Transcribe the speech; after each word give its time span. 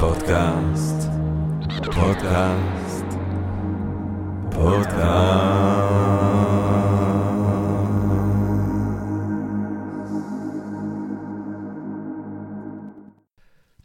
פודקאסט, 0.00 1.08
פודקאסט, 1.84 3.04
פודקאסט. 4.50 5.92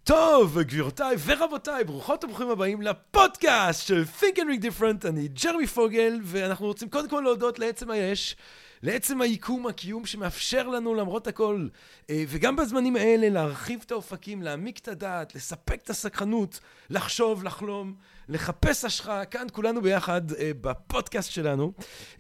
טוב, 0.03 0.59
גבירותיי 0.59 1.15
ורבותיי, 1.25 1.83
ברוכות 1.83 2.23
וברוכים 2.23 2.49
הבאים 2.49 2.81
לפודקאסט 2.81 3.87
של 3.87 4.03
Think 4.19 4.35
and 4.35 4.39
Read 4.39 4.63
Different, 4.65 5.07
אני 5.07 5.27
ג'רמי 5.27 5.67
פוגל, 5.67 6.19
ואנחנו 6.23 6.65
רוצים 6.65 6.89
קודם 6.89 7.09
כל 7.09 7.21
להודות 7.25 7.59
לעצם 7.59 7.91
היש. 7.91 8.35
לעצם 8.83 9.21
היקום, 9.21 9.67
הקיום 9.67 10.05
שמאפשר 10.05 10.67
לנו 10.67 10.95
למרות 10.95 11.27
הכל, 11.27 11.67
אה, 12.09 12.23
וגם 12.27 12.55
בזמנים 12.55 12.95
האלה 12.95 13.29
להרחיב 13.29 13.83
את 13.85 13.91
האופקים, 13.91 14.41
להעמיק 14.41 14.79
את 14.79 14.87
הדעת, 14.87 15.35
לספק 15.35 15.79
את 15.83 15.89
הסקרנות, 15.89 16.59
לחשוב, 16.89 17.43
לחלום, 17.43 17.93
לחפש 18.29 18.85
השחאה, 18.85 19.25
כאן 19.25 19.47
כולנו 19.51 19.81
ביחד 19.81 20.31
אה, 20.31 20.51
בפודקאסט 20.61 21.31
שלנו. 21.31 21.73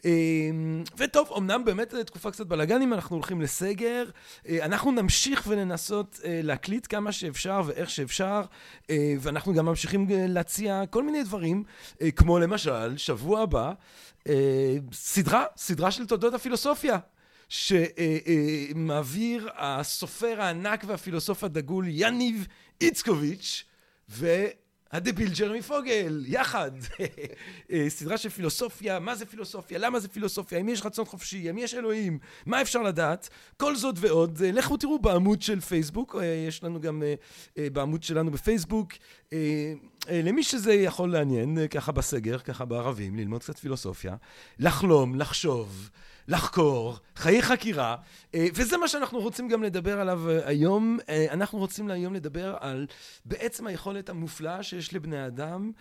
אה, 0.05 0.11
וטוב, 0.97 1.31
אמנם 1.37 1.65
באמת 1.65 1.95
תקופה 1.95 2.31
קצת 2.31 2.47
בלאגנים, 2.47 2.93
אנחנו 2.93 3.15
הולכים 3.15 3.41
לסגר, 3.41 4.03
אנחנו 4.49 4.91
נמשיך 4.91 5.43
ולנסות 5.47 6.19
להקליט 6.23 6.87
כמה 6.89 7.11
שאפשר 7.11 7.61
ואיך 7.65 7.89
שאפשר, 7.89 8.41
ואנחנו 9.19 9.53
גם 9.53 9.65
ממשיכים 9.65 10.07
להציע 10.09 10.83
כל 10.89 11.03
מיני 11.03 11.23
דברים, 11.23 11.63
כמו 12.15 12.39
למשל, 12.39 12.97
שבוע 12.97 13.41
הבא, 13.41 13.73
סדרה, 14.93 15.45
סדרה 15.57 15.91
של 15.91 16.05
תולדות 16.05 16.33
הפילוסופיה. 16.33 16.97
שמעביר 17.49 19.49
הסופר 19.55 20.41
הענק 20.41 20.83
והפילוסוף 20.87 21.43
הדגול 21.43 21.85
יניב 21.87 22.47
איצקוביץ' 22.81 23.63
והדביל 24.93 25.29
ג'רמי 25.39 25.61
פוגל, 25.61 26.23
יחד. 26.27 26.71
סדרה 27.87 28.17
של 28.17 28.29
פילוסופיה, 28.29 28.99
מה 28.99 29.15
זה 29.15 29.25
פילוסופיה, 29.25 29.77
למה 29.77 29.99
זה 29.99 30.07
פילוסופיה, 30.07 30.59
אם 30.59 30.69
יש 30.69 30.85
רצון 30.85 31.05
חופשי, 31.05 31.49
אם 31.49 31.57
יש 31.57 31.73
אלוהים, 31.73 32.19
מה 32.45 32.61
אפשר 32.61 32.81
לדעת, 32.81 33.29
כל 33.57 33.75
זאת 33.75 33.95
ועוד. 33.97 34.41
לכו 34.53 34.77
תראו 34.77 34.99
בעמוד 34.99 35.41
של 35.41 35.59
פייסבוק, 35.59 36.15
יש 36.47 36.63
לנו 36.63 36.81
גם 36.81 37.03
בעמוד 37.57 38.03
שלנו 38.03 38.31
בפייסבוק. 38.31 38.93
למי 40.11 40.43
שזה 40.43 40.73
יכול 40.73 41.11
לעניין, 41.11 41.67
ככה 41.67 41.91
בסגר, 41.91 42.37
ככה 42.37 42.65
בערבים, 42.65 43.15
ללמוד 43.15 43.41
קצת 43.43 43.57
פילוסופיה, 43.57 44.15
לחלום, 44.59 45.15
לחשוב. 45.15 45.89
לחקור, 46.27 46.95
חיי 47.15 47.41
חקירה, 47.41 47.95
וזה 48.35 48.77
מה 48.77 48.87
שאנחנו 48.87 49.19
רוצים 49.19 49.47
גם 49.47 49.63
לדבר 49.63 49.99
עליו 49.99 50.29
היום. 50.29 50.97
אנחנו 51.29 51.59
רוצים 51.59 51.91
היום 51.91 52.13
לדבר 52.13 52.55
על 52.59 52.87
בעצם 53.25 53.67
היכולת 53.67 54.09
המופלאה 54.09 54.63
שיש 54.63 54.93
לבני 54.93 55.27
אדם 55.27 55.71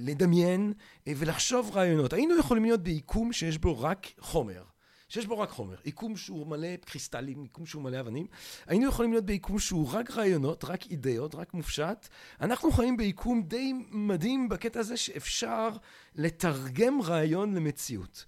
לדמיין 0.00 0.72
ולחשוב 1.06 1.70
רעיונות. 1.74 2.12
היינו 2.12 2.38
יכולים 2.38 2.64
להיות 2.64 2.82
ביקום 2.82 3.32
שיש 3.32 3.58
בו 3.58 3.80
רק 3.80 4.06
חומר. 4.18 4.62
שיש 5.08 5.26
בו 5.26 5.38
רק 5.38 5.50
חומר, 5.50 5.74
יקום 5.84 6.16
שהוא 6.16 6.46
מלא 6.46 6.76
קריסטלים, 6.76 7.44
יקום 7.44 7.66
שהוא 7.66 7.82
מלא 7.82 8.00
אבנים. 8.00 8.26
היינו 8.66 8.88
יכולים 8.88 9.12
להיות 9.12 9.24
ביקום 9.24 9.58
שהוא 9.58 9.92
רק 9.92 10.10
רעיונות, 10.10 10.64
רק 10.64 10.86
אידאות, 10.86 11.34
רק 11.34 11.54
מופשט. 11.54 12.08
אנחנו 12.40 12.72
חיים 12.72 12.96
ביקום 12.96 13.42
די 13.42 13.72
מדהים 13.90 14.48
בקטע 14.48 14.80
הזה 14.80 14.96
שאפשר 14.96 15.68
לתרגם 16.14 17.02
רעיון 17.02 17.54
למציאות. 17.54 18.24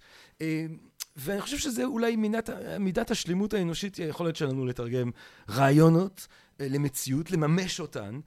ואני 1.15 1.41
חושב 1.41 1.57
שזה 1.57 1.85
אולי 1.85 2.15
מידת, 2.15 2.49
מידת 2.79 3.11
השלימות 3.11 3.53
האנושית 3.53 3.95
היכולת 3.95 4.35
שלנו 4.35 4.65
לתרגם 4.65 5.11
רעיונות 5.49 6.27
למציאות, 6.59 7.31
לממש 7.31 7.79
אותן. 7.79 8.19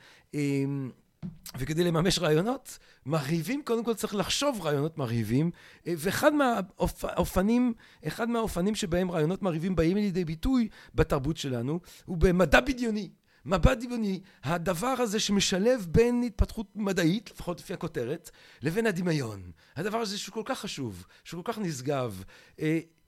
וכדי 1.58 1.84
לממש 1.84 2.18
רעיונות 2.18 2.78
מרהיבים, 3.06 3.62
קודם 3.64 3.84
כל 3.84 3.94
צריך 3.94 4.14
לחשוב 4.14 4.60
רעיונות 4.62 4.98
מרהיבים, 4.98 5.50
ואחד 5.86 6.34
מהאופנים, 6.34 7.72
אחד 8.06 8.28
מהאופנים 8.28 8.74
שבהם 8.74 9.10
רעיונות 9.10 9.42
מרהיבים 9.42 9.76
באים 9.76 9.96
לידי 9.96 10.24
ביטוי 10.24 10.68
בתרבות 10.94 11.36
שלנו, 11.36 11.80
הוא 12.04 12.16
במדע 12.16 12.60
בדיוני. 12.60 13.10
מבט 13.44 13.78
דמיוני, 13.78 14.20
הדבר 14.44 14.94
הזה 14.98 15.20
שמשלב 15.20 15.86
בין 15.90 16.22
התפתחות 16.22 16.66
מדעית, 16.76 17.30
לפחות 17.30 17.60
לפי 17.60 17.74
הכותרת, 17.74 18.30
לבין 18.62 18.86
הדמיון. 18.86 19.50
הדבר 19.76 19.98
הזה 19.98 20.18
שהוא 20.18 20.32
כל 20.32 20.42
כך 20.44 20.60
חשוב, 20.60 21.06
שהוא 21.24 21.44
כל 21.44 21.52
כך 21.52 21.58
נשגב, 21.58 22.22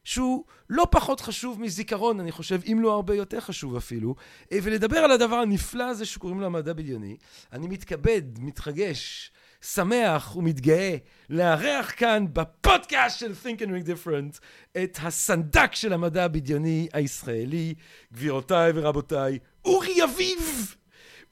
שהוא 0.04 0.44
לא 0.70 0.86
פחות 0.90 1.20
חשוב 1.20 1.60
מזיכרון, 1.60 2.20
אני 2.20 2.32
חושב, 2.32 2.60
אם 2.72 2.78
לא 2.80 2.92
הרבה 2.92 3.14
יותר 3.14 3.40
חשוב 3.40 3.76
אפילו, 3.76 4.14
ולדבר 4.54 4.98
על 4.98 5.10
הדבר 5.10 5.36
הנפלא 5.36 5.84
הזה 5.84 6.06
שקוראים 6.06 6.40
לו 6.40 6.50
מדע 6.50 6.72
בדיוני. 6.72 7.16
אני 7.52 7.68
מתכבד, 7.68 8.22
מתרגש, 8.38 9.32
שמח 9.64 10.36
ומתגאה 10.36 10.96
לארח 11.30 11.92
כאן 11.96 12.24
בפודקאסט 12.32 13.18
של 13.18 13.32
Think 13.44 13.58
and 13.58 13.68
Make 13.68 13.86
Different 13.86 14.38
את 14.82 14.98
הסנדק 15.02 15.74
של 15.74 15.92
המדע 15.92 16.24
הבדיוני 16.24 16.88
הישראלי, 16.92 17.74
גבירותיי 18.12 18.72
ורבותיי, 18.74 19.38
אורי 19.64 20.04
אביב! 20.04 20.74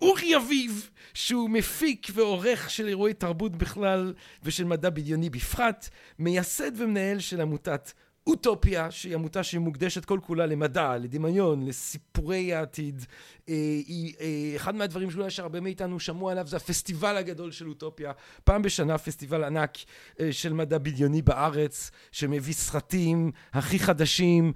אורי 0.03 0.37
אביב, 0.37 0.91
שהוא 1.15 1.51
מפיק 1.51 2.07
ועורך 2.15 2.71
של 2.71 2.89
אירועי 2.89 3.15
תרבות 3.15 3.57
בכלל 3.57 4.15
ושל 4.43 4.65
מדע 4.65 4.91
בדיוני 4.91 5.31
בפרט, 5.31 5.89
מייסד 6.19 6.81
ומנהל 6.81 7.19
של 7.19 7.41
עמותת 7.41 7.93
אוטופיה, 8.27 8.91
שהיא 8.91 9.15
עמותה 9.15 9.43
שמוקדשת 9.43 10.05
כל 10.05 10.19
כולה 10.23 10.47
למדע, 10.47 10.97
לדמיון, 10.97 11.67
לסיפורי 11.67 12.55
העתיד. 12.55 13.05
היא, 13.87 14.15
אחד 14.57 14.75
מהדברים 14.75 15.11
שאולי 15.11 15.31
שהרבה 15.31 15.61
מאיתנו 15.61 16.01
שמעו 16.01 16.31
עליו 16.31 16.47
זה 16.47 16.57
הפסטיבל 16.57 17.17
הגדול 17.17 17.53
של 17.53 17.69
אוטופיה. 17.69 18.13
פעם 18.45 18.63
בשנה 18.63 18.99
פסטיבל 18.99 19.45
ענק 19.45 19.79
של 20.31 20.53
מדע 20.53 20.79
בדיוני 20.79 21.23
בארץ, 21.23 21.91
שמביא 22.13 22.55
סרטים 22.55 23.33
הכי 23.53 23.79
חדשים 23.79 24.53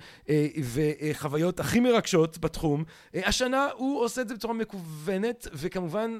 וחוויות 0.63 1.61
הכי 1.61 1.81
מרגשות 1.81 2.39
בתחום. 2.39 2.85
השנה 3.15 3.69
הוא 3.77 4.05
עושה 4.05 4.23
את 4.23 4.29
זה 4.29 4.35
בצורה 4.35 4.55
מקוונת, 4.55 5.49
וכמובן 5.53 6.19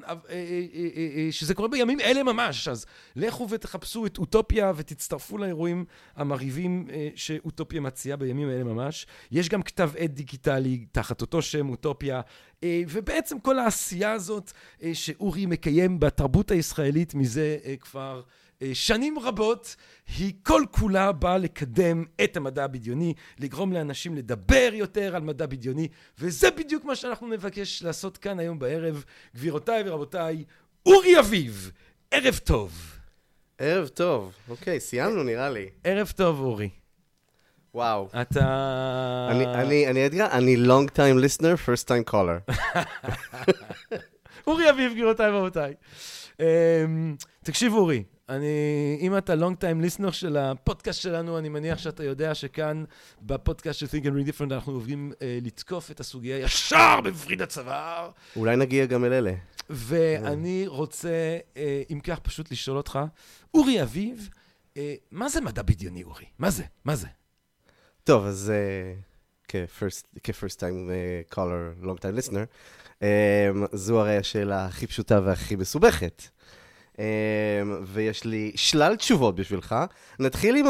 שזה 1.31 1.53
קורה 1.53 1.67
בימים 1.67 1.99
אלה 1.99 2.23
ממש. 2.23 2.67
אז 2.67 2.85
לכו 3.15 3.49
ותחפשו 3.49 4.05
את 4.05 4.17
אוטופיה 4.17 4.71
ותצטרפו 4.75 5.37
לאירועים 5.37 5.85
המרהיבים 6.15 6.87
ש... 7.15 7.31
אוטופיה 7.45 7.81
מציעה 7.81 8.17
בימים 8.17 8.49
האלה 8.49 8.63
ממש. 8.63 9.07
יש 9.31 9.49
גם 9.49 9.61
כתב 9.61 9.91
עת 9.97 10.13
דיגיטלי 10.13 10.85
תחת 10.91 11.21
אותו 11.21 11.41
שם, 11.41 11.69
אוטופיה, 11.69 12.21
ובעצם 12.89 13.39
כל 13.39 13.59
העשייה 13.59 14.11
הזאת 14.11 14.51
שאורי 14.93 15.45
מקיים 15.45 15.99
בתרבות 15.99 16.51
הישראלית 16.51 17.13
מזה 17.13 17.57
כבר 17.79 18.21
שנים 18.73 19.19
רבות, 19.19 19.75
היא 20.17 20.33
כל 20.43 20.63
כולה 20.71 21.11
באה 21.11 21.37
לקדם 21.37 22.05
את 22.23 22.37
המדע 22.37 22.63
הבדיוני, 22.63 23.13
לגרום 23.39 23.73
לאנשים 23.73 24.15
לדבר 24.15 24.69
יותר 24.73 25.15
על 25.15 25.21
מדע 25.21 25.45
בדיוני, 25.45 25.87
וזה 26.19 26.51
בדיוק 26.51 26.85
מה 26.85 26.95
שאנחנו 26.95 27.27
נבקש 27.27 27.83
לעשות 27.83 28.17
כאן 28.17 28.39
היום 28.39 28.59
בערב. 28.59 29.03
גבירותיי 29.35 29.83
ורבותיי, 29.85 30.43
אורי 30.85 31.19
אביב, 31.19 31.71
ערב 32.11 32.37
טוב. 32.43 32.99
ערב 33.57 33.87
טוב, 33.87 34.33
אוקיי, 34.49 34.79
סיימנו 34.79 35.23
נראה 35.23 35.49
לי. 35.49 35.69
ערב 35.83 36.11
טוב, 36.15 36.39
אורי. 36.39 36.82
וואו. 37.73 38.09
אתה... 38.21 39.27
אני, 39.31 39.45
אני, 39.89 40.09
אני 40.21 40.55
long 40.55 40.87
time 40.95 41.25
listener, 41.25 41.67
first 41.67 41.87
time 41.87 42.11
caller. 42.11 42.53
אורי 44.47 44.69
אביב, 44.69 44.91
גבירותיי 44.91 45.31
ורבותיי. 45.31 45.73
תקשיב, 47.43 47.73
אורי, 47.73 48.03
אני, 48.29 48.97
אם 49.01 49.17
אתה 49.17 49.33
long 49.33 49.55
time 49.61 49.85
listener 49.85 50.11
של 50.11 50.37
הפודקאסט 50.37 51.01
שלנו, 51.01 51.37
אני 51.37 51.49
מניח 51.49 51.77
שאתה 51.77 52.03
יודע 52.03 52.35
שכאן, 52.35 52.83
בפודקאסט 53.21 53.79
של 53.79 53.85
Think 53.85 54.03
and 54.03 54.07
Read 54.07 54.29
Different, 54.29 54.53
אנחנו 54.53 54.73
עוברים 54.73 55.11
uh, 55.11 55.17
לתקוף 55.45 55.91
את 55.91 55.99
הסוגיה 55.99 56.39
ישר 56.39 57.01
בווריד 57.03 57.41
הצוואר. 57.41 58.11
אולי 58.35 58.55
נגיע 58.55 58.85
גם 58.85 59.05
אל 59.05 59.13
אלה. 59.13 59.33
ואני 59.69 60.67
רוצה, 60.67 61.37
uh, 61.53 61.57
אם 61.91 61.99
כך, 61.99 62.19
פשוט 62.19 62.51
לשאול 62.51 62.77
אותך, 62.77 62.99
אורי 63.53 63.81
אביב, 63.81 64.29
uh, 64.73 64.77
מה 65.11 65.29
זה 65.29 65.41
מדע 65.41 65.61
בדיוני, 65.61 66.03
אורי? 66.03 66.25
מה 66.39 66.49
זה? 66.49 66.63
מה 66.85 66.95
זה? 66.95 67.07
טוב, 68.03 68.25
אז 68.25 68.53
כ-first 70.23 70.57
time 70.59 70.89
caller, 71.35 71.83
long 71.83 71.97
time 71.97 72.19
listener, 72.19 73.05
זו 73.73 73.99
הרי 73.99 74.17
השאלה 74.17 74.65
הכי 74.65 74.87
פשוטה 74.87 75.19
והכי 75.23 75.55
מסובכת. 75.55 76.23
ויש 77.85 78.23
לי 78.23 78.51
שלל 78.55 78.95
תשובות 78.95 79.35
בשבילך. 79.35 79.75
נתחיל 80.19 80.55
עם 80.55 80.65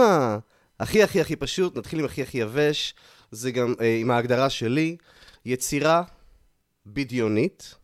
הכי 0.80 1.04
הכי 1.04 1.22
הכי 1.22 1.36
פשוט, 1.36 1.78
נתחיל 1.78 2.00
עם 2.00 2.06
הכי 2.06 2.22
הכי 2.22 2.38
יבש, 2.38 2.96
זה 3.32 3.52
גם 3.52 3.74
עם 4.00 4.12
ההגדרה 4.12 4.50
שלי, 4.50 4.98
יצירה 5.46 6.04
בדיונית, 6.86 7.76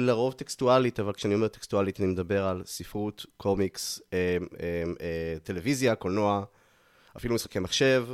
לרוב 0.00 0.32
טקסטואלית, 0.32 1.00
אבל 1.00 1.12
כשאני 1.12 1.34
אומר 1.34 1.48
טקסטואלית 1.48 2.00
אני 2.00 2.08
מדבר 2.08 2.46
על 2.46 2.62
ספרות, 2.66 3.26
קומיקס, 3.36 4.00
טלוויזיה, 5.42 5.94
קולנוע. 5.94 6.44
אפילו 7.16 7.34
משחקי 7.34 7.58
מחשב, 7.58 8.06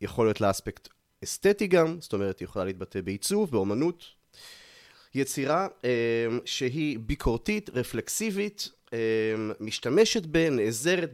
יכול 0.00 0.26
להיות 0.26 0.40
לה 0.40 0.50
אספקט 0.50 0.88
אסתטי 1.24 1.66
גם, 1.66 1.96
זאת 2.00 2.12
אומרת, 2.12 2.38
היא 2.38 2.46
יכולה 2.46 2.64
להתבטא 2.64 3.00
בעיצוב, 3.00 3.50
באומנות. 3.50 4.04
יצירה 5.14 5.68
אמ, 5.84 5.88
שהיא 6.44 6.98
ביקורתית, 6.98 7.70
רפלקסיבית, 7.74 8.68
אמ, 8.92 8.98
משתמשת 9.60 10.22
ב, 10.30 10.36
נעזרת 10.36 11.12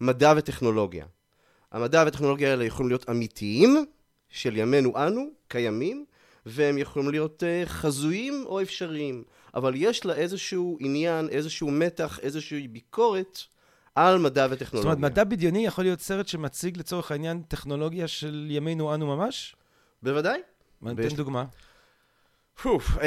במדע 0.00 0.34
וטכנולוגיה. 0.36 1.06
המדע 1.72 2.02
והטכנולוגיה 2.04 2.50
האלה 2.50 2.64
יכולים 2.64 2.88
להיות 2.88 3.10
אמיתיים, 3.10 3.84
של 4.30 4.56
ימינו 4.56 4.92
אנו, 4.96 5.30
קיימים, 5.48 6.04
והם 6.46 6.78
יכולים 6.78 7.10
להיות 7.10 7.42
uh, 7.42 7.68
חזויים 7.68 8.44
או 8.46 8.62
אפשריים, 8.62 9.24
אבל 9.54 9.72
יש 9.76 10.06
לה 10.06 10.14
איזשהו 10.14 10.78
עניין, 10.80 11.28
איזשהו 11.28 11.70
מתח, 11.70 12.18
איזושהי 12.22 12.68
ביקורת 12.68 13.38
על 13.94 14.18
מדע 14.18 14.46
וטכנולוגיה. 14.50 14.92
זאת 14.92 14.98
אומרת, 14.98 15.12
מדע 15.12 15.24
בדיוני 15.24 15.66
יכול 15.66 15.84
להיות 15.84 16.00
סרט 16.00 16.28
שמציג 16.28 16.78
לצורך 16.78 17.10
העניין 17.10 17.42
טכנולוגיה 17.48 18.08
של 18.08 18.46
ימינו 18.50 18.94
אנו 18.94 19.06
ממש? 19.16 19.56
בוודאי. 20.02 20.40
תן 20.84 20.94
ויש... 20.96 21.14
דוגמה. 21.14 21.44
פוף, 22.62 22.90
um, 22.90 23.00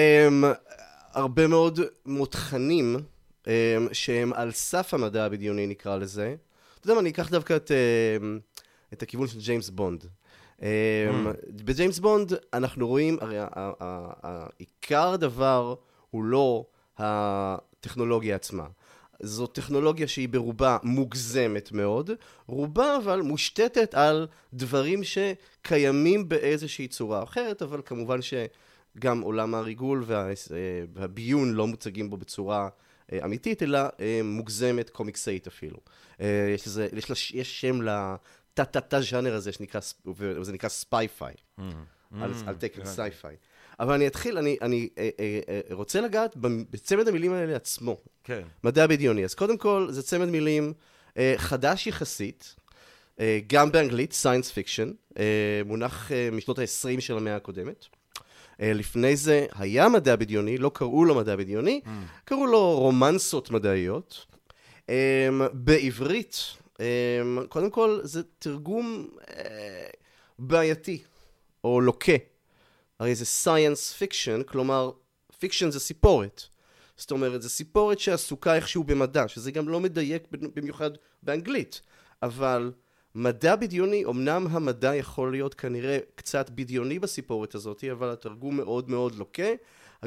הרבה 1.12 1.48
מאוד 1.48 1.80
מותחנים 2.06 2.96
um, 3.44 3.48
שהם 3.92 4.34
על 4.34 4.52
סף 4.52 4.94
המדע 4.94 5.26
הבדיוני 5.26 5.68
נקרא 5.68 5.98
לזה. 5.98 6.36
אתה 6.80 6.86
יודע 6.86 6.94
מה, 6.94 7.02
אני 7.02 7.10
אקח 7.10 7.30
דווקא 7.30 7.56
את, 7.56 7.72
um, 7.72 8.24
את 8.94 9.04
הכיוון 9.04 9.28
של 9.28 9.40
ג'יימס 9.40 9.70
בונד. 9.70 10.06
Mm. 10.60 10.64
בג'יימס 11.66 12.00
בונד 12.00 12.34
אנחנו 12.54 12.88
רואים, 12.88 13.18
הרי 13.22 13.38
עיקר 14.58 15.08
הדבר 15.08 15.76
הוא 16.10 16.24
לא 16.24 16.66
הטכנולוגיה 16.98 18.36
עצמה. 18.36 18.68
זו 19.20 19.48
טכנולוגיה 19.48 20.08
שהיא 20.08 20.30
ברובה 20.30 20.78
מוגזמת 20.84 21.72
מאוד, 21.72 22.12
רובה 22.48 22.98
אבל 22.98 23.22
מושתתת 23.22 23.94
על 23.94 24.28
דברים 24.54 25.02
שקיימים 25.04 26.30
באיזושהי 26.30 26.88
צורה 26.88 27.24
אחרת, 27.24 27.62
אבל 27.62 27.82
כמובן 27.86 28.20
שגם 28.22 29.22
עולם 29.22 29.56
הריגול 29.56 30.04
וה, 30.06 30.30
והביון 30.94 31.54
לא 31.54 31.68
מוצגים 31.68 32.10
בו 32.10 32.18
בצורה 32.18 32.70
אה, 33.12 33.20
אמיתית, 33.26 33.64
אלא 33.64 33.80
אה, 34.00 34.22
מוגזמת 34.24 34.90
קומיקסאית 34.90 35.48
אפילו. 35.48 35.78
יש, 36.54 36.68
לזה, 36.68 36.88
יש, 37.10 37.32
יש 37.32 37.62
שם 37.62 37.80
תת-תת 38.54 39.02
ז'אנר 39.02 39.36
הזה 39.36 39.52
שנקרא, 39.52 39.82
וזה 40.06 40.54
נקרא 40.54 40.70
spy-fi, 40.70 41.34
mm, 41.34 41.62
mm, 41.62 42.16
על 42.48 42.56
תקן 42.56 42.86
sci-fi. 42.86 43.36
אבל 43.80 43.94
אני 43.94 44.08
אתחיל, 44.08 44.38
אני, 44.38 44.58
אני 44.62 44.90
אה, 44.98 45.10
אה, 45.20 45.40
אה, 45.50 45.62
רוצה 45.72 46.02
לגעת 46.02 46.36
בצמד 46.72 47.08
המילים 47.08 47.34
האלה 47.34 47.56
עצמו. 47.56 47.98
כן. 48.24 48.42
מדע 48.64 48.88
בדיוני. 48.88 49.26
אז 49.26 49.34
קודם 49.34 49.58
כל, 49.58 49.88
זה 49.90 50.04
צמד 50.04 50.26
מילים 50.28 50.74
אה, 51.18 51.34
חדש 51.38 51.88
יחסית, 51.88 52.56
אה, 53.20 53.40
גם 53.48 53.72
באנגלית, 53.72 54.14
science 54.14 54.52
fiction, 54.52 54.92
אה, 55.18 55.62
מונח 55.66 56.12
אה, 56.12 56.30
משנות 56.32 56.60
ה-20 56.60 57.02
של 57.02 57.18
המאה 57.18 57.36
הקודמת. 57.36 57.86
אה, 58.62 58.74
לפני 58.74 59.16
זה 59.16 59.46
היה 59.56 59.90
מדע 59.90 60.16
בדיוני, 60.16 60.58
לא 60.58 60.72
קראו 60.74 61.06
לו 61.06 61.16
מדע 61.16 61.36
בדיוני, 61.36 61.82
mm. 61.86 61.90
קראו 62.26 62.48
לו 62.48 62.80
רומנסות 62.80 63.52
מדעיות. 63.52 64.26
אה, 64.90 65.30
בעברית, 65.54 66.36
אמ, 66.80 67.46
קודם 67.50 67.70
כל, 67.70 68.00
זה 68.04 68.22
תרגום 68.40 69.08
אה, 69.30 69.88
בעייתי, 70.40 71.04
או 71.64 71.82
לוקה. 71.82 72.14
הרי 73.00 73.16
זה 73.16 73.26
science 73.26 73.94
fiction, 73.94 74.44
כלומר, 74.44 74.92
fiction 75.40 75.72
זה 75.72 75.80
סיפורת. 75.80 76.44
זאת 76.98 77.12
אומרת, 77.12 77.42
זה 77.42 77.50
סיפורת 77.50 78.00
שעסוקה 78.00 78.56
איכשהו 78.56 78.84
במדע, 78.84 79.28
שזה 79.28 79.52
גם 79.52 79.70
לא 79.70 79.80
מדייק 79.80 80.24
במיוחד 80.32 80.92
באנגלית. 81.24 81.82
אבל 82.22 82.72
מדע 83.16 83.56
בדיוני, 83.56 84.06
אמנם 84.06 84.48
המדע 84.50 84.96
יכול 84.96 85.32
להיות 85.32 85.54
כנראה 85.54 85.98
קצת 86.16 86.50
בדיוני 86.50 87.00
בסיפורת 87.00 87.56
הזאת, 87.56 87.84
אבל 87.92 88.10
התרגום 88.10 88.58
מאוד 88.58 88.90
מאוד 88.90 89.16
לוקה. 89.16 89.50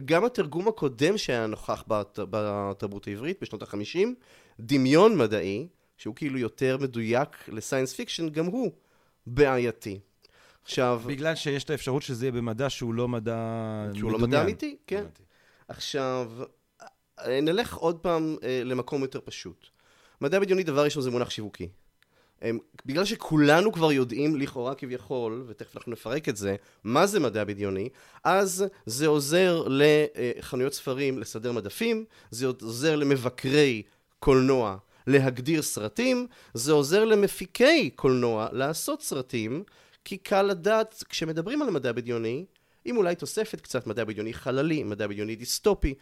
גם 0.05 0.25
התרגום 0.25 0.69
הקודם 0.69 1.19
שהיה 1.19 1.47
נוכח 1.47 1.85
בתרבות 2.17 3.07
העברית 3.07 3.39
בשנות 3.43 3.63
החמישים, 3.63 4.15
דמיון 4.61 5.19
מדעי, 5.19 5.69
שהוא 5.97 6.15
כאילו 6.15 6.39
יותר 6.39 6.79
מדויק 6.81 7.29
ל 7.49 7.54
science 7.54 7.93
fiction, 7.93 8.29
גם 8.29 8.47
הוא 8.47 8.71
בעייתי. 9.27 10.01
עכשיו... 10.67 11.03
בגלל 11.07 11.35
שיש 11.35 11.65
את 11.65 11.71
האפשרות 11.71 12.03
שזה 12.03 12.25
יהיה 12.25 12.33
במדע 12.33 12.71
שהוא 12.71 12.95
לא 12.95 13.09
מדע... 13.09 13.37
שהוא 13.95 14.13
לא 14.13 14.19
מדע 14.19 14.43
אמיתי, 14.43 14.77
כן. 14.87 15.01
אמיתי. 15.01 15.23
עכשיו, 15.69 16.33
נלך 17.27 17.75
עוד 17.75 17.99
פעם 17.99 18.37
אה, 18.43 18.63
למקום 18.65 19.03
יותר 19.03 19.21
פשוט. 19.25 19.67
מדע 20.21 20.39
בדיוני, 20.39 20.63
דבר 20.63 20.85
ראשון, 20.85 21.03
זה 21.03 21.11
מונח 21.11 21.31
שיווקי. 21.31 21.69
הם, 22.43 22.59
בגלל 22.87 23.05
שכולנו 23.05 23.73
כבר 23.73 23.93
יודעים, 23.93 24.37
לכאורה 24.37 24.75
כביכול, 24.75 25.45
ותכף 25.47 25.77
אנחנו 25.77 25.93
נפרק 25.93 26.29
את 26.29 26.37
זה, 26.37 26.57
מה 26.85 27.07
זה 27.07 27.21
מדע 27.21 27.45
בדיוני, 27.45 27.89
אז 28.25 28.65
זה 28.87 29.07
עוזר 29.07 29.65
לחנויות 29.69 30.73
ספרים 30.73 31.19
לסדר 31.19 31.53
מדפים, 31.53 32.05
זה 32.31 32.47
עוזר 32.47 32.97
למבקרי 32.97 33.83
קולנוע 34.19 34.77
להגדיר 35.07 35.63
סרטים, 35.63 36.27
זה 36.55 36.73
עוזר 36.73 37.05
למפיקי 37.05 37.91
קולנוע 37.91 38.49
לעשות 38.53 39.03
סרטים, 39.03 39.65
כי 40.07 40.17
קל 40.17 40.43
לדעת, 40.43 41.05
כשמדברים 41.09 41.63
על 41.63 41.71
מדע 41.71 41.93
בדיוני, 41.93 42.45
עם 42.85 42.97
אולי 42.97 43.15
תוספת 43.15 43.61
קצת 43.61 43.87
מדע 43.87 44.05
בדיוני 44.05 44.35
חללי, 44.35 44.83
מדע 44.83 45.07
בדיוני 45.07 45.37
דיסטופי, 45.37 45.95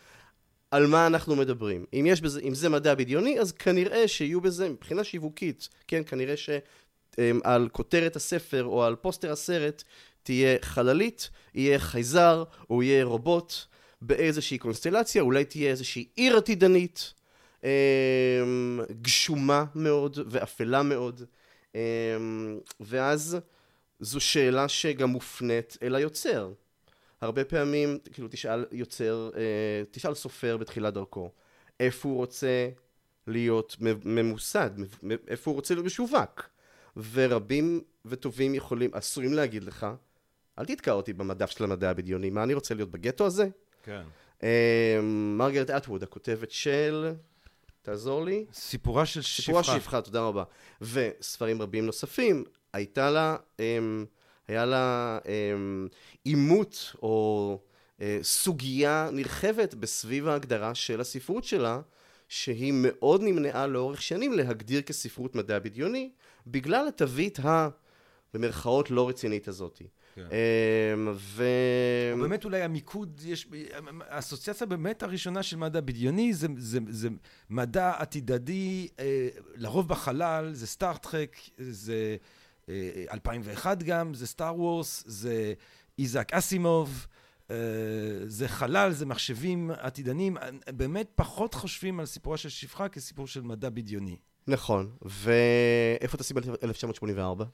על 0.70 0.86
מה 0.86 1.06
אנחנו 1.06 1.36
מדברים. 1.36 1.84
אם, 1.92 2.06
יש 2.08 2.20
בזה, 2.20 2.40
אם 2.40 2.54
זה 2.54 2.68
מדע 2.68 2.94
בדיוני, 2.94 3.40
אז 3.40 3.52
כנראה 3.52 4.08
שיהיו 4.08 4.40
בזה, 4.40 4.68
מבחינה 4.68 5.04
שיווקית, 5.04 5.68
כן, 5.88 6.02
כנראה 6.06 6.34
שעל 6.36 7.68
כותרת 7.72 8.16
הספר 8.16 8.64
או 8.64 8.84
על 8.84 8.96
פוסטר 8.96 9.32
הסרט 9.32 9.82
תהיה 10.22 10.56
חללית, 10.62 11.30
יהיה 11.54 11.78
חייזר 11.78 12.44
או 12.70 12.82
יהיה 12.82 13.04
רובוט 13.04 13.54
באיזושהי 14.02 14.58
קונסטלציה, 14.58 15.22
אולי 15.22 15.44
תהיה 15.44 15.70
איזושהי 15.70 16.08
עיר 16.16 16.36
עתידנית. 16.36 17.14
אמ, 17.64 18.80
גשומה 19.02 19.64
מאוד 19.74 20.18
ואפלה 20.26 20.82
מאוד. 20.82 21.22
אמ, 21.74 21.80
ואז 22.80 23.38
זו 24.00 24.20
שאלה 24.20 24.68
שגם 24.68 25.08
מופנית 25.08 25.76
אל 25.82 25.94
היוצר. 25.94 26.52
הרבה 27.20 27.44
פעמים, 27.44 27.98
כאילו, 28.12 28.28
תשאל 28.30 28.64
יוצר, 28.72 29.30
אה, 29.36 29.82
תשאל 29.90 30.14
סופר 30.14 30.56
בתחילת 30.56 30.94
דרכו, 30.94 31.30
איפה 31.80 32.08
הוא 32.08 32.16
רוצה 32.16 32.68
להיות 33.26 33.76
ממוסד, 34.04 34.70
איפה 35.28 35.50
הוא 35.50 35.56
רוצה 35.56 35.74
להיות 35.74 35.86
משווק. 35.86 36.48
ורבים 37.12 37.80
וטובים 38.04 38.54
יכולים, 38.54 38.90
עשויים 38.92 39.32
להגיד 39.32 39.64
לך, 39.64 39.86
אל 40.58 40.64
תתקע 40.64 40.92
אותי 40.92 41.12
במדף 41.12 41.50
של 41.50 41.64
המדע 41.64 41.90
הבדיוני, 41.90 42.30
מה 42.30 42.42
אני 42.42 42.54
רוצה 42.54 42.74
להיות 42.74 42.90
בגטו 42.90 43.26
הזה? 43.26 43.48
כן. 43.82 44.02
אמ, 44.42 44.48
מרגרט 45.38 45.70
אטווד, 45.70 46.02
הכותבת 46.02 46.50
של... 46.50 47.14
תעזור 47.82 48.24
לי. 48.24 48.46
סיפורה 48.52 49.06
של 49.06 49.22
שפחה. 49.22 49.42
סיפורה 49.42 49.64
של 49.64 49.80
שפחה, 49.80 50.02
תודה 50.02 50.20
רבה. 50.20 50.44
וספרים 50.80 51.62
רבים 51.62 51.86
נוספים. 51.86 52.44
הייתה 52.74 53.10
לה, 53.10 53.36
אמ, 53.58 54.04
היה 54.48 54.64
לה 54.64 55.18
אמ, 55.26 55.88
עימות 56.24 56.96
או 57.02 57.58
אה, 58.00 58.18
סוגיה 58.22 59.08
נרחבת 59.12 59.74
בסביב 59.74 60.28
ההגדרה 60.28 60.74
של 60.74 61.00
הספרות 61.00 61.44
שלה, 61.44 61.80
שהיא 62.28 62.72
מאוד 62.76 63.22
נמנעה 63.22 63.66
לאורך 63.66 64.02
שנים 64.02 64.32
להגדיר 64.32 64.82
כספרות 64.82 65.34
מדע 65.34 65.58
בדיוני, 65.58 66.10
בגלל 66.46 66.88
התווית 66.88 67.38
ה... 67.38 67.68
במרכאות 68.34 68.90
לא 68.90 69.08
רצינית 69.08 69.48
הזאתי. 69.48 69.84
כן. 70.14 70.26
אמ, 70.94 71.12
ו... 71.14 71.44
באמת 72.20 72.44
אולי 72.44 72.62
המיקוד, 72.62 73.20
יש, 73.24 73.48
האסוציאציה 74.08 74.66
באמת 74.66 75.02
הראשונה 75.02 75.42
של 75.42 75.56
מדע 75.56 75.80
בדיוני 75.80 76.32
זה, 76.32 76.48
זה, 76.56 76.78
זה 76.88 77.08
מדע 77.50 77.92
עתידדי, 77.98 78.88
אה, 78.98 79.28
לרוב 79.54 79.88
בחלל, 79.88 80.50
זה 80.52 80.66
סטארט-טרק, 80.66 81.36
זה 81.58 82.16
2001 83.10 83.82
אה, 83.82 83.86
גם, 83.86 84.14
זה 84.14 84.26
סטאר 84.26 84.60
וורס, 84.60 85.04
זה 85.06 85.54
איזק 85.98 86.32
אסימוב, 86.32 87.06
אה, 87.50 87.56
זה 88.26 88.48
חלל, 88.48 88.92
זה 88.92 89.06
מחשבים 89.06 89.70
עתידניים, 89.70 90.36
באמת 90.68 91.10
פחות 91.14 91.54
חושבים 91.54 92.00
על 92.00 92.06
סיפורה 92.06 92.36
של 92.36 92.48
שפחה 92.48 92.88
כסיפור 92.88 93.26
של 93.26 93.42
מדע 93.42 93.70
בדיוני. 93.70 94.16
נכון, 94.46 94.96
ואיפה 95.02 96.16
תשים 96.16 96.36
1984? 96.62 97.44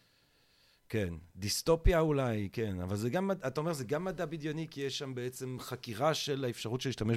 כן, 0.88 1.14
דיסטופיה 1.37 2.00
אולי, 2.00 2.49
כן, 2.52 2.81
אבל 2.81 2.97
זה 2.97 3.11
גם, 3.11 3.31
אתה 3.31 3.61
אומר, 3.61 3.73
זה 3.73 3.85
גם 3.85 4.05
מדע 4.05 4.26
בדיוני, 4.26 4.67
כי 4.71 4.81
יש 4.81 4.99
שם 4.99 5.14
בעצם 5.14 5.57
חקירה 5.61 6.14
של 6.14 6.45
האפשרות 6.45 6.81
של 6.81 6.88
להשתמש 6.88 7.17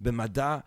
במדע 0.00 0.48
אה, 0.48 0.58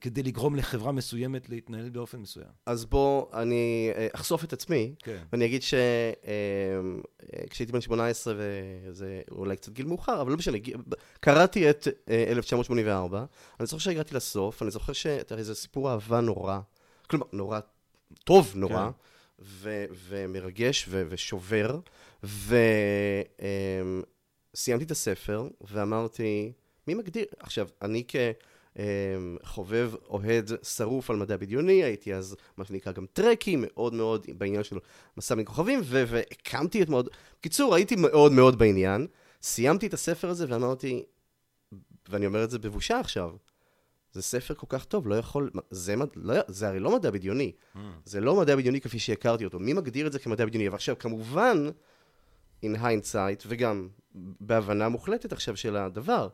כדי 0.00 0.22
לגרום 0.22 0.56
לחברה 0.56 0.92
מסוימת 0.92 1.48
להתנהל 1.48 1.90
באופן 1.90 2.18
מסוים. 2.18 2.46
אז 2.66 2.84
בוא, 2.84 3.26
אני 3.32 3.90
אה, 3.94 4.08
אחשוף 4.12 4.44
את 4.44 4.52
עצמי, 4.52 4.94
כן. 4.98 5.22
ואני 5.32 5.44
אגיד 5.44 5.62
שכשהייתי 5.62 7.72
אה, 7.72 7.72
בן 7.72 7.80
18, 7.80 8.34
וזה 8.36 9.22
אולי 9.30 9.56
קצת 9.56 9.72
גיל 9.72 9.86
מאוחר, 9.86 10.20
אבל 10.20 10.30
לא 10.30 10.36
משנה, 10.36 10.58
קראתי 11.20 11.70
את 11.70 11.88
1984, 12.08 13.24
אני 13.60 13.66
זוכר 13.66 13.78
שהגעתי 13.78 14.14
לסוף, 14.14 14.62
אני 14.62 14.70
זוכר 14.70 14.92
שזה 14.92 15.54
סיפור 15.54 15.90
אהבה 15.90 16.20
נורא, 16.20 16.60
כלומר, 17.06 17.26
נורא 17.32 17.60
טוב 18.24 18.52
נורא. 18.54 18.90
כן. 18.90 19.04
ו- 19.38 19.84
ומרגש 20.08 20.86
ו- 20.88 21.02
ושובר, 21.08 21.78
וסיימתי 22.22 22.54
אמ, 24.66 24.86
את 24.86 24.90
הספר 24.90 25.48
ואמרתי, 25.60 26.52
מי 26.86 26.94
מגדיר? 26.94 27.24
עכשיו, 27.38 27.68
אני 27.82 28.04
כחובב, 28.76 29.90
אוהד, 30.08 30.50
שרוף 30.62 31.10
על 31.10 31.16
מדע 31.16 31.36
בדיוני, 31.36 31.84
הייתי 31.84 32.14
אז 32.14 32.36
מה 32.56 32.64
שנקרא 32.64 32.92
גם 32.92 33.06
טרקי, 33.12 33.56
מאוד 33.58 33.94
מאוד 33.94 34.26
בעניין 34.38 34.64
של 34.64 34.78
מסע 35.16 35.34
בין 35.34 35.44
כוכבים, 35.44 35.80
ו- 35.84 36.04
והקמתי 36.06 36.82
את 36.82 36.88
מאוד... 36.88 37.08
בקיצור, 37.40 37.74
הייתי 37.74 37.96
מאוד 37.96 38.32
מאוד 38.32 38.58
בעניין. 38.58 39.06
סיימתי 39.42 39.86
את 39.86 39.94
הספר 39.94 40.28
הזה 40.28 40.46
ואמרתי, 40.48 41.04
ואני 42.08 42.26
אומר 42.26 42.44
את 42.44 42.50
זה 42.50 42.58
בבושה 42.58 43.00
עכשיו, 43.00 43.30
זה 44.12 44.22
ספר 44.22 44.54
כל 44.54 44.66
כך 44.68 44.84
טוב, 44.84 45.08
לא 45.08 45.14
יכול... 45.14 45.50
זה, 45.70 45.96
מד... 45.96 46.08
לא, 46.16 46.34
זה 46.48 46.68
הרי 46.68 46.80
לא 46.80 46.96
מדע 46.96 47.10
בדיוני. 47.10 47.52
Mm. 47.74 47.78
זה 48.04 48.20
לא 48.20 48.36
מדע 48.36 48.56
בדיוני 48.56 48.80
כפי 48.80 48.98
שהכרתי 48.98 49.44
אותו. 49.44 49.58
מי 49.58 49.72
מגדיר 49.72 50.06
את 50.06 50.12
זה 50.12 50.18
כמדע 50.18 50.46
בדיוני? 50.46 50.68
ועכשיו, 50.68 50.98
כמובן, 50.98 51.68
in 52.64 52.76
hindsight, 52.76 53.44
וגם 53.46 53.88
בהבנה 54.40 54.88
מוחלטת 54.88 55.32
עכשיו 55.32 55.56
של 55.56 55.76
הדבר, 55.76 56.28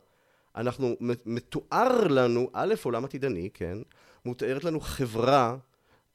אנחנו, 0.55 0.95
מתואר 1.25 2.07
לנו, 2.07 2.49
א', 2.53 2.73
עולם 2.83 3.05
עתידני, 3.05 3.49
כן? 3.53 3.77
מותארת 4.25 4.63
לנו 4.63 4.79
חברה 4.79 5.57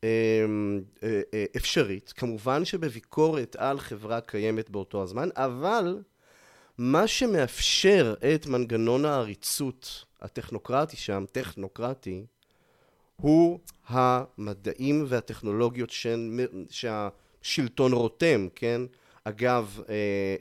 אה, 0.05 0.09
אה, 1.03 1.21
אה, 1.35 1.45
אפשרית, 1.57 2.13
כמובן 2.17 2.65
שבביקורת 2.65 3.57
על 3.57 3.81
חברה 3.81 4.21
קיימת 4.21 4.71
באותו 4.71 5.03
הזמן, 5.03 5.29
אבל 5.37 5.99
מה 6.79 7.07
שמאפשר 7.07 8.15
את 8.35 8.47
מנגנון 8.47 9.05
העריצות 9.05 10.05
הטכנוקרטי 10.21 10.97
שם, 10.97 11.25
טכנוקרטי, 11.33 12.27
הוא 13.17 13.59
המדעים 13.89 15.05
והטכנולוגיות 15.09 15.91
שהשלטון 16.71 17.93
רותם, 17.93 18.49
כן? 18.55 18.83
אגב, 19.25 19.81
אה, 19.89 19.95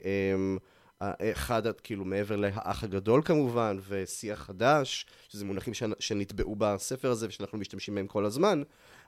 אה, 0.04 0.56
אחד, 1.00 1.62
כאילו, 1.82 2.04
מעבר 2.04 2.36
לאח 2.36 2.84
הגדול 2.84 3.22
כמובן, 3.24 3.78
ושיח 3.88 4.42
חדש, 4.42 5.06
שזה 5.28 5.44
מונחים 5.44 5.74
שנטבעו 5.98 6.56
בספר 6.56 7.10
הזה 7.10 7.26
ושאנחנו 7.28 7.58
משתמשים 7.58 7.94
בהם 7.94 8.06
כל 8.06 8.24
הזמן, 8.24 8.62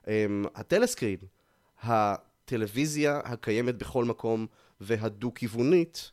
אה, 0.09 0.27
הטלסקרין, 0.55 1.19
הטלוויזיה 1.83 3.21
הקיימת 3.25 3.75
בכל 3.79 4.05
מקום 4.05 4.47
והדו-כיוונית, 4.81 6.11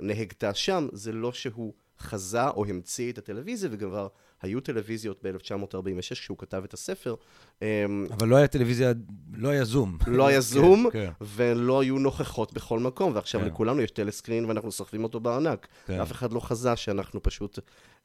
נהגתה 0.00 0.54
שם, 0.54 0.88
זה 0.92 1.12
לא 1.12 1.32
שהוא 1.32 1.74
חזה 1.98 2.48
או 2.48 2.64
המציא 2.64 3.12
את 3.12 3.18
הטלוויזיה, 3.18 3.70
וכבר 3.72 4.08
היו 4.42 4.60
טלוויזיות 4.60 5.26
ב-1946 5.26 6.12
כשהוא 6.12 6.38
כתב 6.38 6.62
את 6.64 6.74
הספר. 6.74 7.14
אמ, 7.62 8.06
אבל 8.10 8.28
לא 8.28 8.36
היה 8.36 8.46
טלוויזיה, 8.46 8.92
לא 9.34 9.48
היה 9.48 9.64
זום. 9.64 9.98
לא 10.06 10.26
היה 10.26 10.40
זום, 10.40 10.88
כן, 10.92 11.06
כן. 11.06 11.24
ולא 11.36 11.80
היו 11.80 11.98
נוכחות 11.98 12.52
בכל 12.52 12.78
מקום, 12.78 13.12
ועכשיו 13.14 13.40
כן. 13.40 13.46
לכולנו 13.46 13.82
יש 13.82 13.90
טלסקרין 13.90 14.44
ואנחנו 14.44 14.72
סוחבים 14.72 15.04
אותו 15.04 15.20
בארנק. 15.20 15.66
כן. 15.86 16.00
אף 16.00 16.12
אחד 16.12 16.32
לא 16.32 16.40
חזה 16.40 16.76
שאנחנו 16.76 17.22
פשוט 17.22 17.58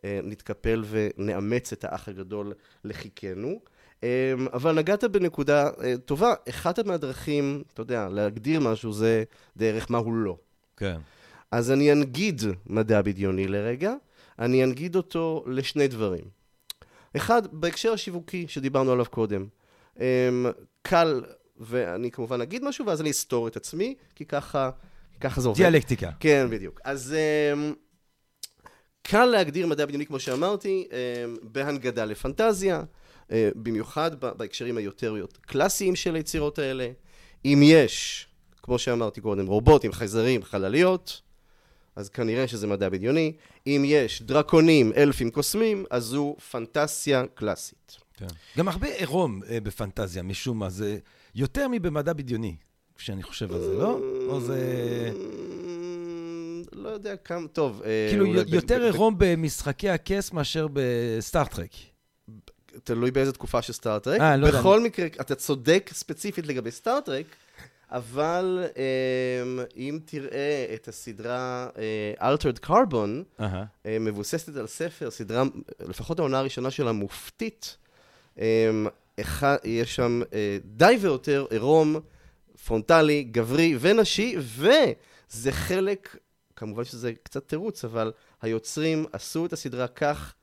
אה, 0.03 0.19
נתקפל 0.23 0.83
ונאמץ 0.89 1.73
את 1.73 1.83
האח 1.83 2.09
הגדול 2.09 2.53
לחיקנו. 2.83 3.59
אמ, 4.03 4.07
אבל 4.53 4.75
נגעת 4.75 5.03
בנקודה 5.03 5.69
אה, 5.83 5.93
טובה, 6.05 6.33
אחת 6.49 6.79
מהדרכים, 6.79 7.63
אתה 7.73 7.81
יודע, 7.81 8.09
להגדיר 8.09 8.59
משהו 8.59 8.93
זה 8.93 9.23
דרך 9.57 9.91
מה 9.91 9.97
הוא 9.97 10.13
לא. 10.13 10.37
כן. 10.77 10.97
אז 11.51 11.71
אני 11.71 11.91
אנגיד 11.91 12.41
מדע 12.65 13.01
בדיוני 13.01 13.47
לרגע, 13.47 13.93
אני 14.41 14.63
אנגיד 14.63 14.95
אותו 14.95 15.43
לשני 15.47 15.87
דברים. 15.87 16.23
אחד, 17.15 17.41
בהקשר 17.51 17.93
השיווקי 17.93 18.45
שדיברנו 18.47 18.91
עליו 18.91 19.05
קודם. 19.09 19.45
אמ, 19.99 20.05
קל, 20.81 21.23
ואני 21.59 22.11
כמובן 22.11 22.41
אגיד 22.41 22.63
משהו, 22.63 22.85
ואז 22.85 23.01
אני 23.01 23.11
אסתור 23.11 23.47
את 23.47 23.55
עצמי, 23.55 23.95
כי 24.15 24.25
ככה, 24.25 24.69
ככה 25.19 25.41
זה 25.41 25.47
עובד. 25.47 25.61
דיאלקטיקה. 25.61 26.11
כן, 26.19 26.47
בדיוק. 26.49 26.81
אז 26.83 27.15
אמ, 27.53 27.73
קל 29.01 29.25
להגדיר 29.25 29.67
מדע 29.67 29.85
בדיוני, 29.85 30.05
כמו 30.05 30.19
שאמרתי, 30.19 30.87
אמ, 30.91 31.35
בהנגדה 31.41 32.05
לפנטזיה, 32.05 32.83
במיוחד 33.55 34.11
בהקשרים 34.15 34.77
היותר 34.77 35.15
קלאסיים 35.41 35.95
של 35.95 36.15
היצירות 36.15 36.59
האלה. 36.59 36.91
אם 37.45 37.59
יש, 37.63 38.27
כמו 38.63 38.79
שאמרתי 38.79 39.21
קודם, 39.21 39.47
רובוטים, 39.47 39.91
חייזרים, 39.91 40.43
חלליות, 40.43 41.21
אז 41.95 42.09
כנראה 42.09 42.47
שזה 42.47 42.67
מדע 42.67 42.89
בדיוני. 42.89 43.33
אם 43.67 43.83
יש 43.85 44.21
דרקונים, 44.21 44.91
אלפים 44.97 45.31
קוסמים, 45.31 45.85
אז 45.89 46.03
זו 46.03 46.35
פנטסיה 46.51 47.23
קלאסית. 47.33 47.97
כן. 48.17 48.27
גם 48.57 48.67
הרבה 48.67 48.87
עירום 48.87 49.41
אה, 49.49 49.59
בפנטזיה, 49.59 50.23
משום 50.23 50.59
מה. 50.59 50.69
זה 50.69 50.97
יותר 51.35 51.67
מבמדע 51.67 52.13
בדיוני, 52.13 52.55
כשאני 52.95 53.23
חושב 53.23 53.51
על 53.51 53.61
זה, 53.61 53.73
לא? 53.73 53.99
או 54.27 54.41
זה... 54.41 55.11
לא 56.73 56.89
יודע 56.89 57.15
כמה, 57.15 57.47
טוב. 57.47 57.81
אה, 57.85 58.07
כאילו, 58.09 58.25
יותר 58.47 58.83
עירום 58.83 59.15
במשחקי 59.17 59.89
הכס 59.89 60.31
מאשר 60.31 60.67
בסטארט-טרק. 60.73 61.71
תלוי 62.83 63.11
באיזה 63.11 63.31
תקופה 63.31 63.61
של 63.61 63.73
Star 63.73 63.94
Trek. 63.94 64.21
אה, 64.21 64.37
לא 64.37 64.47
יודע. 64.47 64.59
בכל 64.59 64.83
מקרה, 64.83 65.05
אתה 65.05 65.35
צודק 65.35 65.89
ספציפית 65.93 66.47
לגבי 66.47 66.71
Star 66.71 66.95
Trek. 66.95 67.25
אבל 67.91 68.63
אמ, 68.75 69.59
אם 69.77 69.99
תראה 70.05 70.65
את 70.73 70.87
הסדרה 70.87 71.69
אה, 72.19 72.33
Altered 72.33 72.65
Carbon, 72.65 73.39
uh-huh. 73.39 73.43
מבוססת 73.99 74.55
על 74.55 74.67
ספר, 74.67 75.11
סדרה, 75.11 75.43
לפחות 75.79 76.19
העונה 76.19 76.39
הראשונה 76.39 76.71
שלה 76.71 76.91
מופתית, 76.91 77.77
אמ, 78.37 78.87
יש 79.63 79.95
שם 79.95 80.21
אה, 80.33 80.57
די 80.65 80.97
ויותר 81.01 81.45
עירום, 81.49 81.95
פרונטלי, 82.65 83.23
גברי 83.23 83.77
ונשי, 83.79 84.35
וזה 84.39 85.51
חלק, 85.51 86.17
כמובן 86.55 86.83
שזה 86.83 87.13
קצת 87.23 87.47
תירוץ, 87.47 87.85
אבל 87.85 88.11
היוצרים 88.41 89.05
עשו 89.13 89.45
את 89.45 89.53
הסדרה 89.53 89.87
כך 89.87 90.33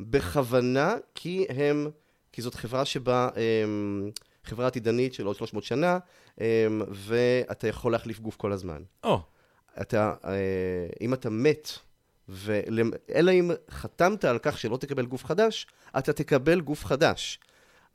בכוונה, 0.00 0.94
כי 1.14 1.46
הם, 1.48 1.90
כי 2.32 2.42
זאת 2.42 2.54
חברה 2.54 2.84
שבה... 2.84 3.28
הם, 3.64 4.10
חברה 4.44 4.66
עתידנית 4.66 5.14
של 5.14 5.26
עוד 5.26 5.36
300 5.36 5.64
שנה, 5.64 5.98
אמ, 6.40 6.44
ואתה 6.90 7.68
יכול 7.68 7.92
להחליף 7.92 8.20
גוף 8.20 8.36
כל 8.36 8.52
הזמן. 8.52 8.82
או. 9.04 9.16
Oh. 9.16 9.34
אתה, 9.80 10.14
אה, 10.24 10.86
אם 11.00 11.14
אתה 11.14 11.30
מת, 11.30 11.68
אלא 13.14 13.32
אם 13.32 13.50
חתמת 13.70 14.24
על 14.24 14.38
כך 14.42 14.58
שלא 14.58 14.76
תקבל 14.76 15.06
גוף 15.06 15.24
חדש, 15.24 15.66
אתה 15.98 16.12
תקבל 16.12 16.60
גוף 16.60 16.84
חדש. 16.84 17.38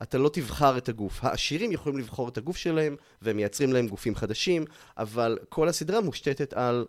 אתה 0.02 0.18
לא 0.18 0.30
תבחר 0.32 0.78
את 0.78 0.88
הגוף. 0.88 1.24
העשירים 1.24 1.72
יכולים 1.72 1.98
לבחור 1.98 2.28
את 2.28 2.38
הגוף 2.38 2.56
שלהם, 2.56 2.96
והם 3.22 3.36
מייצרים 3.36 3.72
להם 3.72 3.88
גופים 3.88 4.14
חדשים, 4.14 4.64
אבל 4.98 5.38
כל 5.48 5.68
הסדרה 5.68 6.00
מושתתת 6.00 6.52
על, 6.52 6.86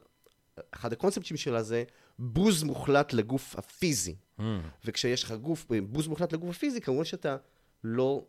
אחד 0.71 0.93
הקונספטים 0.93 1.37
שלה 1.37 1.63
זה 1.63 1.83
בוז 2.19 2.63
מוחלט 2.63 3.13
לגוף 3.13 3.55
הפיזי. 3.57 4.15
Mm. 4.39 4.43
וכשיש 4.85 5.23
לך 5.23 5.31
גוף, 5.31 5.65
בוז 5.83 6.07
מוחלט 6.07 6.33
לגוף 6.33 6.49
הפיזי, 6.49 6.81
כמובן 6.81 7.03
שאתה 7.03 7.37
לא 7.83 8.25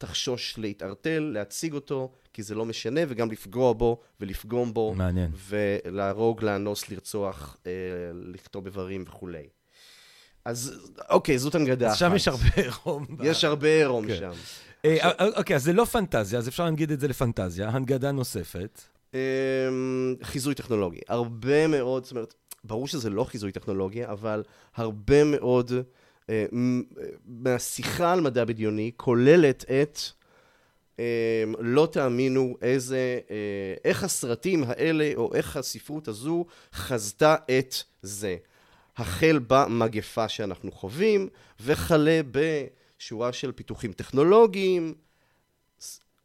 תחשוש 0.00 0.58
להתערטל, 0.58 1.30
להציג 1.32 1.74
אותו, 1.74 2.12
כי 2.32 2.42
זה 2.42 2.54
לא 2.54 2.64
משנה, 2.64 3.00
וגם 3.08 3.30
לפגוע 3.30 3.72
בו 3.72 4.00
ולפגום 4.20 4.74
בו. 4.74 4.94
מעניין. 4.94 5.30
ולהרוג, 5.48 6.44
לאנוס, 6.44 6.88
לרצוח, 6.88 7.56
אה, 7.66 7.72
לכתוב 8.12 8.66
איברים 8.66 9.04
וכולי. 9.06 9.48
אז 10.44 10.90
אוקיי, 11.10 11.38
זאת 11.38 11.54
הנגדה 11.54 11.88
אחת. 11.88 11.98
שם 11.98 12.12
יש 12.16 12.28
הרבה 12.28 12.46
עירום. 12.56 13.06
יש 13.22 13.44
הרבה 13.44 13.68
עירום 13.68 14.06
כן. 14.06 14.16
שם. 14.16 14.30
אה, 14.84 14.96
אה, 15.00 15.26
אוקיי, 15.36 15.56
אז 15.56 15.64
זה 15.64 15.72
לא 15.72 15.84
פנטזיה, 15.84 16.38
אז 16.38 16.48
אפשר 16.48 16.64
להגיד 16.64 16.90
את 16.90 17.00
זה 17.00 17.08
לפנטזיה. 17.08 17.68
הנגדה 17.68 18.12
נוספת. 18.12 18.80
אמ, 19.14 19.18
חיזוי 20.22 20.54
טכנולוגי. 20.54 21.00
הרבה 21.08 21.66
מאוד, 21.66 22.04
זאת 22.04 22.12
אומרת, 22.12 22.34
ברור 22.64 22.88
שזה 22.88 23.10
לא 23.10 23.24
חיזוי 23.24 23.52
טכנולוגי, 23.52 24.06
אבל 24.06 24.42
הרבה 24.76 25.24
מאוד... 25.24 25.72
אה, 26.30 26.46
מהשיחה 27.26 28.12
על 28.12 28.20
מדע 28.20 28.44
בדיוני 28.44 28.90
כוללת 28.96 29.64
את 29.64 29.98
אה, 31.00 31.44
לא 31.58 31.88
תאמינו 31.92 32.56
איזה, 32.62 33.20
אה, 33.30 33.74
איך 33.84 34.04
הסרטים 34.04 34.64
האלה 34.66 35.12
או 35.16 35.34
איך 35.34 35.56
הספרות 35.56 36.08
הזו 36.08 36.46
חזתה 36.74 37.36
את 37.58 37.74
זה. 38.02 38.36
החל 38.96 39.40
במגפה 39.46 40.28
שאנחנו 40.28 40.72
חווים 40.72 41.28
וכלה 41.60 42.20
בשורה 42.30 43.32
של 43.32 43.52
פיתוחים 43.52 43.92
טכנולוגיים. 43.92 44.94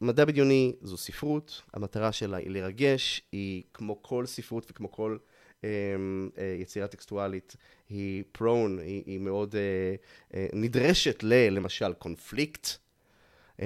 מדע 0.00 0.24
בדיוני 0.24 0.72
זו 0.82 0.96
ספרות, 0.96 1.62
המטרה 1.74 2.12
שלה 2.12 2.36
היא 2.36 2.50
לרגש, 2.50 3.22
היא 3.32 3.62
כמו 3.74 4.02
כל 4.02 4.26
ספרות 4.26 4.66
וכמו 4.70 4.92
כל 4.92 5.16
אה, 5.20 5.35
יצירה 6.60 6.86
טקסטואלית 6.86 7.56
היא 7.88 8.24
prone, 8.38 8.80
היא, 8.80 9.02
היא 9.06 9.20
מאוד 9.20 9.54
uh, 9.54 9.58
uh, 10.32 10.36
נדרשת 10.52 11.22
ל, 11.22 11.48
למשל, 11.50 11.92
קונפליקט. 11.92 12.68
Um, 13.56 13.62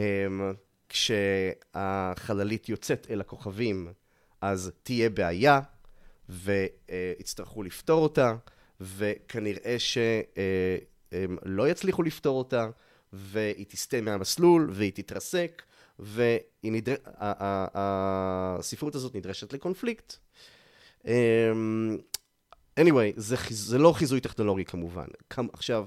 כשהחללית 0.88 2.68
יוצאת 2.68 3.06
אל 3.10 3.20
הכוכבים, 3.20 3.92
אז 4.40 4.72
תהיה 4.82 5.10
בעיה, 5.10 5.60
ויצטרכו 6.28 7.62
לפתור 7.62 8.02
אותה, 8.02 8.34
וכנראה 8.80 9.78
שהם 9.78 11.36
לא 11.44 11.68
יצליחו 11.68 12.02
לפתור 12.02 12.38
אותה, 12.38 12.70
והיא 13.12 13.66
תסטה 13.68 14.00
מהמסלול, 14.00 14.70
והיא 14.72 14.92
תתרסק, 14.94 15.62
והספרות 17.74 18.94
הזאת 18.94 19.14
נדרשת 19.14 19.52
לקונפליקט. 19.52 20.16
אמ, 21.06 21.98
anyway, 22.80 23.12
זה, 23.16 23.36
זה 23.50 23.78
לא 23.78 23.92
חיזוי 23.92 24.20
טכנולוגי 24.20 24.64
כמובן. 24.64 25.06
כמ, 25.30 25.46
עכשיו, 25.52 25.86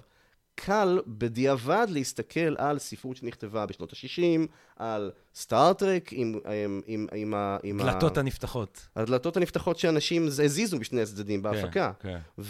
קל 0.56 1.00
בדיעבד 1.08 1.88
להסתכל 1.90 2.56
על 2.58 2.80
ספרות 2.80 3.18
שנכתבה 3.18 3.66
בשנות 3.66 3.94
ה-60, 3.94 4.48
על 4.76 5.12
סטארט-טרק 5.36 6.10
עם, 6.14 6.40
עם, 6.46 6.82
עם, 6.86 7.08
עם, 7.14 7.34
עם 7.64 7.78
דלתות 7.78 8.18
ה... 8.18 8.20
הנפתחות. 8.20 8.88
הדלתות 8.96 9.38
הנפתחות 9.38 9.80
שאנשים 9.80 10.28
הזיזו 10.28 10.80
בשני 10.80 11.02
הצדדים 11.02 11.44
כן, 11.44 11.52
בהפקה. 11.52 11.92
כן, 12.00 12.10
כן. 12.10 12.44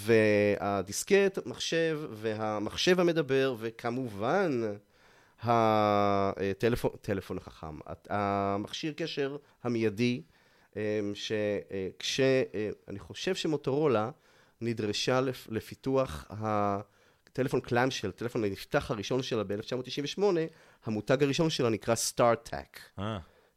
והדיסקט, 0.58 1.40
מחשב, 1.46 2.00
והמחשב 2.12 3.00
המדבר, 3.00 3.56
וכמובן... 3.60 4.62
הטלפון 5.46 7.38
החכם, 7.38 7.78
המכשיר 8.10 8.94
קשר 8.98 9.38
המיידי, 9.64 10.22
אמ, 10.76 10.82
שכש... 11.16 12.20
אה, 12.20 12.70
אני 12.88 13.00
חושב 13.00 13.36
שמוטורולה 13.36 14.10
נדרשה 14.62 15.22
לפיתוח 15.50 16.26
הטלפון 16.30 17.60
קלאמשל, 17.60 18.10
הטלפון 18.10 18.44
הנפתח 18.44 18.92
הראשון 18.92 19.24
שלה 19.24 19.44
ב-1998, 19.44 20.22
המותג 20.86 21.24
הראשון 21.24 21.50
שלה 21.50 21.70
נקרא 21.70 21.96
סטארט-טק. 21.96 22.80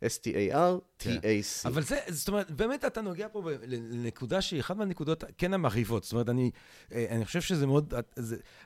אה. 0.02 0.08
S-T-A-R-T-A-C. 0.08 1.68
אבל 1.68 1.82
זה, 1.82 1.98
זאת 2.08 2.28
אומרת, 2.28 2.50
באמת 2.50 2.84
אתה 2.84 3.00
נוגע 3.00 3.26
פה 3.32 3.50
לנקודה 3.66 4.40
שהיא 4.40 4.60
אחת 4.60 4.76
מהנקודות 4.76 5.24
כן 5.38 5.54
המרהיבות. 5.54 6.04
זאת 6.04 6.12
אומרת, 6.12 6.28
אני, 6.28 6.50
אה, 6.92 7.06
אני 7.10 7.24
חושב 7.24 7.40
שזה 7.40 7.66
מאוד, 7.66 7.94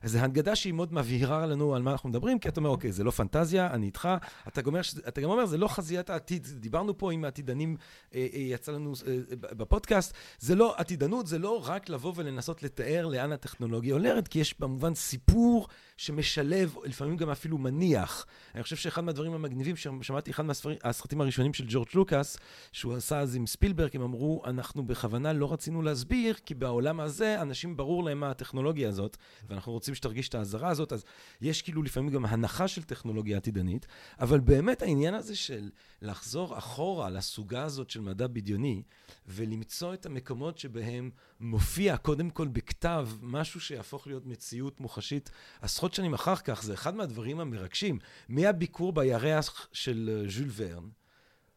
זו 0.04 0.18
הנגדה 0.18 0.56
שהיא 0.56 0.72
מאוד 0.72 0.94
מבהירה 0.94 1.46
לנו 1.46 1.74
על 1.74 1.82
מה 1.82 1.92
אנחנו 1.92 2.08
מדברים, 2.08 2.38
כי 2.38 2.48
אתה 2.48 2.60
אומר, 2.60 2.70
אוקיי, 2.70 2.92
זה 2.92 3.04
לא 3.04 3.10
פנטזיה, 3.10 3.70
אני 3.70 3.86
איתך. 3.86 4.08
אתה 4.48 4.62
גם 4.62 4.66
אומר, 4.66 4.80
אתה 5.08 5.20
גם 5.20 5.30
אומר 5.30 5.46
זה 5.46 5.58
לא 5.58 5.68
חזיית 5.68 6.10
העתיד. 6.10 6.46
דיברנו 6.46 6.98
פה 6.98 7.12
עם 7.12 7.24
העתידנים, 7.24 7.76
אה, 8.14 8.26
אה, 8.34 8.38
יצא 8.38 8.72
לנו 8.72 8.92
בפודקאסט. 9.40 10.14
זה 10.38 10.54
לא 10.54 10.74
עתידנות, 10.76 11.26
זה 11.26 11.38
לא 11.38 11.62
רק 11.68 11.88
לבוא 11.88 12.12
ולנסות 12.16 12.62
לתאר 12.62 13.06
לאן 13.06 13.32
הטכנולוגיה 13.32 13.94
עולרת, 13.94 14.28
כי 14.28 14.38
יש 14.38 14.60
במובן 14.60 14.94
סיפור 14.94 15.68
שמשלב, 16.00 16.74
לפעמים 16.84 17.16
גם 17.16 17.30
אפילו 17.30 17.58
מניח. 17.58 18.26
אני 18.54 18.62
חושב 18.62 18.76
שאחד 18.76 19.04
מהדברים 19.04 19.32
המגניבים, 19.32 19.76
ששמעתי 19.76 20.30
אחד 20.30 20.44
מהסרטים 20.44 21.20
הראשונים 21.20 21.54
של 21.54 21.64
ג'ורג' 21.68 21.88
לוקאס, 21.94 22.38
שהוא 22.72 22.94
עשה 22.94 23.18
אז 23.18 23.36
עם 23.36 23.46
ספילברג, 23.46 23.96
הם 23.96 24.02
אמרו, 24.02 24.42
אנחנו 24.46 24.86
בכוונה 24.86 25.32
לא 25.32 25.52
רצינו 25.52 25.82
להסביר, 25.82 26.34
כי 26.46 26.54
בעולם 26.54 27.00
הזה 27.00 27.42
אנשים 27.42 27.76
ברור 27.76 28.04
להם 28.04 28.20
מה 28.20 28.30
הטכנולוגיה 28.30 28.88
הזאת, 28.88 29.16
ואנחנו 29.48 29.72
רוצים 29.72 29.94
שתרגיש 29.94 30.28
את 30.28 30.34
האזהרה 30.34 30.68
הזאת, 30.68 30.92
אז 30.92 31.04
יש 31.40 31.62
כאילו 31.62 31.82
לפעמים 31.82 32.10
גם 32.10 32.26
הנחה 32.26 32.68
של 32.68 32.82
טכנולוגיה 32.82 33.36
עתידנית, 33.36 33.86
אבל 34.20 34.40
באמת 34.40 34.82
העניין 34.82 35.14
הזה 35.14 35.36
של 35.36 35.70
לחזור 36.02 36.58
אחורה 36.58 37.10
לסוגה 37.10 37.62
הזאת 37.62 37.90
של 37.90 38.00
מדע 38.00 38.26
בדיוני, 38.26 38.82
ולמצוא 39.26 39.94
את 39.94 40.06
המקומות 40.06 40.58
שבהם 40.58 41.10
מופיע 41.40 41.96
קודם 41.96 42.30
כל 42.30 42.48
בכתב 42.48 43.08
משהו 43.22 43.60
שיהפוך 43.60 44.06
להיות 44.06 44.26
מציאות 44.26 44.80
מוחשית 44.80 45.30
עשרות 45.60 45.89
שנים 45.94 46.14
אחר 46.14 46.36
כך, 46.36 46.62
זה 46.62 46.74
אחד 46.74 46.94
מהדברים 46.94 47.40
המרגשים. 47.40 47.98
מהביקור 48.28 48.92
בירח 48.92 49.68
של 49.72 50.26
ז'ול 50.28 50.48
ורן, 50.56 50.88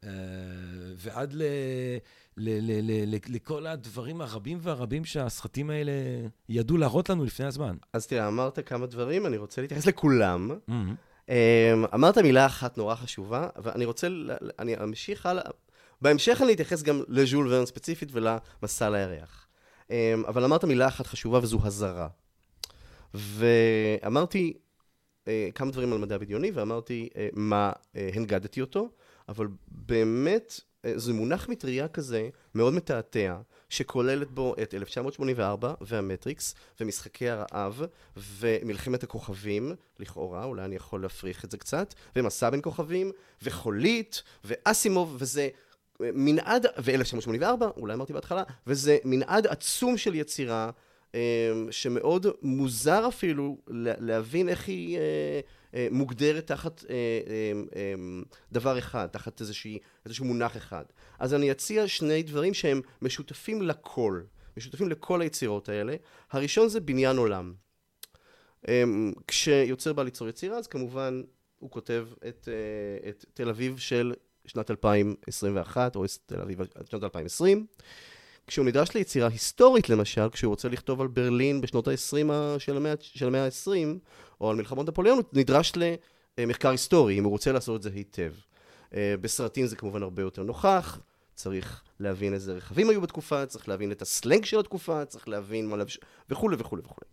אה, 0.03 0.09
ועד 0.97 1.33
ל, 1.33 1.41
ל, 2.37 2.49
ל, 2.49 2.81
ל, 2.81 3.15
ל, 3.15 3.35
לכל 3.35 3.67
הדברים 3.67 4.21
הרבים 4.21 4.57
והרבים 4.61 5.05
שהסרטים 5.05 5.69
האלה 5.69 5.91
ידעו 6.49 6.77
להראות 6.77 7.09
לנו 7.09 7.25
לפני 7.25 7.45
הזמן. 7.45 7.75
אז 7.93 8.07
תראה, 8.07 8.27
אמרת 8.27 8.59
כמה 8.65 8.85
דברים, 8.85 9.25
אני 9.25 9.37
רוצה 9.37 9.61
להתייחס 9.61 9.85
לכולם. 9.85 10.51
Mm-hmm. 10.69 11.31
אמרת 11.93 12.17
מילה 12.17 12.45
אחת 12.45 12.77
נורא 12.77 12.95
חשובה, 12.95 13.47
ואני 13.63 13.85
רוצה, 13.85 14.07
אני 14.59 14.83
אמשיך 14.83 15.25
הלאה. 15.25 15.51
בהמשך 16.01 16.41
אני 16.43 16.53
אתייחס 16.53 16.83
גם 16.83 17.01
לז'ול 17.07 17.53
ורן 17.53 17.65
ספציפית 17.65 18.09
ולמסע 18.11 18.89
לירח. 18.89 19.47
אבל 20.27 20.43
אמרת 20.43 20.63
מילה 20.63 20.87
אחת 20.87 21.07
חשובה 21.07 21.39
וזו 21.39 21.59
הזרה. 21.63 22.07
ואמרתי 23.13 24.53
אה, 25.27 25.49
כמה 25.55 25.71
דברים 25.71 25.93
על 25.93 25.99
מדע 25.99 26.17
בדיוני, 26.17 26.51
ואמרתי 26.51 27.09
אה, 27.15 27.27
מה 27.33 27.71
אה, 27.95 28.09
הנגדתי 28.13 28.61
אותו, 28.61 28.89
אבל 29.29 29.47
באמת 29.67 30.59
זה 30.95 31.13
מונח 31.13 31.49
מטריה 31.49 31.87
כזה 31.87 32.29
מאוד 32.55 32.73
מתעתע, 32.73 33.37
שכוללת 33.69 34.31
בו 34.31 34.55
את 34.63 34.73
1984 34.73 35.73
והמטריקס 35.81 36.55
ומשחקי 36.79 37.29
הרעב 37.29 37.81
ומלחמת 38.17 39.03
הכוכבים, 39.03 39.75
לכאורה, 39.99 40.43
אולי 40.43 40.65
אני 40.65 40.75
יכול 40.75 41.01
להפריך 41.01 41.45
את 41.45 41.51
זה 41.51 41.57
קצת, 41.57 41.93
ומסע 42.15 42.49
בין 42.49 42.61
כוכבים, 42.61 43.11
וחולית, 43.41 44.23
ואסימוב, 44.43 45.15
וזה 45.19 45.49
מנעד, 45.99 46.65
ו-1984, 46.77 47.63
אולי 47.77 47.93
אמרתי 47.93 48.13
בהתחלה, 48.13 48.43
וזה 48.67 48.97
מנעד 49.05 49.47
עצום 49.47 49.97
של 49.97 50.15
יצירה 50.15 50.69
שמאוד 51.71 52.27
מוזר 52.41 53.07
אפילו 53.07 53.57
להבין 53.67 54.49
איך 54.49 54.67
היא 54.67 54.97
אה, 54.97 55.39
אה, 55.75 55.87
מוגדרת 55.91 56.47
תחת 56.47 56.85
אה, 56.89 56.95
אמ, 57.51 57.65
אמ, 57.75 58.23
דבר 58.51 58.77
אחד, 58.77 59.07
תחת 59.07 59.41
איזושהי, 59.41 59.79
איזשהו 60.05 60.25
מונח 60.25 60.57
אחד. 60.57 60.83
אז 61.19 61.33
אני 61.33 61.51
אציע 61.51 61.87
שני 61.87 62.23
דברים 62.23 62.53
שהם 62.53 62.81
משותפים 63.01 63.61
לכל, 63.61 64.21
משותפים 64.57 64.89
לכל 64.89 65.21
היצירות 65.21 65.69
האלה. 65.69 65.95
הראשון 66.31 66.69
זה 66.69 66.79
בניין 66.79 67.17
עולם. 67.17 67.53
כשיוצר 69.27 69.93
בא 69.93 70.03
ליצור 70.03 70.27
יצירה, 70.29 70.57
אז 70.57 70.67
כמובן 70.67 71.21
הוא 71.59 71.71
כותב 71.71 72.07
את, 72.27 72.47
את 73.09 73.25
תל 73.33 73.49
אביב 73.49 73.77
של 73.77 74.13
שנת 74.45 74.71
2021, 74.71 75.95
או 75.95 76.03
תל 76.25 76.41
אביב 76.41 76.59
שנת 76.89 77.03
2020. 77.03 77.65
כשהוא 78.47 78.65
נדרש 78.65 78.95
ליצירה 78.95 79.27
היסטורית 79.27 79.89
למשל, 79.89 80.29
כשהוא 80.31 80.49
רוצה 80.49 80.69
לכתוב 80.69 81.01
על 81.01 81.07
ברלין 81.07 81.61
בשנות 81.61 81.87
ה-20 81.87 82.59
של 82.59 82.77
המאה, 82.77 82.93
של 82.99 83.27
המאה 83.27 83.45
ה-20, 83.45 83.97
או 84.41 84.49
על 84.49 84.55
מלחמות 84.55 84.87
נפוליאון, 84.87 85.17
הוא 85.17 85.25
נדרש 85.33 85.73
למחקר 86.37 86.69
היסטורי, 86.69 87.19
אם 87.19 87.23
הוא 87.23 87.31
רוצה 87.31 87.51
לעשות 87.51 87.75
את 87.75 87.83
זה 87.83 87.89
היטב. 87.95 88.33
אה, 88.93 89.15
בסרטים 89.21 89.65
זה 89.65 89.75
כמובן 89.75 90.03
הרבה 90.03 90.21
יותר 90.21 90.43
נוכח, 90.43 90.99
צריך 91.35 91.81
להבין 91.99 92.33
איזה 92.33 92.53
רכבים 92.53 92.89
היו 92.89 93.01
בתקופה, 93.01 93.45
צריך 93.45 93.69
להבין 93.69 93.91
את 93.91 94.01
הסלנג 94.01 94.45
של 94.45 94.59
התקופה, 94.59 95.05
צריך 95.05 95.27
להבין 95.27 95.67
מה 95.67 95.77
לבש... 95.77 95.99
וכולי 96.29 96.55
וכולי 96.59 96.81
וכולי. 96.85 97.07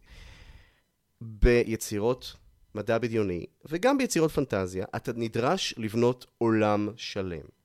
ביצירות 1.20 2.36
מדע 2.74 2.98
בדיוני, 2.98 3.46
וגם 3.64 3.98
ביצירות 3.98 4.30
פנטזיה, 4.30 4.84
אתה 4.96 5.12
נדרש 5.14 5.74
לבנות 5.78 6.26
עולם 6.38 6.88
שלם. 6.96 7.59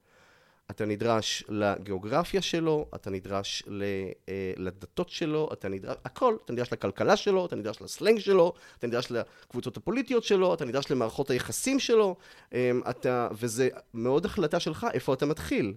אתה 0.72 0.86
נדרש 0.86 1.44
לגיאוגרפיה 1.50 2.42
שלו, 2.42 2.88
אתה 2.96 3.10
נדרש 3.10 3.64
אה, 4.30 4.54
לדתות 4.58 5.10
שלו, 5.10 5.50
אתה 5.54 5.70
נדרש, 5.70 5.96
הכל, 6.06 6.38
אתה 6.46 6.54
נדרש 6.54 6.74
לכלכלה 6.74 7.16
שלו, 7.16 7.46
אתה 7.46 7.56
נדרש 7.56 7.82
לסלנג 7.82 8.20
שלו, 8.20 8.54
אתה 8.78 8.88
נדרש 8.88 9.12
לקבוצות 9.12 9.78
הפוליטיות 9.78 10.24
שלו, 10.24 10.54
אתה 10.54 10.66
נדרש 10.66 10.92
למערכות 10.92 11.30
היחסים 11.30 11.80
שלו, 11.80 12.16
אמ, 12.54 12.82
אתה, 12.90 13.28
וזה 13.32 13.70
מאוד 13.94 14.26
החלטה 14.26 14.60
שלך 14.60 14.88
איפה 14.94 15.14
אתה 15.14 15.26
מתחיל. 15.26 15.74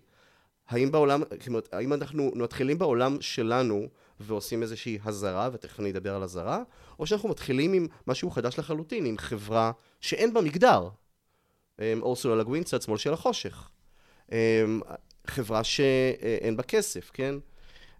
האם 0.68 0.90
בעולם, 0.90 1.22
זאת 1.38 1.48
אומרת, 1.48 1.68
האם 1.74 1.92
אנחנו 1.92 2.32
מתחילים 2.34 2.78
בעולם 2.78 3.20
שלנו 3.20 3.86
ועושים 4.20 4.62
איזושהי 4.62 4.98
הזרה, 5.04 5.48
ותכף 5.52 5.80
אני 5.80 5.90
אדבר 5.90 6.14
על 6.14 6.22
הזרה, 6.22 6.62
או 6.98 7.06
שאנחנו 7.06 7.28
מתחילים 7.28 7.72
עם 7.72 7.86
משהו 8.06 8.30
חדש 8.30 8.58
לחלוטין, 8.58 9.06
עם 9.06 9.18
חברה 9.18 9.72
שאין 10.00 10.34
בה 10.34 10.40
מגדר. 10.40 10.88
אמ, 11.78 12.02
אורסולה 12.02 12.36
לגווין, 12.36 12.62
צד 12.62 12.82
שמאל 12.82 12.98
של 12.98 13.12
החושך. 13.12 13.68
אמ, 14.32 14.80
חברה 15.26 15.64
שאין 15.64 16.56
בה 16.56 16.62
כסף, 16.62 17.10
כן? 17.14 17.34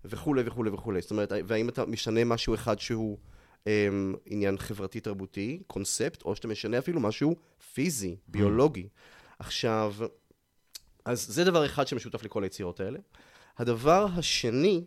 וכולי 0.05 0.43
וכולי 0.47 0.71
וכולי. 0.71 1.01
זאת 1.01 1.11
אומרת, 1.11 1.33
והאם 1.47 1.69
אתה 1.69 1.87
משנה 1.87 2.25
משהו 2.25 2.55
אחד 2.55 2.79
שהוא 2.79 3.19
אמ, 3.67 4.15
עניין 4.27 4.59
חברתי-תרבותי, 4.59 5.63
קונספט, 5.67 6.23
או 6.23 6.37
שאתה 6.37 6.49
משנה 6.49 6.79
אפילו 6.79 7.01
משהו 7.01 7.37
פיזי, 7.75 8.17
ביולוגי. 8.29 8.89
עכשיו, 9.39 9.95
אז 11.05 11.27
זה 11.27 11.45
דבר 11.45 11.67
אחד 11.67 11.87
שמשותף 11.87 12.25
לכל 12.25 12.43
היצירות 12.43 12.81
האלה. 12.81 12.99
הדבר 13.59 14.07
השני, 14.17 14.85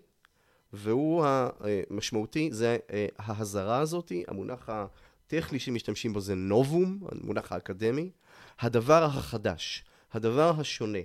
והוא 0.74 1.26
המשמעותי, 1.26 2.50
זה 2.52 2.78
אה, 2.92 3.06
ההזרה 3.18 3.80
הזאת, 3.80 4.12
המונח 4.28 4.70
הטכני 4.70 5.60
שמשתמשים 5.60 6.14
בו 6.14 6.20
זה 6.20 6.36
נובום, 6.36 7.00
המונח 7.12 7.52
האקדמי. 7.52 8.12
הדבר 8.60 9.04
החדש, 9.04 9.84
הדבר 10.14 10.54
השונה, 10.60 11.00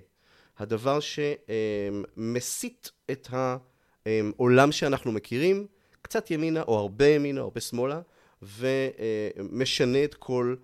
הדבר 0.59 0.99
שמסיט 1.01 2.89
את 3.11 3.29
העולם 3.33 4.73
שאנחנו 4.73 5.13
מכירים, 5.13 5.67
קצת 6.03 6.31
ימינה 6.31 6.63
או 6.63 6.79
הרבה 6.79 7.07
ימינה 7.07 7.41
או 7.41 7.45
הרבה 7.45 7.61
שמאלה, 7.61 8.01
ומשנה 8.43 10.05
את 10.05 10.15
כל 10.15 10.55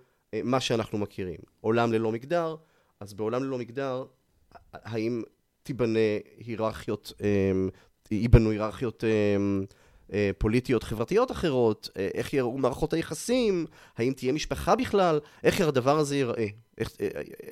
מה 0.43 0.59
שאנחנו 0.59 0.97
מכירים. 0.97 1.39
עולם 1.61 1.93
ללא 1.93 2.11
מגדר, 2.11 2.55
אז 2.99 3.13
בעולם 3.13 3.43
ללא 3.43 3.57
מגדר, 3.57 4.05
האם 4.73 5.23
תיבנה 5.63 5.99
היררכיות, 6.37 7.13
ייבנו 8.11 8.51
היררכיות 8.51 9.03
פוליטיות 10.37 10.83
חברתיות 10.83 11.31
אחרות, 11.31 11.89
איך 11.95 12.33
יראו 12.33 12.57
מערכות 12.57 12.93
היחסים, 12.93 13.65
האם 13.97 14.13
תהיה 14.13 14.33
משפחה 14.33 14.75
בכלל, 14.75 15.19
איך 15.43 15.61
הדבר 15.61 15.97
הזה 15.97 16.15
ייראה, 16.15 16.47
איך, 16.77 16.91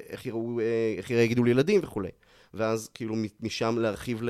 איך 0.10 0.26
יראו, 0.26 0.60
איך 0.98 1.10
יראה 1.10 1.28
גידול 1.28 1.48
ילדים 1.48 1.80
וכולי. 1.84 2.10
ואז 2.54 2.90
כאילו 2.94 3.16
משם 3.40 3.76
להרחיב 3.80 4.22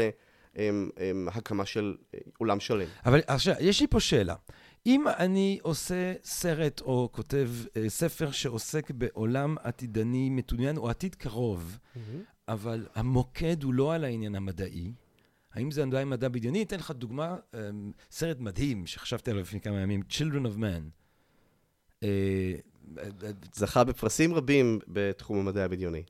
אמ, 0.58 0.90
אמ, 1.00 1.28
הקמה 1.32 1.66
של 1.66 1.96
אה, 2.14 2.20
עולם 2.38 2.60
שלם. 2.60 2.88
אבל 3.06 3.22
עכשיו, 3.28 3.56
יש 3.60 3.82
לי 3.82 3.88
פה 3.88 4.00
שאלה. 4.00 4.36
אם 4.86 5.06
אני 5.08 5.60
עושה 5.62 6.14
סרט 6.24 6.82
או 6.82 7.10
כותב 7.12 7.50
אה, 7.78 7.90
ספר 7.90 8.32
שעוסק 8.32 8.92
בעולם 8.92 9.56
עתידני 9.64 10.30
מתוניין 10.30 10.78
או 10.78 10.90
עתיד 10.90 11.16
קרוב, 11.16 11.78
אבל 12.48 12.88
המוקד 12.96 13.64
הוא 13.64 13.74
לא 13.74 13.94
על 13.94 14.04
העניין 14.04 14.36
המדעי, 14.36 14.94
האם 15.54 15.72
זה 15.72 15.84
עדיין 15.84 16.10
מדע 16.10 16.28
בדיוני? 16.28 16.64
אתן 16.64 16.76
לך 16.76 16.92
דוגמה, 16.92 17.36
אה, 17.56 17.70
סרט 18.12 18.40
מדהים 18.40 18.88
שחשבתי 18.88 19.32
עליו 19.32 19.44
לפני 19.44 19.62
כמה 19.62 19.80
ימים, 19.80 20.02
Children 20.10 20.46
of 20.46 20.58
Man. 20.58 20.84
אה, 22.04 22.54
אה, 22.98 23.32
זכה 23.54 23.84
בפרסים 23.84 24.34
רבים 24.34 24.80
בתחום 24.88 25.40
המדע 25.40 25.66
הבדיוני. 25.66 26.04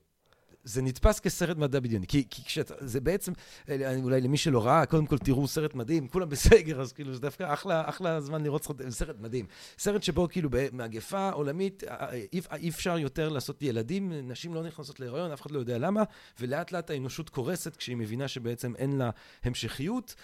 זה 0.64 0.82
נתפס 0.82 1.20
כסרט 1.20 1.56
מדע 1.56 1.80
בדיוני, 1.80 2.06
כי, 2.06 2.24
כי 2.30 2.44
כשאתה, 2.44 2.74
זה 2.80 3.00
בעצם, 3.00 3.32
אה, 3.68 3.96
אולי 4.02 4.20
למי 4.20 4.36
שלא 4.36 4.66
ראה, 4.66 4.86
קודם 4.86 5.06
כל 5.06 5.18
תראו 5.18 5.48
סרט 5.48 5.74
מדהים, 5.74 6.08
כולם 6.08 6.28
בסגר, 6.28 6.80
אז 6.80 6.92
כאילו 6.92 7.14
זה 7.14 7.20
דווקא 7.20 7.52
אחלה, 7.52 7.88
אחלה 7.88 8.20
זמן 8.20 8.42
לראות 8.42 8.64
סרט, 8.64 8.76
סרט 8.88 9.16
מדהים. 9.20 9.46
סרט 9.78 10.02
שבו 10.02 10.28
כאילו 10.30 10.48
במגפה 10.52 11.30
עולמית, 11.30 11.84
אה, 11.84 11.94
אה, 12.00 12.14
אי, 12.32 12.40
אי 12.56 12.68
אפשר 12.68 12.98
יותר 12.98 13.28
לעשות 13.28 13.62
ילדים, 13.62 14.12
נשים 14.12 14.54
לא 14.54 14.62
נכנסות 14.62 15.00
להיריון, 15.00 15.32
אף 15.32 15.42
אחד 15.42 15.50
לא 15.50 15.58
יודע 15.58 15.78
למה, 15.78 16.02
ולאט 16.40 16.72
לאט 16.72 16.90
האנושות 16.90 17.30
קורסת 17.30 17.76
כשהיא 17.76 17.96
מבינה 17.96 18.28
שבעצם 18.28 18.76
אין 18.76 18.98
לה 18.98 19.10
המשכיות, 19.44 20.14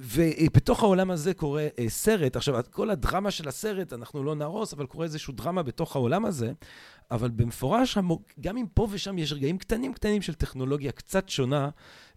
ובתוך 0.00 0.82
העולם 0.82 1.10
הזה 1.10 1.34
קורה 1.34 1.68
סרט, 1.88 2.36
עכשיו 2.36 2.60
כל 2.70 2.90
הדרמה 2.90 3.30
של 3.30 3.48
הסרט, 3.48 3.92
אנחנו 3.92 4.24
לא 4.24 4.34
נהרוס, 4.34 4.72
אבל 4.72 4.86
קורה 4.86 5.04
איזושהי 5.04 5.34
דרמה 5.34 5.62
בתוך 5.62 5.96
העולם 5.96 6.24
הזה, 6.24 6.52
אבל 7.10 7.30
במפורש, 7.30 7.98
גם 8.40 8.56
אם 8.56 8.66
פה 8.74 8.88
ושם 8.90 9.18
יש 9.18 9.32
רגעים 9.32 9.58
קטנים 9.58 9.92
קטנים 9.92 10.22
של 10.22 10.34
טכנולוגיה 10.34 10.92
קצת 10.92 11.28
שונה, 11.28 11.68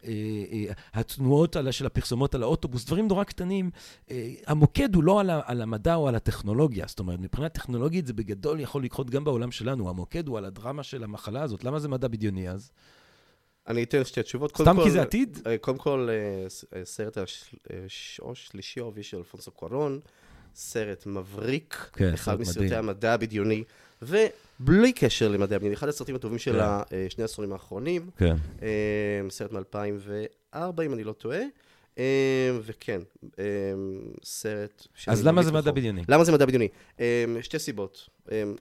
אה, 0.03 0.11
אה, 0.51 0.73
התנועות 0.93 1.55
של 1.71 1.85
הפרסומות 1.85 2.35
על 2.35 2.43
האוטובוס, 2.43 2.85
דברים 2.85 3.07
נורא 3.07 3.23
קטנים, 3.23 3.69
אה, 4.11 4.33
המוקד 4.47 4.95
הוא 4.95 5.03
לא 5.03 5.21
על 5.45 5.61
המדע 5.61 5.95
או 5.95 6.07
על 6.07 6.15
הטכנולוגיה. 6.15 6.85
זאת 6.87 6.99
אומרת, 6.99 7.19
מבחינה 7.19 7.49
טכנולוגית 7.49 8.07
זה 8.07 8.13
בגדול 8.13 8.59
יכול 8.59 8.83
לקרות 8.83 9.09
גם 9.09 9.23
בעולם 9.23 9.51
שלנו. 9.51 9.89
המוקד 9.89 10.27
הוא 10.27 10.37
על 10.37 10.45
הדרמה 10.45 10.83
של 10.83 11.03
המחלה 11.03 11.41
הזאת. 11.41 11.63
למה 11.63 11.79
זה 11.79 11.87
מדע 11.87 12.07
בדיוני 12.07 12.49
אז? 12.49 12.71
אני 13.67 13.83
אתן 13.83 14.05
שתי 14.05 14.23
תשובות. 14.23 14.57
סתם 14.57 14.83
כי 14.83 14.91
זה 14.91 15.01
עתיד? 15.01 15.39
קודם 15.61 15.77
כל, 15.77 16.09
סרט 16.83 17.17
השלישי 17.17 18.79
או 18.79 18.93
של 19.01 19.17
אלפונסו 19.17 19.51
קוארון, 19.51 19.99
סרט 20.55 21.05
מבריק, 21.05 21.89
כן, 21.93 22.13
אחד 22.13 22.39
מסרטי 22.39 22.75
המדע 22.75 23.13
הבדיוני. 23.13 23.63
ובלי 24.59 24.93
קשר 24.93 25.27
למדעי 25.27 25.55
הבדיוני, 25.55 25.75
אחד 25.75 25.87
הסרטים 25.87 26.15
הטובים 26.15 26.39
של 26.39 26.59
כן. 26.59 27.09
שני 27.09 27.23
העשורים 27.23 27.53
האחרונים. 27.53 28.09
כן. 28.17 28.35
אה, 28.61 29.29
סרט 29.29 29.51
מ-2004, 29.51 30.83
אם 30.85 30.93
אני 30.93 31.03
לא 31.03 31.13
טועה. 31.13 31.39
אה, 31.97 32.51
וכן, 32.63 33.01
אה, 33.39 33.43
סרט... 34.23 34.87
אז 35.07 35.25
למה 35.25 35.43
זה 35.43 35.51
מדע 35.51 35.71
בדיוני? 35.71 36.03
למה 36.09 36.23
זה 36.23 36.31
מדע 36.31 36.45
בדיוני? 36.45 36.67
שתי 37.41 37.59
סיבות, 37.59 38.09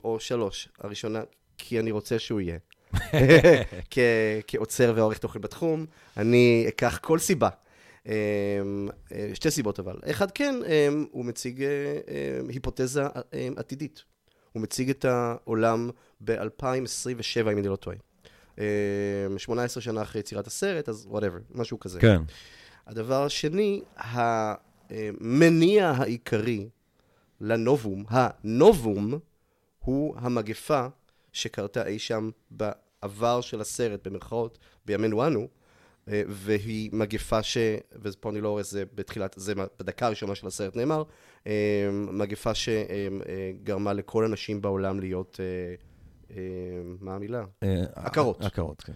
או 0.04 0.20
שלוש. 0.20 0.68
הראשונה, 0.78 1.22
כי 1.58 1.80
אני 1.80 1.90
רוצה 1.90 2.18
שהוא 2.18 2.40
יהיה. 2.40 2.58
כעוצר 4.46 4.92
ועורך 4.96 5.18
תוכן 5.18 5.40
בתחום, 5.40 5.86
אני 6.16 6.64
אקח 6.68 6.98
כל 7.02 7.18
סיבה. 7.18 7.48
שתי 9.34 9.50
סיבות 9.50 9.78
אבל. 9.78 9.96
אחד, 10.10 10.30
כן, 10.30 10.54
הוא 11.10 11.24
מציג 11.24 11.64
היפותזה 12.48 13.02
עתידית. 13.56 14.04
הוא 14.52 14.62
מציג 14.62 14.90
את 14.90 15.04
העולם 15.04 15.90
ב-2027, 16.24 17.40
אם 17.40 17.48
אני 17.48 17.68
לא 17.68 17.76
טועה. 17.76 17.96
18 19.36 19.80
אה, 19.80 19.84
שנה 19.84 20.02
אחרי 20.02 20.20
יצירת 20.20 20.46
הסרט, 20.46 20.88
אז 20.88 21.06
וואטאבר, 21.10 21.38
משהו 21.54 21.80
כזה. 21.80 22.00
כן. 22.00 22.22
הדבר 22.86 23.24
השני, 23.24 23.82
המניע 23.96 25.88
העיקרי 25.88 26.68
לנובום, 27.40 28.04
הנובום, 28.08 29.18
הוא 29.78 30.14
המגפה 30.18 30.86
שקרתה 31.32 31.86
אי 31.86 31.98
שם 31.98 32.30
בעבר 32.50 33.40
של 33.40 33.60
הסרט, 33.60 34.06
במרכאות, 34.06 34.58
בימינו 34.86 35.26
אנו, 35.26 35.48
אה, 36.08 36.22
והיא 36.28 36.90
מגפה 36.92 37.42
ש... 37.42 37.58
ופה 38.02 38.30
אני 38.30 38.40
לא 38.40 38.48
רואה, 38.48 38.62
זה 38.62 38.84
בתחילת, 38.94 39.34
זה 39.38 39.54
בדקה 39.54 40.06
הראשונה 40.06 40.34
של 40.34 40.46
הסרט 40.46 40.76
נאמר, 40.76 41.02
מגפה 41.92 42.52
שגרמה 42.54 43.92
לכל 43.92 44.24
הנשים 44.24 44.60
בעולם 44.60 45.00
להיות, 45.00 45.40
אה, 46.30 46.36
מה 47.00 47.14
המילה? 47.14 47.44
עקרות. 47.94 48.40
עקרות, 48.40 48.82
כן. 48.82 48.92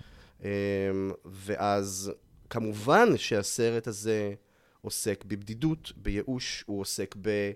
ואז 1.25 2.13
כמובן 2.51 3.09
שהסרט 3.17 3.87
הזה 3.87 4.35
עוסק 4.81 5.25
בבדידות, 5.25 5.93
בייאוש, 5.97 6.65
הוא 6.67 6.81
עוסק 6.81 7.15
ב... 7.21 7.53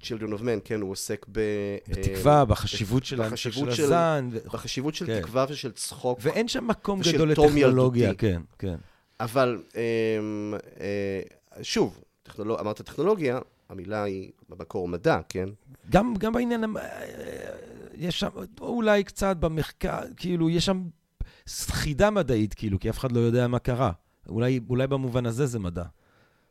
Children 0.00 0.32
of 0.38 0.40
Men, 0.40 0.60
כן, 0.64 0.80
הוא 0.80 0.90
עוסק 0.90 1.26
ב... 1.32 1.40
בתקווה, 1.88 2.44
בחשיבות 2.44 3.04
של 3.04 3.22
בחשיבות 3.22 3.72
של 3.72 3.84
הזן. 3.84 4.28
בחשיבות 4.52 4.94
של 4.94 5.06
כן. 5.06 5.20
תקווה 5.20 5.46
ושל 5.48 5.72
צחוק. 5.72 6.18
ואין 6.22 6.48
שם 6.48 6.66
מקום 6.66 7.00
גדול 7.12 7.30
לטכנולוגיה, 7.30 8.14
כן, 8.14 8.42
כן. 8.58 8.76
אבל 9.20 9.62
אה, 9.76 11.22
שוב, 11.62 12.00
טכנולוג... 12.22 12.58
אמרת 12.60 12.82
טכנולוגיה, 12.82 13.38
המילה 13.68 14.02
היא 14.02 14.30
במקור 14.48 14.88
מדע, 14.88 15.20
כן? 15.28 15.48
גם, 15.90 16.14
גם 16.18 16.32
בעניין, 16.32 16.64
אה, 16.76 16.80
יש 17.94 18.20
שם, 18.20 18.28
אולי 18.60 19.04
קצת 19.04 19.36
במחקר, 19.36 20.00
כאילו, 20.16 20.50
יש 20.50 20.66
שם 20.66 20.88
סחידה 21.46 22.10
מדעית, 22.10 22.54
כאילו, 22.54 22.80
כי 22.80 22.90
אף 22.90 22.98
אחד 22.98 23.12
לא 23.12 23.20
יודע 23.20 23.46
מה 23.46 23.58
קרה. 23.58 23.92
אולי, 24.28 24.60
אולי 24.68 24.86
במובן 24.86 25.26
הזה 25.26 25.46
זה 25.46 25.58
מדע. 25.58 25.84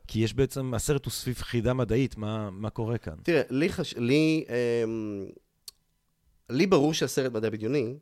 כי 0.06 0.20
יש 0.20 0.34
בעצם, 0.34 0.74
הסרט 0.74 1.04
הוא 1.04 1.12
סביב 1.12 1.36
חידה 1.36 1.74
מדעית, 1.74 2.16
מה, 2.16 2.50
מה 2.50 2.70
קורה 2.70 2.98
כאן? 2.98 3.14
תראה, 3.22 3.42
לי, 3.50 3.68
חש... 3.68 3.94
לי, 3.96 4.44
אמ... 4.84 5.26
לי 6.50 6.66
ברור 6.66 6.94
שהסרט 6.94 7.32
מדע 7.32 7.50
בדיוני, 7.50 7.94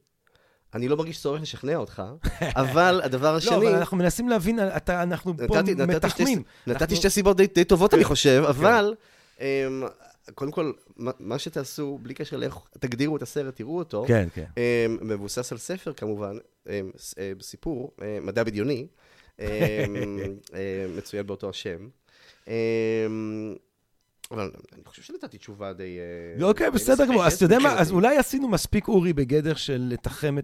אני 0.75 0.89
לא 0.89 0.97
מרגיש 0.97 1.21
צורך 1.21 1.43
לשכנע 1.43 1.77
אותך, 1.77 2.03
אבל 2.41 3.01
הדבר 3.05 3.35
השני... 3.35 3.51
לא, 3.51 3.69
אבל 3.69 3.75
אנחנו 3.75 3.97
מנסים 3.97 4.29
להבין, 4.29 4.59
אתה, 4.77 5.03
אנחנו 5.03 5.37
פה 5.49 5.59
נתתי, 5.61 5.75
מתחמים. 5.75 6.43
נתתי, 6.67 6.85
אנחנו... 6.85 6.97
שתי 6.97 7.11
סיבות 7.11 7.37
די, 7.37 7.47
די 7.47 7.65
טובות, 7.65 7.95
אני 7.95 8.05
חושב, 8.05 8.43
כן. 8.43 8.49
אבל... 8.49 8.95
אמ, 9.41 9.47
קודם 10.35 10.51
כל, 10.51 10.73
מה 10.97 11.39
שתעשו, 11.39 11.99
בלי 12.03 12.15
קשר 12.15 12.37
לאיך 12.37 12.57
תגדירו 12.79 13.17
את 13.17 13.23
הסרט, 13.23 13.57
תראו 13.57 13.79
אותו. 13.79 14.05
כן, 14.09 14.29
כן. 14.35 14.45
אמ, 14.57 14.99
מבוסס 15.01 15.53
על 15.53 15.59
ספר, 15.59 15.93
כמובן, 15.93 16.37
אמ, 16.69 16.91
סיפור, 17.41 17.91
מדע 18.23 18.45
בדיוני. 18.45 18.87
אמ, 19.41 19.45
אה, 20.55 20.87
מצוין 20.97 21.27
באותו 21.27 21.49
השם. 21.49 21.89
אמ, 22.49 23.55
אבל 24.31 24.51
אני 24.73 24.83
חושב 24.85 25.03
שנתתי 25.03 25.39
תשובה 25.39 25.73
די... 25.73 25.99
אה, 26.41 26.47
אוקיי, 26.47 26.71
בסדר 26.71 27.07
גמור. 27.07 27.25
אז 27.27 27.35
אתה 27.35 27.45
יודע 27.45 27.59
מה, 27.59 27.79
אז 27.79 27.91
אולי 27.93 28.17
עשינו 28.17 28.49
מספיק, 28.49 28.89
אורי, 28.89 29.13
בגדר 29.13 29.55
של 29.55 29.87
לתחם 29.91 30.39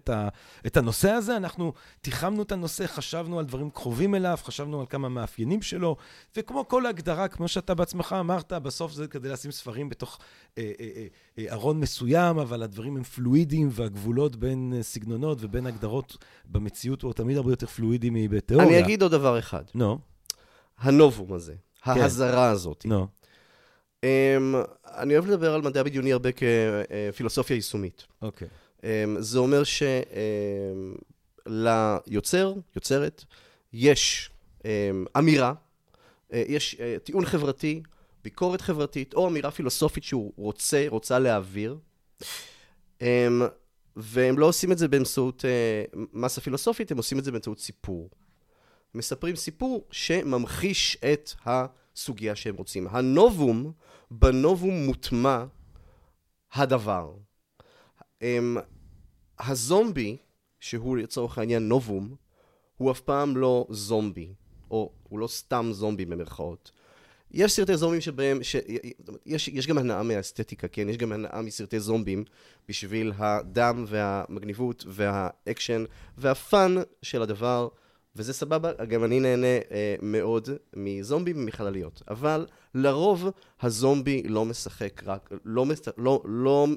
את 0.65 0.77
הנושא 0.77 1.09
הזה. 1.09 1.37
אנחנו 1.37 1.73
תיחמנו 2.01 2.41
את 2.43 2.51
הנושא, 2.51 2.87
חשבנו 2.87 3.39
על 3.39 3.45
דברים 3.45 3.69
קרובים 3.69 4.15
אליו, 4.15 4.37
חשבנו 4.43 4.79
על 4.79 4.85
כמה 4.89 5.09
מאפיינים 5.09 5.61
שלו, 5.61 5.95
וכמו 6.37 6.67
כל 6.67 6.85
הגדרה, 6.85 7.27
כמו 7.27 7.47
שאתה 7.47 7.73
בעצמך 7.73 8.15
אמרת, 8.19 8.53
בסוף 8.53 8.91
זה 8.91 9.07
כדי 9.07 9.29
לשים 9.29 9.51
ספרים 9.51 9.89
בתוך 9.89 10.19
אה, 10.57 10.71
ארון 11.51 11.79
מסוים, 11.79 12.39
אבל 12.39 12.63
הדברים 12.63 12.97
הם 12.97 13.03
פלואידיים, 13.03 13.69
והגבולות 13.71 14.35
בין 14.35 14.73
סגנונות 14.81 15.37
ובין 15.41 15.67
הגדרות 15.67 16.17
במציאות 16.45 17.01
הוא 17.01 17.13
תמיד 17.13 17.37
הרבה 17.37 17.51
יותר 17.51 17.67
פלואידי 17.67 18.09
מבתיאוריה. 18.11 18.67
אני 18.67 18.79
אגיד 18.79 19.01
עוד 19.01 19.11
דבר 19.11 19.39
אחד. 19.39 19.63
נו. 19.75 19.99
הנובום 20.79 21.33
הזה, 21.33 21.53
כן. 21.83 21.91
ההזרה 21.91 22.49
הזאת. 22.49 22.85
נו. 22.85 23.03
Um, 23.03 23.20
אני 24.85 25.13
אוהב 25.13 25.25
לדבר 25.25 25.53
על 25.53 25.61
מדע 25.61 25.83
בדיוני 25.83 26.13
הרבה 26.13 26.29
כפילוסופיה 26.31 27.55
יישומית. 27.55 28.07
אוקיי. 28.21 28.47
Okay. 28.47 28.51
Um, 28.81 28.83
זה 29.19 29.39
אומר 29.39 29.63
שליוצר, 32.03 32.53
um, 32.57 32.59
יוצרת, 32.75 33.23
יש 33.73 34.29
um, 34.59 34.63
אמירה, 35.17 35.53
uh, 35.53 36.35
יש 36.47 36.75
uh, 36.75 36.79
טיעון 37.03 37.25
חברתי, 37.25 37.81
ביקורת 38.23 38.61
חברתית, 38.61 39.13
או 39.13 39.27
אמירה 39.27 39.51
פילוסופית 39.51 40.03
שהוא 40.03 40.33
רוצה, 40.37 40.85
רוצה 40.87 41.19
להעביר. 41.19 41.77
Um, 42.99 43.03
והם 43.95 44.39
לא 44.39 44.45
עושים 44.45 44.71
את 44.71 44.77
זה 44.77 44.87
באמצעות 44.87 45.45
uh, 45.45 45.97
מסה 46.13 46.41
פילוסופית, 46.41 46.91
הם 46.91 46.97
עושים 46.97 47.19
את 47.19 47.23
זה 47.23 47.31
באמצעות 47.31 47.59
סיפור. 47.59 48.09
מספרים 48.95 49.35
סיפור 49.35 49.87
שממחיש 49.91 50.97
את 51.13 51.31
הסוגיה 51.45 52.35
שהם 52.35 52.55
רוצים. 52.55 52.87
הנובום, 52.91 53.71
בנובום 54.11 54.85
מוטמע 54.85 55.45
הדבר. 56.53 57.13
הם, 58.21 58.57
הזומבי, 59.39 60.17
שהוא 60.59 60.97
לצורך 60.97 61.37
העניין 61.37 61.67
נובום, 61.67 62.15
הוא 62.77 62.91
אף 62.91 62.99
פעם 63.01 63.37
לא 63.37 63.65
זומבי, 63.69 64.33
או 64.71 64.91
הוא 65.09 65.19
לא 65.19 65.27
סתם 65.27 65.69
זומבי 65.71 66.05
במרכאות. 66.05 66.71
יש 67.31 67.51
סרטי 67.51 67.77
זומבים 67.77 68.01
שבהם, 68.01 68.43
ש... 68.43 68.55
יש, 69.25 69.47
יש 69.47 69.67
גם 69.67 69.77
הנאה 69.77 70.03
מהאסתטיקה, 70.03 70.67
כן? 70.67 70.89
יש 70.89 70.97
גם 70.97 71.11
הנאה 71.11 71.41
מסרטי 71.41 71.79
זומבים 71.79 72.23
בשביל 72.67 73.13
הדם 73.17 73.85
והמגניבות 73.87 74.85
והאקשן 74.87 75.83
והפאן 76.17 76.75
של 77.01 77.21
הדבר. 77.21 77.67
וזה 78.15 78.33
סבבה, 78.33 78.71
גם 78.87 79.03
אני 79.03 79.19
נהנה 79.19 79.47
אה, 79.47 79.95
מאוד 80.01 80.49
מזומבים 80.75 81.35
ומחלליות. 81.39 82.01
אבל 82.09 82.45
לרוב 82.75 83.29
הזומבי 83.61 84.23
לא 84.23 84.45
משחק 84.45 85.01
רק, 85.05 85.29
לא, 85.45 85.65
לא, 85.97 86.21
לא, 86.25 86.67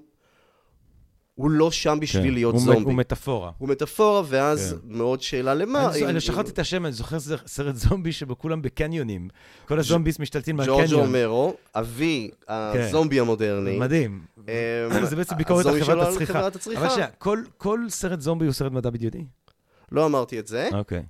הוא 1.34 1.50
לא 1.50 1.70
שם 1.70 1.98
בשביל 2.00 2.22
כן. 2.28 2.34
להיות 2.34 2.54
הוא 2.54 2.62
זומבי. 2.62 2.82
הוא 2.84 2.92
מטאפורה. 2.94 3.50
הוא 3.58 3.68
מטאפורה, 3.68 4.22
ואז 4.26 4.72
כן. 4.82 4.96
מאוד 4.98 5.22
שאלה 5.22 5.54
למה. 5.54 5.90
אני 5.90 6.02
אם- 6.02 6.08
אני 6.08 6.20
שכחתי 6.20 6.50
את 6.50 6.58
השם, 6.58 6.84
אני 6.86 6.92
זוכר 6.92 7.16
סרט 7.46 7.74
זומבי 7.74 8.12
שבו 8.12 8.38
כולם 8.38 8.62
בקניונים. 8.62 9.28
כל 9.68 9.78
הזומביס 9.78 10.18
משתלטים 10.18 10.56
ג'ורג'ו 10.56 10.76
מהקניון. 10.78 11.06
אומרו, 11.06 11.54
אבי 11.74 12.30
הזומבי 12.48 13.20
המודרני. 13.20 13.78
מדהים. 13.78 14.24
אמ, 14.38 14.44
זה 15.10 15.16
בעצם 15.16 15.36
ביקורת 15.36 15.66
על 15.66 15.80
חברת 15.84 16.56
הצריכה. 16.56 16.80
אבל 16.80 16.88
שנייה, 16.90 17.08
כל- 17.18 17.42
כל 17.56 17.80
סרט 17.88 18.20
זומבי 18.20 18.44
הוא 18.44 18.52
סרט 18.52 18.72
מדע 18.72 18.90
בדיוני? 18.90 19.24
לא 19.92 20.06
אמרתי 20.06 20.38
את 20.38 20.46
זה. 20.46 20.68
אוקיי. 20.72 21.02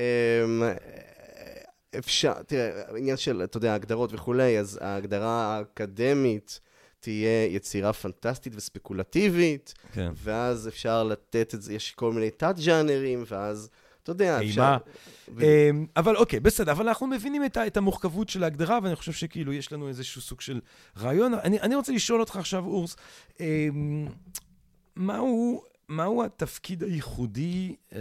אמ, 0.00 0.62
אפשר, 1.98 2.42
תראה, 2.42 2.82
העניין 2.88 3.16
של, 3.16 3.44
אתה 3.44 3.56
יודע, 3.56 3.74
הגדרות 3.74 4.12
וכולי, 4.12 4.58
אז 4.58 4.78
ההגדרה 4.82 5.56
האקדמית 5.56 6.60
תהיה 7.00 7.46
יצירה 7.46 7.92
פנטסטית 7.92 8.52
וספקולטיבית, 8.56 9.74
כן. 9.92 10.12
ואז 10.14 10.68
אפשר 10.68 11.04
לתת 11.04 11.54
את 11.54 11.62
זה, 11.62 11.74
יש 11.74 11.90
כל 11.90 12.12
מיני 12.12 12.30
תת-ג'אנרים, 12.30 13.24
ואז, 13.28 13.70
אתה 14.02 14.10
יודע, 14.10 14.42
אפשר... 14.42 14.76
אמ, 15.28 15.86
אבל 15.96 16.16
אוקיי, 16.16 16.40
בסדר, 16.40 16.72
אבל 16.72 16.88
אנחנו 16.88 17.06
מבינים 17.06 17.44
את 17.44 17.56
את 17.56 17.76
המורכבות 17.76 18.28
של 18.28 18.44
ההגדרה, 18.44 18.78
ואני 18.82 18.96
חושב 18.96 19.12
שכאילו 19.12 19.52
יש 19.52 19.72
לנו 19.72 19.88
איזשהו 19.88 20.20
סוג 20.20 20.40
של 20.40 20.60
רעיון. 20.98 21.34
אני 21.34 21.60
אני 21.60 21.74
רוצה 21.74 21.92
לשאול 21.92 22.20
אותך 22.20 22.36
עכשיו, 22.36 22.64
אורס, 22.64 22.96
אמ, 23.40 24.06
מהו 24.96 25.62
מהו 25.88 26.24
התפקיד 26.24 26.82
הייחודי 26.82 27.76
אה, 27.92 28.00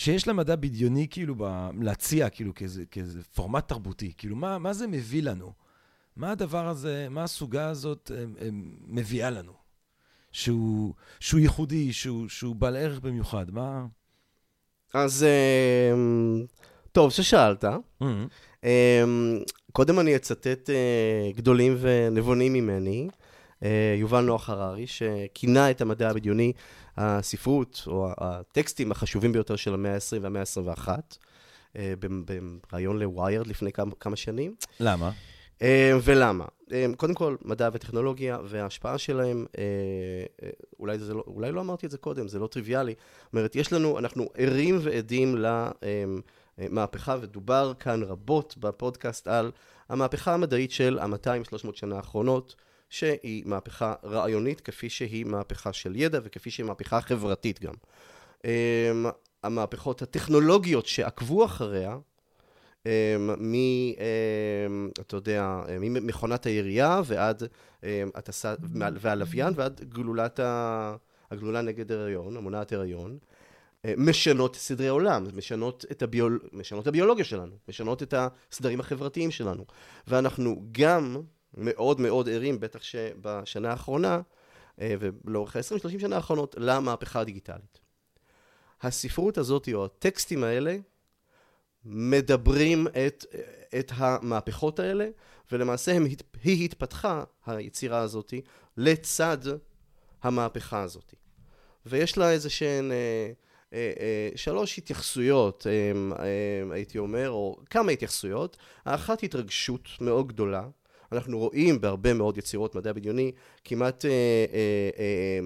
שיש 0.00 0.28
למדע 0.28 0.56
בדיוני, 0.56 1.06
כאילו, 1.10 1.34
ב- 1.38 1.70
להציע, 1.80 2.28
כאילו, 2.28 2.54
כאיזה 2.54 2.84
כאיזה 2.90 3.22
פורמט 3.34 3.68
תרבותי? 3.68 4.12
כאילו, 4.18 4.36
מה 4.36 4.58
מה 4.58 4.72
זה 4.72 4.86
מביא 4.86 5.22
לנו? 5.22 5.52
מה 6.16 6.30
הדבר 6.30 6.68
הזה, 6.68 7.06
מה 7.10 7.24
הסוגה 7.24 7.68
הזאת 7.68 8.10
אה, 8.14 8.24
אה, 8.40 8.48
מביאה 8.86 9.30
לנו? 9.30 9.52
שהוא 10.32 10.94
שהוא 11.20 11.40
ייחודי, 11.40 11.92
שהוא 11.92 12.28
שהוא 12.28 12.56
בעל 12.56 12.76
ערך 12.76 13.00
במיוחד, 13.00 13.50
מה... 13.50 13.86
אז, 14.94 15.26
אמ, 15.92 16.44
טוב, 16.92 17.10
ששאלת. 17.10 17.64
Mm-hmm. 17.64 18.66
קודם 19.72 20.00
אני 20.00 20.16
אצטט 20.16 20.70
אה, 20.70 21.30
גדולים 21.36 21.76
ונבונים 21.80 22.52
ממני. 22.52 23.08
אה, 23.64 23.94
יובל 23.98 24.20
נוח 24.20 24.50
הררי, 24.50 24.86
שכינה 24.86 25.70
את 25.70 25.80
המדע 25.80 26.10
הבדיוני 26.10 26.52
הספרות, 27.00 27.82
או 27.86 28.08
הטקסטים 28.18 28.92
החשובים 28.92 29.32
ביותר 29.32 29.56
של 29.56 29.74
המאה 29.74 29.94
ה-20 29.94 30.22
והמאה 30.22 30.42
ה-21, 30.42 30.88
אה, 31.76 31.94
בריאיון 32.70 32.98
לוויירד 32.98 33.46
לפני 33.46 33.72
כמה, 33.72 33.90
כמה 34.00 34.16
שנים. 34.16 34.54
למה? 34.80 35.10
אה, 35.62 35.92
ולמה? 36.04 36.44
אה, 36.72 36.86
קודם 36.96 37.14
כל, 37.14 37.36
מדע 37.44 37.68
וטכנולוגיה 37.72 38.38
וההשפעה 38.44 38.98
שלהם, 38.98 39.46
אולי, 40.78 40.98
זה 40.98 41.14
לא, 41.14 41.24
אולי 41.26 41.52
לא 41.52 41.60
אמרתי 41.60 41.86
את 41.86 41.90
זה 41.90 41.98
קודם, 41.98 42.28
זה 42.28 42.38
לא 42.38 42.46
טריוויאלי. 42.46 42.94
זאת 43.24 43.32
אומרת, 43.32 43.56
יש 43.56 43.72
לנו, 43.72 43.98
אנחנו 43.98 44.28
ערים 44.34 44.78
ועדים 44.82 45.44
למהפכה, 46.58 47.16
ודובר 47.20 47.72
כאן 47.78 48.02
רבות 48.02 48.54
בפודקאסט 48.58 49.28
על 49.28 49.50
המהפכה 49.88 50.34
המדעית 50.34 50.70
של 50.70 50.98
ה-200-300 50.98 51.68
שנה 51.74 51.96
האחרונות, 51.96 52.54
שהיא 52.90 53.42
מהפכה 53.46 53.94
רעיונית, 54.04 54.60
כפי 54.60 54.90
שהיא 54.90 55.24
מהפכה 55.24 55.72
של 55.72 55.96
ידע, 55.96 56.18
וכפי 56.22 56.50
שהיא 56.50 56.66
מהפכה 56.66 57.00
חברתית 57.00 57.60
גם. 57.60 57.74
אה, 58.44 58.92
המהפכות 59.42 60.02
הטכנולוגיות 60.02 60.86
שעקבו 60.86 61.44
אחריה, 61.44 61.98
אמ, 62.86 62.90
מ... 63.38 63.54
אמ, 63.54 64.90
אתה 65.00 65.16
יודע, 65.16 65.60
ממכונת 65.80 66.46
הירייה 66.46 67.00
ועד 67.04 67.42
אמ, 67.82 67.88
הטסה, 68.14 68.54
והלוויין 68.74 69.52
ועד 69.56 69.80
גלולת 69.88 70.40
ה... 70.40 70.96
הגלולה 71.30 71.62
נגד 71.62 71.92
הריון, 71.92 72.36
המונעת 72.36 72.72
הריון, 72.72 73.18
אה, 73.84 73.94
משנות 73.96 74.56
סדרי 74.56 74.88
עולם, 74.88 75.26
משנות 75.34 75.84
את, 75.90 76.02
הביול... 76.02 76.40
משנות 76.52 76.82
את 76.82 76.86
הביולוגיה 76.86 77.24
שלנו, 77.24 77.56
משנות 77.68 78.02
את 78.02 78.14
הסדרים 78.16 78.80
החברתיים 78.80 79.30
שלנו. 79.30 79.64
ואנחנו 80.06 80.62
גם 80.72 81.16
מאוד 81.54 82.00
מאוד 82.00 82.28
ערים, 82.28 82.60
בטח 82.60 82.82
שבשנה 82.82 83.70
האחרונה, 83.70 84.20
אה, 84.80 84.94
ולאורך 85.00 85.56
ה-20-30 85.56 86.00
שנה 86.00 86.16
האחרונות, 86.16 86.54
למהפכה 86.58 87.20
הדיגיטלית. 87.20 87.78
הספרות 88.82 89.38
הזאת, 89.38 89.68
או 89.74 89.84
הטקסטים 89.84 90.44
האלה, 90.44 90.76
מדברים 91.84 92.86
את, 92.86 93.24
את 93.78 93.92
המהפכות 93.94 94.78
האלה, 94.78 95.08
ולמעשה 95.52 95.92
הם, 95.92 96.06
היא 96.42 96.64
התפתחה, 96.64 97.24
היצירה 97.46 97.98
הזאת, 97.98 98.34
לצד 98.76 99.38
המהפכה 100.22 100.82
הזאת. 100.82 101.14
ויש 101.86 102.18
לה 102.18 102.30
איזה 102.30 102.50
שהן 102.50 102.92
אה, 102.92 103.32
אה, 103.72 103.92
אה, 104.00 104.28
שלוש 104.36 104.78
התייחסויות, 104.78 105.66
אה, 105.66 105.72
אה, 106.24 106.74
הייתי 106.74 106.98
אומר, 106.98 107.30
או 107.30 107.60
כמה 107.70 107.92
התייחסויות. 107.92 108.56
האחת 108.84 109.22
התרגשות 109.22 109.88
מאוד 110.00 110.28
גדולה. 110.28 110.68
אנחנו 111.12 111.38
רואים 111.38 111.80
בהרבה 111.80 112.14
מאוד 112.14 112.38
יצירות 112.38 112.74
מדע 112.74 112.92
בדיוני 112.92 113.32
כמעט 113.64 114.04
אה, 114.04 114.10
אה, 114.10 114.14
אה, 114.98 115.40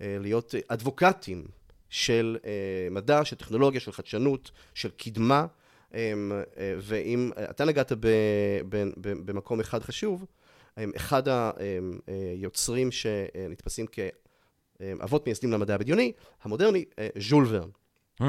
אה, 0.00 0.16
להיות 0.20 0.54
אדבוקטים 0.68 1.44
של 1.88 2.38
אה, 2.44 2.88
מדע, 2.90 3.24
של 3.24 3.36
טכנולוגיה, 3.36 3.80
של 3.80 3.92
חדשנות, 3.92 4.50
של 4.74 4.90
קדמה. 4.90 5.46
ואם 6.78 7.30
אתה 7.50 7.64
נגעת 7.64 7.92
ב, 7.92 8.06
ב, 8.68 8.76
ב, 8.96 9.12
במקום 9.30 9.60
אחד 9.60 9.82
חשוב, 9.82 10.24
אחד 10.96 11.22
היוצרים 12.06 12.92
שנתפסים 12.92 13.86
כאבות 13.86 15.26
מייסדים 15.26 15.52
למדע 15.52 15.74
הבדיוני, 15.74 16.12
המודרני, 16.42 16.84
ז'ול 17.18 17.46
ורן. 17.48 17.68
Mm. 18.22 18.24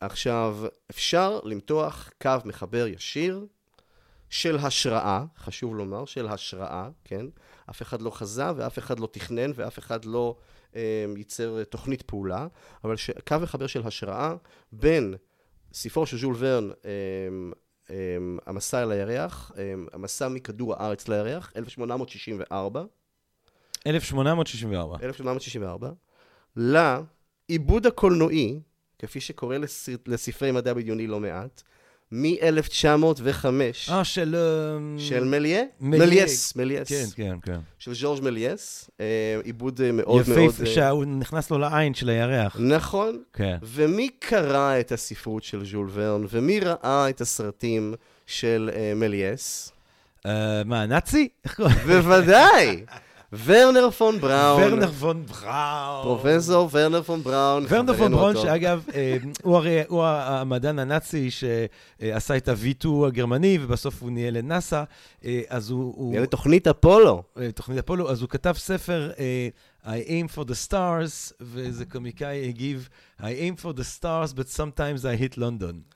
עכשיו, 0.00 0.58
אפשר 0.90 1.40
למתוח 1.44 2.10
קו 2.22 2.30
מחבר 2.44 2.86
ישיר 2.86 3.46
של 4.32 4.56
השראה, 4.56 5.24
חשוב 5.38 5.76
לומר, 5.76 6.04
של 6.04 6.26
השראה, 6.26 6.88
כן? 7.04 7.26
אף 7.70 7.82
אחד 7.82 8.02
לא 8.02 8.10
חזה 8.10 8.56
ואף 8.56 8.78
אחד 8.78 9.00
לא 9.00 9.08
תכנן 9.12 9.50
ואף 9.54 9.78
אחד 9.78 10.04
לא 10.04 10.36
אה, 10.76 11.04
ייצר 11.16 11.64
תוכנית 11.64 12.02
פעולה, 12.02 12.46
אבל 12.84 12.96
ש... 12.96 13.10
קו 13.28 13.36
מחבר 13.42 13.66
של 13.66 13.86
השראה 13.86 14.34
בין 14.72 15.14
ספרו 15.72 16.06
של 16.06 16.18
ז'ול 16.18 16.34
ורן, 16.38 16.70
אמ, 16.70 17.52
אמ, 17.90 18.38
המסע 18.46 18.82
אל 18.82 18.92
הירח, 18.92 19.52
אמ, 19.56 19.86
המסע 19.92 20.28
מכדור 20.28 20.74
הארץ 20.74 21.08
לירח, 21.08 21.52
1864. 21.56 22.84
1864. 23.86 24.96
1864. 25.02 25.90
לעיבוד 26.56 27.86
הקולנועי, 27.86 28.60
כפי 28.98 29.20
שקורה 29.20 29.58
לספר, 29.58 29.96
לספרי 30.06 30.52
מדע 30.52 30.74
בדיוני 30.74 31.06
לא 31.06 31.20
מעט, 31.20 31.62
מ-1905. 32.12 33.46
אה, 33.92 34.04
של... 34.04 34.36
של 34.98 35.24
מליה? 35.24 35.62
מליאס, 35.80 36.56
מליאס. 36.56 36.88
כן, 36.88 37.04
כן, 37.14 37.36
כן. 37.42 37.58
של 37.78 37.94
ז'ורג' 37.94 38.22
מליאס, 38.22 38.90
אה, 39.00 39.06
עיבוד 39.44 39.80
אה, 39.80 39.92
מאוד 39.92 40.28
מאוד... 40.28 40.48
יפהפה, 40.48 40.64
אה, 40.64 40.74
שהוא 40.74 41.04
נכנס 41.04 41.50
לו 41.50 41.58
לעין 41.58 41.94
של 41.94 42.08
הירח. 42.08 42.56
נכון. 42.60 43.22
כן. 43.32 43.56
ומי 43.62 44.08
קרא 44.18 44.80
את 44.80 44.92
הספרות 44.92 45.42
של 45.42 45.64
ז'ול 45.64 45.90
ורן, 45.92 46.24
ומי 46.30 46.60
ראה 46.60 47.08
את 47.08 47.20
הסרטים 47.20 47.94
של 48.26 48.70
מליאס? 48.96 49.72
אה, 50.26 50.62
מה, 50.64 50.86
נאצי? 50.86 51.28
בוודאי! 51.86 52.84
ורנר 53.44 53.90
פון 53.90 54.18
בראון. 54.20 54.62
ורנר 54.62 54.90
פון 54.92 55.26
בראון. 55.26 56.02
פרופסור 56.02 56.68
ורנר 56.72 57.02
פון 57.02 57.22
בראון. 57.22 57.64
ורנר 57.68 57.94
פון 57.96 58.12
בראון. 58.12 58.36
שאגב, 58.36 58.84
אה, 58.94 59.16
הוא 59.42 59.56
הרי, 59.56 59.82
הוא 59.88 60.04
המדען 60.04 60.78
הנאצי 60.78 61.28
שעשה 61.30 62.36
את 62.36 62.48
ה-V2 62.48 62.88
הגרמני, 63.06 63.58
ובסוף 63.62 64.02
הוא 64.02 64.10
ניהל 64.10 64.38
לנאסא, 64.38 64.82
אה, 65.24 65.40
אז 65.48 65.70
הוא... 65.70 66.10
נראה 66.10 66.20
לי 66.20 66.26
תוכנית 66.26 66.66
אפולו. 66.68 67.22
אה, 67.40 67.52
תוכנית 67.52 67.78
אפולו, 67.78 68.10
אז 68.10 68.20
הוא 68.20 68.28
כתב 68.28 68.52
ספר, 68.56 69.10
I 69.84 69.88
aim 69.88 70.36
for 70.36 70.44
the 70.44 70.68
stars, 70.68 71.32
ואיזה 71.40 71.84
קומיקאי 71.84 72.48
הגיב, 72.48 72.88
I 73.20 73.22
aim 73.22 73.60
for 73.64 73.72
the 73.78 74.00
stars, 74.00 74.32
but 74.36 74.46
sometimes 74.56 75.02
I 75.04 75.34
hit 75.34 75.38
London. 75.38 75.94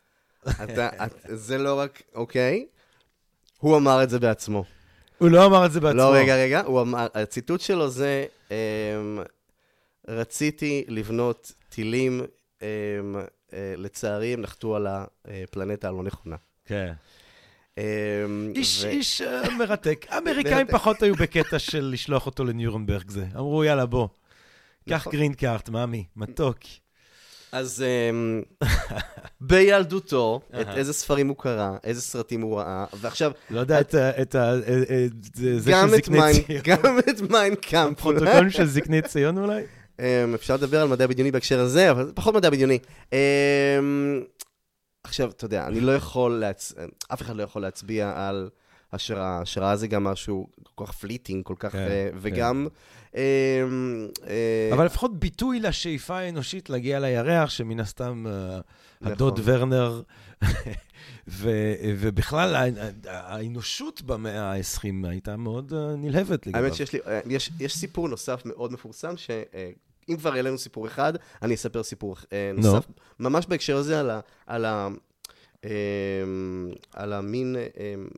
אתה, 0.64 0.88
את- 1.06 1.12
זה 1.34 1.58
לא 1.58 1.78
רק, 1.80 2.02
אוקיי? 2.14 2.66
הוא 3.58 3.76
אמר 3.76 4.02
את 4.02 4.10
זה 4.10 4.18
בעצמו. 4.18 4.64
הוא 5.18 5.30
לא 5.30 5.46
אמר 5.46 5.66
את 5.66 5.72
זה 5.72 5.80
בעצמו. 5.80 5.98
לא, 5.98 6.14
רגע, 6.14 6.36
רגע, 6.36 6.60
הוא 6.60 6.80
אמר, 6.80 7.06
הציטוט 7.14 7.60
שלו 7.60 7.88
זה, 7.88 8.24
אמ, 8.50 8.56
רציתי 10.08 10.84
לבנות 10.88 11.52
טילים, 11.68 12.22
אמ, 12.62 12.66
אה, 13.52 13.74
לצערי 13.76 14.32
הם 14.32 14.40
נחתו 14.40 14.76
על 14.76 14.86
הפלנטה 14.86 15.88
הלא 15.88 16.02
נכונה. 16.02 16.36
כן. 16.64 16.92
אמ, 17.78 17.82
איש, 18.56 18.84
ו- 18.84 18.88
איש 18.88 19.22
אה, 19.22 19.50
מרתק. 19.58 20.06
האמריקאים. 20.10 20.66
פחות 20.66 21.02
היו 21.02 21.14
בקטע 21.14 21.58
של 21.58 21.90
לשלוח 21.92 22.26
אותו 22.26 22.44
לניורנברג 22.44 23.10
זה. 23.10 23.24
אמרו, 23.34 23.64
יאללה, 23.64 23.86
בוא. 23.86 24.08
קח 24.88 24.96
נכון. 24.96 25.12
גרין 25.12 25.34
קארט, 25.34 25.68
מאמי, 25.68 26.04
מתוק. 26.16 26.58
אז 27.52 27.84
אמ, 28.10 28.42
בילדותו, 29.40 30.40
את 30.60 30.66
איזה 30.76 30.92
ספרים 30.92 31.28
הוא 31.28 31.36
קרא, 31.36 31.70
איזה 31.84 32.02
סרטים 32.02 32.40
הוא 32.40 32.58
ראה, 32.58 32.84
ועכשיו, 32.94 33.32
לא 33.50 33.60
יודע 33.60 33.80
את. 33.80 33.94
אה, 33.94 34.10
אה, 34.34 35.06
זה 35.32 35.72
של 35.72 35.88
זקני 35.88 36.02
ציון. 36.02 36.60
גם 36.64 36.98
את 36.98 37.20
מיינקאמפ. 37.30 38.00
פרוטוקולים 38.00 38.50
של 38.50 38.66
זקני 38.66 39.02
ציון 39.02 39.38
אולי? 39.38 39.62
אמ, 40.00 40.34
אפשר 40.34 40.54
לדבר 40.54 40.82
על 40.82 40.88
מדע 40.88 41.06
בדיוני 41.06 41.30
בהקשר 41.30 41.60
הזה, 41.60 41.90
אבל 41.90 42.12
פחות 42.14 42.34
מדע 42.34 42.50
בדיוני. 42.50 42.78
אמ, 43.12 43.18
עכשיו, 45.04 45.30
אתה 45.30 45.44
יודע, 45.44 45.66
אני 45.66 45.80
לא 45.80 45.96
יכול, 45.96 46.32
להצ... 46.32 46.72
אף 47.12 47.22
אחד 47.22 47.36
לא 47.36 47.42
יכול 47.42 47.62
להצביע 47.62 48.12
על 48.16 48.48
השראה. 48.96 49.40
השראה 49.42 49.76
זה 49.76 49.86
גם 49.86 50.04
משהו 50.04 50.46
כל 50.74 50.86
כך 50.86 50.92
fleeting, 50.92 51.44
כל 51.44 51.54
כך... 51.58 51.72
כן, 51.72 51.78
אה, 51.78 52.08
כן. 52.10 52.18
וגם... 52.20 52.66
אמ, 53.14 53.20
אה, 54.26 54.70
אבל 54.72 54.84
לפחות 54.84 55.18
ביטוי 55.18 55.60
לשאיפה 55.60 56.18
האנושית 56.18 56.70
להגיע 56.70 57.00
לירח, 57.00 57.50
שמן 57.50 57.80
הסתם 57.80 58.24
אה, 58.26 58.60
הדוד 59.02 59.40
נכון. 59.40 59.54
ורנר, 59.54 60.02
ו- 61.28 61.74
ובכלל 61.98 62.72
האנושות 63.04 64.02
במאה 64.02 64.52
ה-20 64.52 65.08
הייתה 65.08 65.36
מאוד 65.36 65.72
אה, 65.72 65.96
נלהבת 65.96 66.46
לגביו. 66.46 66.62
האמת 66.62 66.74
שיש 66.74 66.92
לי, 66.92 66.98
אה, 67.06 67.20
יש, 67.26 67.50
יש 67.60 67.76
סיפור 67.76 68.08
נוסף 68.08 68.42
מאוד 68.44 68.72
מפורסם, 68.72 69.16
שאם 69.16 70.16
כבר 70.16 70.32
העלינו 70.32 70.58
סיפור 70.58 70.86
אחד, 70.86 71.12
אני 71.42 71.54
אספר 71.54 71.82
סיפור 71.82 72.16
אה, 72.32 72.50
נו. 72.54 72.62
נוסף, 72.62 72.86
ממש 73.20 73.46
בהקשר 73.46 73.76
הזה, 73.76 74.00
על 74.00 74.10
ה... 74.10 74.20
על 74.46 74.64
ה 74.64 74.88
אמ, 75.64 76.70
על 76.92 77.12
המין, 77.12 77.56
אמ, 77.56 78.08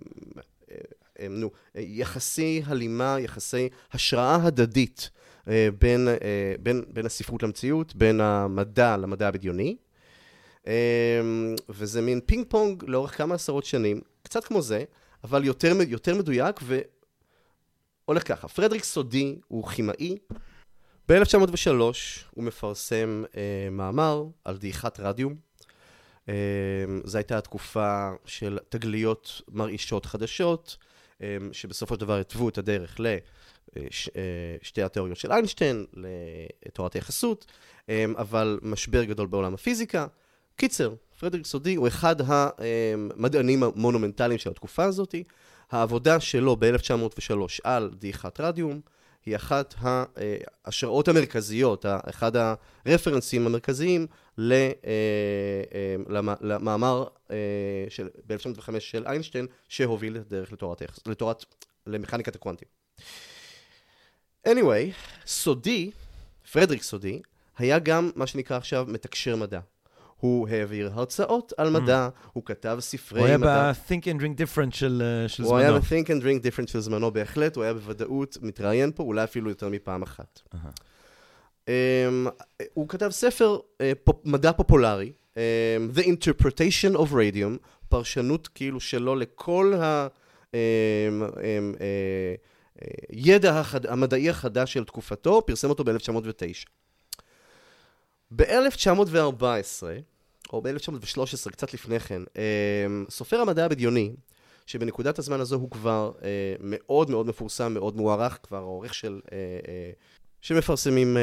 נו, 1.31 1.51
יחסי 1.75 2.63
הלימה, 2.67 3.17
יחסי 3.21 3.69
השראה 3.93 4.39
הדדית 4.47 5.11
אה, 5.49 5.69
בין, 5.79 6.09
אה, 6.09 6.55
בין, 6.61 6.85
בין 6.89 7.07
הספרות 7.07 7.43
למציאות, 7.43 7.95
בין 7.95 8.21
המדע 8.21 8.97
למדע 8.97 9.29
הבדיוני. 9.29 9.77
וזה 11.69 12.03
מין 12.03 12.21
פינג 12.27 12.47
פונג 12.49 12.85
לאורך 12.87 13.17
כמה 13.17 13.35
עשרות 13.35 13.65
שנים, 13.65 14.01
קצת 14.23 14.45
כמו 14.45 14.63
זה, 14.63 14.85
אבל 15.25 15.45
יותר, 15.45 15.77
יותר 15.89 16.15
מדויק, 16.15 16.61
ו... 16.63 16.81
הולך 18.09 18.29
ככה, 18.29 18.49
פרדריק 18.49 18.85
סודי 18.85 19.39
הוא 19.49 19.69
כימאי. 19.69 20.19
ב-1903 21.09 21.81
הוא 22.31 22.45
מפרסם 22.45 23.25
אה, 23.37 23.71
מאמר 23.71 24.25
על 24.45 24.57
דעיכת 24.57 25.01
רדיום. 25.01 25.35
אה, 26.29 26.35
זו 27.05 27.19
הייתה 27.19 27.39
התקופה 27.39 28.11
של 28.25 28.59
תגליות 28.69 29.43
מרעישות 29.49 30.07
חדשות, 30.07 30.77
אה, 30.81 30.88
שבסופו 31.53 31.95
של 31.95 32.01
דבר 32.01 32.19
התוו 32.19 32.49
את 32.49 32.59
הדרך 32.59 33.01
לשתי 33.01 34.83
התיאוריות 34.83 35.19
של 35.19 35.33
איינשטיין, 35.33 35.87
לתורת 36.67 36.93
היחסות, 36.93 37.47
אה, 37.89 38.05
אבל 38.17 38.59
משבר 38.63 39.05
גדול 39.05 39.27
בעולם 39.27 39.55
הפיזיקה. 39.55 40.07
קיצר, 40.57 40.95
פרדריק 41.21 41.47
סודי 41.47 41.75
הוא 41.75 41.89
אחד 41.89 42.17
המדענים 42.21 43.63
המונומנטליים 43.63 44.39
של 44.39 44.51
התקופה 44.51 44.85
הזאת. 44.85 45.15
העבודה 45.71 46.21
שלו 46.21 46.57
ב-1903 46.57 47.35
על 47.65 47.91
דעיכת 47.99 48.41
רדיום 48.41 48.81
היא 49.29 49.37
אחת 49.37 49.75
ההשראות 50.65 51.09
המרכזיות, 51.09 51.85
ה- 51.85 51.99
אחד 52.11 52.33
הרפרנסים 52.87 53.47
המרכזיים 53.47 54.07
אה, 54.41 54.73
אה, 54.85 55.97
למ- 56.09 56.37
למאמר 56.41 57.05
אה, 57.31 57.37
של- 57.89 58.09
ב-1905 58.27 58.81
של 58.81 59.07
איינשטיין, 59.07 59.47
שהוביל 59.69 60.17
את 60.17 60.27
הדרך 60.27 60.53
לתורת, 60.53 60.83
לתורת, 61.07 61.45
למכניקת 61.87 62.35
הקוונטים. 62.37 62.69
anyway, 64.49 64.93
סודי, 65.27 65.91
פרדריק 66.53 66.83
סודי, 66.83 67.21
היה 67.59 67.79
גם 67.79 68.11
מה 68.17 68.27
שנקרא 68.27 68.57
עכשיו 68.57 68.85
מתקשר 68.89 69.37
מדע. 69.37 69.61
הוא 70.21 70.49
העביר 70.49 70.91
הרצאות 70.95 71.53
על 71.57 71.71
מדע, 71.71 72.09
הוא 72.33 72.45
כתב 72.45 72.77
ספרי 72.81 73.21
הוא 73.21 73.27
היה 73.27 73.39
מדע. 73.39 73.73
ב-think 73.73 74.03
and 74.03 74.21
drink 74.21 74.41
different 74.41 74.77
של 74.77 75.03
אה, 75.05 75.29
של 75.29 75.43
הוא 75.43 75.57
היה 75.57 75.69
זמנו. 75.69 75.81
ב-think 75.83 76.07
and 76.07 76.23
drink 76.23 76.47
different 76.47 76.71
של 76.71 76.81
זמנו 76.81 77.11
בהחלט, 77.11 77.57
הוא 77.57 77.65
היה 77.65 77.75
בוודאות 77.75 78.39
מתראיין 78.43 78.93
פה, 78.95 79.03
אולי 79.03 79.25
אפילו 79.25 79.49
יותר 79.51 79.69
מפעם 79.69 80.03
אחת. 80.03 80.41
אהה. 80.55 80.71
Um, 81.67 81.71
הוא 82.75 82.89
כתב 82.89 83.09
ספר 83.11 83.59
uh, 83.59 83.81
פופ, 84.05 84.17
מדע 84.25 84.53
פופולרי, 84.53 85.13
um, 85.35 85.39
The 85.99 86.03
Interpretation 86.03 86.97
of 86.97 87.13
Radium, 87.13 87.59
פרשנות 87.89 88.49
כאילו 88.49 88.81
שלו 88.81 89.17
לכל 89.17 89.75
הידע 93.11 93.61
החד... 93.61 93.87
המדעי 93.87 94.31
החדש 94.31 94.73
של 94.73 94.85
תקופתו, 94.85 95.43
פרסם 95.47 95.69
אותו 95.69 95.85
ב-1909. 95.85 96.69
ב-1914, 98.37 99.83
או 100.53 100.63
ב-1913, 100.63 101.51
קצת 101.51 101.75
לפני 101.75 102.01
כן, 102.01 102.23
um, 102.23 103.11
סופר 103.11 103.41
המדע 103.41 103.65
הבדיוני, 103.65 104.15
שבנקודת 104.67 105.19
הזמן 105.19 105.41
הזו 105.41 105.57
הוא 105.57 105.71
כבר 105.71 106.13
uh, 106.19 106.23
מאוד 106.61 107.11
מאוד 107.11 107.27
מפורסם, 107.27 107.75
מאוד 107.75 107.97
מוערך, 107.97 108.39
כבר 108.43 108.57
העורך 108.59 108.95
של... 108.95 109.21
Uh, 109.27 109.31
שמפרסמים 110.41 111.17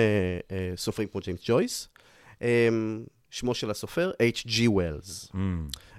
סופרים 0.75 1.07
כמו 1.07 1.21
ג'יימס 1.21 1.39
ג'ויס. 1.45 1.87
שמו 3.35 3.53
של 3.53 3.71
הסופר, 3.71 4.11
H.G. 4.11 4.69
Wells. 4.69 5.31
Mm. 5.31 5.35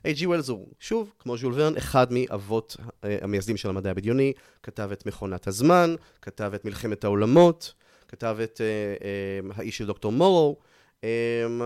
H.G. 0.07 0.23
Wells 0.23 0.51
הוא, 0.51 0.69
שוב, 0.81 1.13
כמו 1.19 1.37
ז'ול 1.37 1.53
ורן, 1.57 1.77
אחד 1.77 2.07
מאבות 2.11 2.77
uh, 2.81 3.07
המייסדים 3.21 3.57
של 3.57 3.69
המדע 3.69 3.91
הבדיוני, 3.91 4.33
כתב 4.63 4.91
את 4.93 5.07
מכונת 5.07 5.47
הזמן, 5.47 5.95
כתב 6.23 6.53
את 6.55 6.65
מלחמת 6.65 7.05
העולמות, 7.05 7.75
כתב 8.09 8.37
את 8.45 8.61
uh, 8.61 9.01
uh, 9.53 9.59
האיש 9.59 9.79
של 9.79 9.87
דוקטור 9.87 10.13
מורו. 10.13 10.57
Um, 11.07 11.63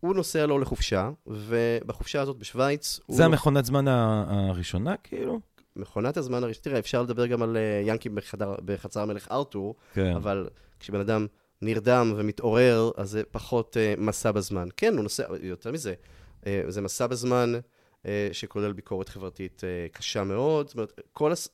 הוא 0.00 0.14
נוסע 0.14 0.46
לו 0.46 0.58
לחופשה, 0.58 1.10
ובחופשה 1.26 2.20
הזאת 2.20 2.38
בשוויץ... 2.38 3.00
הוא... 3.06 3.16
זה 3.16 3.24
המכונת 3.24 3.64
זמן 3.64 3.88
הראשונה, 3.88 4.96
כאילו? 4.96 5.40
מכונת 5.76 6.16
הזמן 6.16 6.44
הראשון, 6.44 6.62
תראה, 6.62 6.78
אפשר 6.78 7.02
לדבר 7.02 7.26
גם 7.26 7.42
על 7.42 7.56
uh, 7.56 7.88
ינקי 7.88 8.08
בחדר, 8.08 8.54
בחצר 8.64 9.00
המלך 9.00 9.28
ארתור, 9.30 9.74
כן. 9.94 10.14
אבל 10.16 10.48
כשבן 10.80 11.00
אדם 11.00 11.26
נרדם 11.62 12.14
ומתעורר, 12.16 12.90
אז 12.96 13.10
זה 13.10 13.22
פחות 13.30 13.76
uh, 13.76 14.00
מסע 14.00 14.32
בזמן. 14.32 14.68
כן, 14.76 14.94
הוא 14.94 15.02
נוסע, 15.02 15.24
יותר 15.42 15.72
מזה, 15.72 15.94
uh, 16.40 16.46
זה 16.68 16.80
מסע 16.80 17.06
בזמן 17.06 17.52
uh, 18.02 18.06
שכולל 18.32 18.72
ביקורת 18.72 19.08
חברתית 19.08 19.60
uh, 19.60 19.96
קשה 19.96 20.24
מאוד. 20.24 20.66
זאת 20.68 20.74
אומרת, 20.74 21.00
כל 21.12 21.32
הס... 21.32 21.48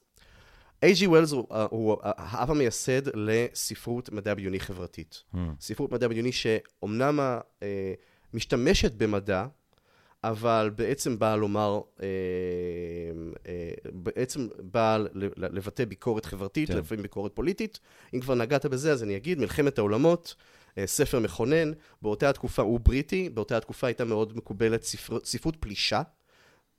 A.G. 0.85 1.09
ווילס 1.09 1.33
הוא, 1.33 1.47
uh, 1.51 1.55
הוא 1.71 1.97
האב 2.03 2.51
המייסד 2.51 3.17
לספרות 3.17 4.13
מדע 4.13 4.35
בדיוני 4.35 4.61
חברתית. 4.61 5.23
Mm. 5.35 5.39
ספרות 5.61 5.93
מדע 5.93 6.09
בדיוני 6.09 6.33
שאומנם 6.33 7.21
אה, 7.63 7.95
משתמשת 8.35 8.93
במדע, 8.93 9.47
אבל 10.25 10.71
בעצם 10.77 11.19
באה 11.19 11.37
לומר, 11.37 11.81
אה, 12.03 12.07
אה, 13.47 13.71
בעצם 13.93 14.49
באה 14.59 14.99
לבטא 15.37 15.85
ביקורת 15.85 16.25
חברתית, 16.25 16.69
כן. 16.69 16.77
לפעמים 16.77 17.03
ביקורת 17.03 17.33
פוליטית. 17.35 17.81
אם 18.15 18.21
כבר 18.21 18.35
נגעת 18.35 18.67
בזה, 18.67 18.93
אז 18.93 19.03
אני 19.03 19.17
אגיד, 19.17 19.39
מלחמת 19.39 19.79
העולמות, 19.79 20.35
אה, 20.79 20.87
ספר 20.87 21.19
מכונן, 21.19 21.73
באותה 22.03 22.31
התקופה 22.31 22.63
הוא 22.63 22.81
בריטי, 22.81 23.29
באותה 23.29 23.57
התקופה 23.57 23.87
הייתה 23.87 24.05
מאוד 24.05 24.37
מקובלת 24.37 24.83
ספר, 24.83 25.19
ספרות 25.25 25.57
פלישה, 25.61 26.03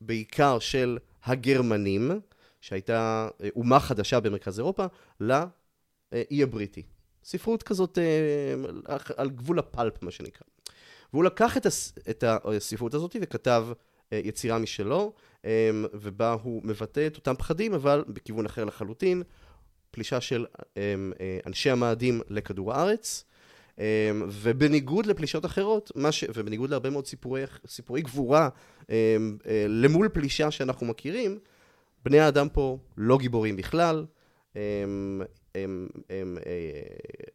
בעיקר 0.01 0.59
של 0.59 0.97
הגרמנים, 1.23 2.11
שהייתה 2.61 3.27
אה, 3.43 3.49
אומה 3.55 3.79
חדשה 3.79 4.19
במרכז 4.19 4.59
אירופה, 4.59 4.85
לאי 5.19 6.43
הבריטי. 6.43 6.83
ספרות 7.23 7.63
כזאת 7.63 7.97
אה, 7.97 8.95
על 9.17 9.29
גבול 9.29 9.59
הפלפ, 9.59 10.03
מה 10.03 10.11
שנקרא. 10.11 10.47
והוא 11.13 11.23
לקח 11.23 11.57
את, 11.57 11.65
הס, 11.65 11.93
את 12.09 12.23
הספרות 12.27 12.93
הזאת 12.93 13.15
וכתב 13.21 13.67
אה, 14.13 14.21
יצירה 14.23 14.59
משלו, 14.59 15.13
אה, 15.45 15.69
ובה 15.93 16.35
הוא 16.43 16.61
מבטא 16.63 17.07
את 17.07 17.15
אותם 17.15 17.35
פחדים, 17.35 17.73
אבל 17.73 18.03
בכיוון 18.07 18.45
אחר 18.45 18.65
לחלוטין, 18.65 19.23
פלישה 19.91 20.21
של 20.21 20.45
אה, 20.77 20.95
אה, 21.21 21.39
אנשי 21.45 21.69
המאדים 21.69 22.21
לכדור 22.29 22.73
הארץ. 22.73 23.25
אה, 23.79 24.11
ובניגוד 24.27 25.05
לפלישות 25.05 25.45
אחרות, 25.45 25.91
ש... 26.11 26.23
ובניגוד 26.35 26.69
להרבה 26.69 26.89
מאוד 26.89 27.07
סיפורי, 27.07 27.43
סיפורי 27.67 28.01
גבורה 28.01 28.49
אה, 28.89 29.17
אה, 29.47 29.65
למול 29.67 30.09
פלישה 30.09 30.51
שאנחנו 30.51 30.85
מכירים, 30.85 31.39
בני 32.05 32.19
האדם 32.19 32.49
פה 32.49 32.77
לא 32.97 33.17
גיבורים 33.17 33.55
בכלל. 33.55 34.05
הם, 34.55 35.21
הם, 35.55 35.87
הם, 36.09 36.37
אה, 36.45 36.51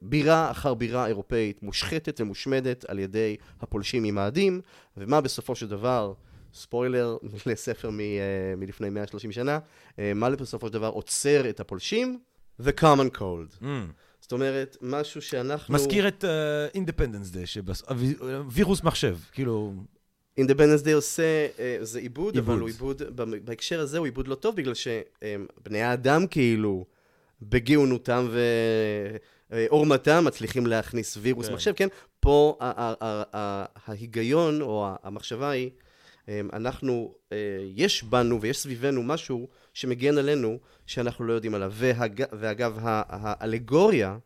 בירה 0.03 0.51
אחר 0.51 0.75
בירה 0.75 1.07
אירופאית 1.07 1.63
מושחתת 1.63 2.21
ומושמדת 2.21 2.85
על 2.89 2.99
ידי 2.99 3.37
הפולשים 3.61 4.03
ממאדים, 4.03 4.61
ומה 4.97 5.21
בסופו 5.21 5.55
של 5.55 5.69
דבר, 5.69 6.13
ספוילר 6.55 7.17
לספר 7.47 7.91
מ, 7.91 8.01
אה, 8.01 8.55
מלפני 8.57 8.91
130 8.91 9.33
שנה, 9.33 9.59
אה, 9.99 10.13
מה 10.15 10.31
בסופו 10.31 10.67
של 10.67 10.73
דבר 10.73 10.89
עוצר 10.89 11.51
את 11.51 11.61
הפולשים? 11.61 12.19
The 12.63 12.81
common 12.81 13.19
cold. 13.19 13.63
Mm. 13.63 13.65
זאת 14.21 14.33
אומרת, 14.33 14.77
משהו 14.81 15.23
שאנחנו... 15.23 15.75
מזכיר 15.75 16.09
את 16.09 16.25
Independence 16.75 17.31
Day, 17.31 17.45
וירוס 18.51 18.83
מחשב, 18.83 19.17
כאילו... 19.33 19.73
Independence 20.39 20.83
Day 20.83 20.93
עושה, 20.93 21.47
אה, 21.59 21.79
זה 21.81 21.99
עיבוד, 21.99 22.35
עיבוד. 22.35 22.51
אבל 22.51 22.61
הוא 22.61 22.69
עיבוד, 22.69 23.03
בהקשר 23.45 23.81
הזה 23.81 23.99
הוא 23.99 24.07
עיבוד 24.07 24.29
לא 24.29 24.35
טוב, 24.35 24.57
בגלל 24.57 24.75
שבני 24.75 25.83
האדם 25.83 26.27
כאילו, 26.27 26.85
בגאונותם 27.43 28.29
אה, 29.53 29.67
עור 29.69 29.87
מטה, 29.87 30.21
מצליחים 30.21 30.67
להכניס 30.67 31.19
וירוס 31.21 31.49
כן. 31.49 31.55
מחשב, 31.55 31.73
כן? 31.77 31.89
פה 32.21 32.59
ההיגיון 33.87 34.63
או 34.63 34.89
המחשבה 35.03 35.51
היא, 35.51 35.71
אה, 36.29 36.41
אנחנו, 36.53 37.15
אה, 37.33 37.37
יש 37.75 38.03
בנו 38.03 38.41
ויש 38.41 38.59
סביבנו 38.59 39.03
משהו 39.03 39.49
שמגן 39.75 40.19
עלינו 40.19 40.59
שאנחנו 40.87 41.25
לא 41.25 41.33
יודעים 41.33 41.55
עליו. 41.55 41.73
והג, 41.75 42.25
ואגב, 42.33 42.79
האלגוריה 42.83 44.09
אה, 44.09 44.17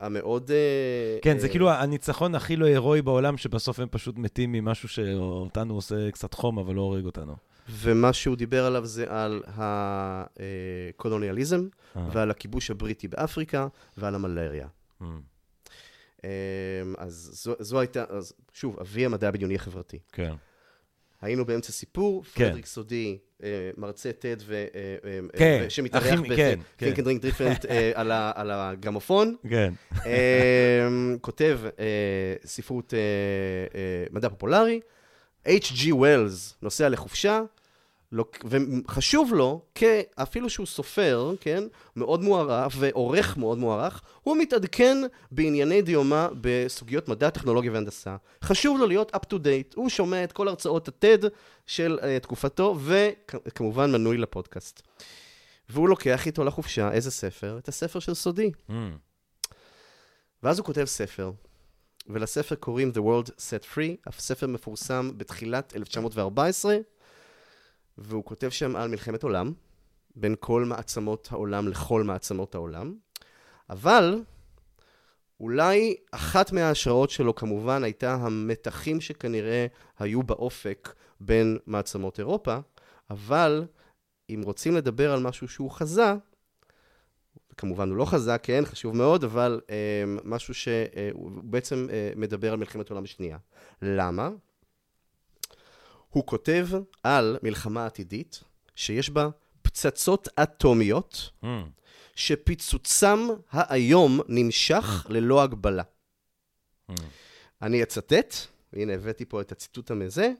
המאוד... 0.00 0.50
אה, 0.50 1.18
כן, 1.22 1.38
זה 1.38 1.46
אה, 1.46 1.50
כאילו 1.50 1.70
הניצחון 1.70 2.34
הכי 2.34 2.56
לא 2.56 2.66
הירואי 2.66 3.02
בעולם, 3.02 3.36
שבסוף 3.36 3.80
הם 3.80 3.88
פשוט 3.90 4.18
מתים 4.18 4.52
ממשהו 4.52 4.88
שאותנו 4.88 5.74
עושה 5.74 6.10
קצת 6.10 6.34
חום, 6.34 6.58
אבל 6.58 6.74
לא 6.74 6.80
הורג 6.80 7.04
אותנו. 7.04 7.36
ומה 7.68 8.12
שהוא 8.12 8.36
דיבר 8.36 8.64
עליו 8.64 8.86
זה 8.86 9.04
על 9.08 9.42
הקולוניאליזם 9.46 11.66
אה. 11.96 12.08
ועל 12.12 12.30
הכיבוש 12.30 12.70
הבריטי 12.70 13.08
באפריקה 13.08 13.66
ועל 13.96 14.14
המלריה. 14.14 14.66
Mm. 15.02 15.04
אמ, 16.24 16.28
אז 16.98 17.30
זו, 17.32 17.54
זו 17.58 17.80
הייתה, 17.80 18.04
אז 18.08 18.32
שוב, 18.52 18.78
אבי 18.80 19.06
המדע 19.06 19.28
הבדיוני 19.28 19.54
החברתי. 19.54 19.98
כן. 20.12 20.34
היינו 21.22 21.44
באמצע 21.44 21.72
סיפור, 21.72 22.24
כן. 22.34 22.44
פרדריק 22.44 22.66
סודי, 22.66 23.18
אה, 23.42 23.48
מרצה 23.76 24.12
טד, 24.12 24.36
ו, 24.46 24.52
אה, 24.54 24.64
אה, 25.04 25.18
כן, 25.38 25.64
שמתארח 25.68 26.02
אחים, 26.06 26.24
כן, 26.36 26.58
כן. 26.78 26.86
אה, 27.70 27.90
על 27.94 28.10
ה- 28.10 28.32
על 28.34 28.50
הגרמופון, 28.50 29.34
כן. 29.50 29.72
אמ, 30.06 31.16
כותב 31.20 31.60
ספרות 32.44 32.94
מדע 34.12 34.28
פופולרי, 34.28 34.80
H.G. 35.48 35.92
ווילס 35.92 36.54
נוסע 36.62 36.88
לחופשה, 36.88 37.42
וחשוב 38.44 39.34
לו, 39.34 39.60
אפילו 40.14 40.50
שהוא 40.50 40.66
סופר, 40.66 41.34
כן, 41.40 41.64
מאוד 41.96 42.22
מוערך, 42.22 42.74
ועורך 42.78 43.36
מאוד 43.36 43.58
מוערך, 43.58 44.02
הוא 44.22 44.36
מתעדכן 44.36 44.96
בענייני 45.30 45.82
דיומה 45.82 46.28
בסוגיות 46.40 47.08
מדע, 47.08 47.30
טכנולוגיה 47.30 47.72
והנדסה. 47.72 48.16
חשוב 48.44 48.78
לו 48.78 48.86
להיות 48.86 49.14
up 49.14 49.34
to 49.34 49.36
date, 49.36 49.74
הוא 49.74 49.88
שומע 49.88 50.24
את 50.24 50.32
כל 50.32 50.48
הרצאות 50.48 50.88
ה-TED 50.88 51.26
של 51.66 51.98
uh, 52.00 52.22
תקופתו, 52.22 52.78
וכמובן 52.80 53.92
מנוי 53.92 54.18
לפודקאסט. 54.18 54.82
והוא 55.68 55.88
לוקח 55.88 56.26
איתו 56.26 56.44
לחופשה 56.44 56.92
איזה 56.92 57.10
ספר? 57.10 57.58
את 57.58 57.68
הספר 57.68 57.98
של 57.98 58.14
סודי. 58.14 58.50
Mm. 58.68 58.72
ואז 60.42 60.58
הוא 60.58 60.66
כותב 60.66 60.84
ספר, 60.84 61.30
ולספר 62.06 62.54
קוראים 62.54 62.92
The 62.94 63.00
World 63.00 63.28
Set 63.28 63.74
Free, 63.74 63.96
הספר 64.06 64.46
מפורסם 64.46 65.10
בתחילת 65.16 65.76
1914, 65.76 66.76
והוא 67.98 68.24
כותב 68.24 68.48
שם 68.48 68.76
על 68.76 68.88
מלחמת 68.88 69.22
עולם, 69.22 69.52
בין 70.16 70.34
כל 70.40 70.64
מעצמות 70.64 71.28
העולם 71.32 71.68
לכל 71.68 72.02
מעצמות 72.02 72.54
העולם, 72.54 72.94
אבל 73.70 74.22
אולי 75.40 75.96
אחת 76.10 76.52
מההשראות 76.52 77.10
שלו 77.10 77.34
כמובן 77.34 77.84
הייתה 77.84 78.14
המתחים 78.14 79.00
שכנראה 79.00 79.66
היו 79.98 80.22
באופק 80.22 80.94
בין 81.20 81.58
מעצמות 81.66 82.18
אירופה, 82.18 82.58
אבל 83.10 83.64
אם 84.30 84.40
רוצים 84.44 84.76
לדבר 84.76 85.12
על 85.12 85.20
משהו 85.20 85.48
שהוא 85.48 85.70
חזה, 85.70 86.14
כמובן 87.56 87.88
הוא 87.88 87.96
לא 87.96 88.04
חזק, 88.04 88.40
כן, 88.42 88.64
חשוב 88.64 88.96
מאוד, 88.96 89.24
אבל 89.24 89.60
אה, 89.70 90.04
משהו 90.24 90.54
שהוא 90.54 91.30
בעצם 91.44 91.86
אה, 91.90 92.12
מדבר 92.16 92.52
על 92.52 92.58
מלחמת 92.58 92.90
העולם 92.90 93.04
השנייה. 93.04 93.38
למה? 93.82 94.30
הוא 96.12 96.26
כותב 96.26 96.68
על 97.02 97.38
מלחמה 97.42 97.86
עתידית 97.86 98.44
שיש 98.74 99.10
בה 99.10 99.28
פצצות 99.62 100.28
אטומיות, 100.42 101.30
Mm. 101.42 101.46
שפיצוצם 102.14 103.18
האיום 103.50 104.20
נמשך 104.28 105.06
ללא 105.08 105.42
הגבלה. 105.42 105.82
Mm. 106.90 106.94
אני 107.62 107.82
אצטט, 107.82 108.34
הנה 108.72 108.92
הבאתי 108.92 109.24
פה 109.24 109.40
את 109.40 109.52
הציטוט 109.52 109.90
המזה. 109.90 110.32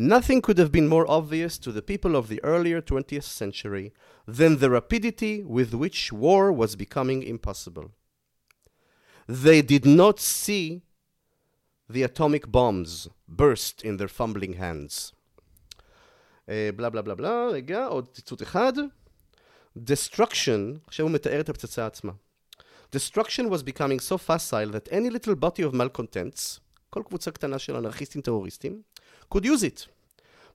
Nothing 0.00 0.40
could 0.46 0.58
have 0.58 0.72
been 0.72 0.88
more 0.88 1.06
obvious 1.08 1.58
to 1.58 1.72
the 1.72 1.80
people 1.80 2.16
of 2.16 2.28
the 2.28 2.40
earlier 2.44 2.80
20th 2.82 3.28
century 3.40 3.92
than 4.28 4.58
the 4.60 4.68
rapidity 4.70 5.42
with 5.56 5.72
which 5.74 6.12
war 6.12 6.52
was 6.52 6.76
becoming 6.76 7.22
impossible. 7.22 7.86
They 9.28 9.62
did 9.62 9.86
not 9.86 10.16
see 10.20 10.82
the 11.94 12.02
atomic 12.02 12.44
bombs 12.50 13.08
burst 13.27 13.81
in 13.81 13.97
their 13.97 14.19
fumbling 14.19 14.53
hands. 14.59 15.13
אה, 16.49 16.69
בלה 16.75 16.89
בלה 16.89 17.01
בלה 17.01 17.15
בלה, 17.15 17.47
רגע, 17.51 17.85
עוד 17.85 18.07
ציטוט 18.13 18.41
אחד. 18.41 18.73
Destruction, 19.77 20.77
עכשיו 20.87 21.05
הוא 21.05 21.11
מתאר 21.11 21.39
את 21.39 21.49
הפצצה 21.49 21.85
עצמה. 21.85 22.11
Destruction 22.95 23.49
was 23.49 23.63
becoming 23.63 23.99
so 23.99 24.17
facile 24.17 24.69
that 24.71 24.89
any 24.91 25.09
little 25.09 25.35
body 25.35 25.63
of 25.63 25.73
malcontents, 25.73 26.59
כל 26.89 27.03
קבוצה 27.05 27.31
קטנה 27.31 27.59
של 27.59 27.75
אנרכיסטים 27.75 28.21
טרוריסטים, 28.21 28.81
could 29.33 29.45
use 29.45 29.63
it. 29.63 29.87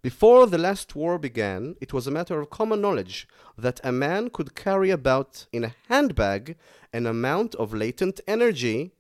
Before 0.03 0.47
the 0.47 0.59
last 0.59 0.95
war 0.95 1.19
began, 1.19 1.75
it 1.81 1.93
was 1.93 2.07
a 2.07 2.11
matter 2.11 2.41
of 2.41 2.51
common 2.51 2.81
knowledge 2.81 3.27
that 3.59 3.81
a 3.83 3.91
man 3.91 4.29
could 4.31 4.55
carry 4.55 4.91
about 4.91 5.47
in 5.53 5.65
a 5.65 5.75
handbag 5.89 6.55
an 6.93 7.07
amount 7.07 7.55
of 7.55 7.73
latent 7.73 8.21
energy, 8.29 8.91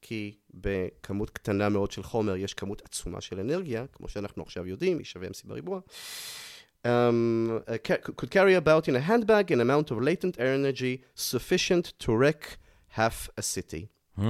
כי 0.00 0.34
בכמות 0.61 1.29
קטנה 1.29 1.69
מאוד 1.69 1.91
של 1.91 2.03
חומר 2.03 2.35
יש 2.35 2.53
כמות 2.53 2.81
עצומה 2.85 3.21
של 3.21 3.39
אנרגיה, 3.39 3.85
כמו 3.93 4.07
שאנחנו 4.07 4.43
עכשיו 4.43 4.67
יודעים, 4.67 4.97
היא 4.97 5.05
שווה 5.05 5.27
MC 5.27 5.41
בריבוע. 5.45 5.79
Um, 6.85 6.89
uh, 6.89 7.77
could 8.17 8.31
carry 8.31 8.55
about 8.55 8.87
in 8.87 8.95
a 8.95 9.01
handbag 9.09 9.51
an 9.51 9.59
amount 9.59 9.91
of 9.91 9.97
latent 9.99 10.35
energy 10.39 11.01
sufficient 11.15 11.85
to 11.99 12.09
wreck 12.19 12.57
half 12.97 13.29
a 13.37 13.41
city. 13.41 13.85
Mm. 14.17 14.23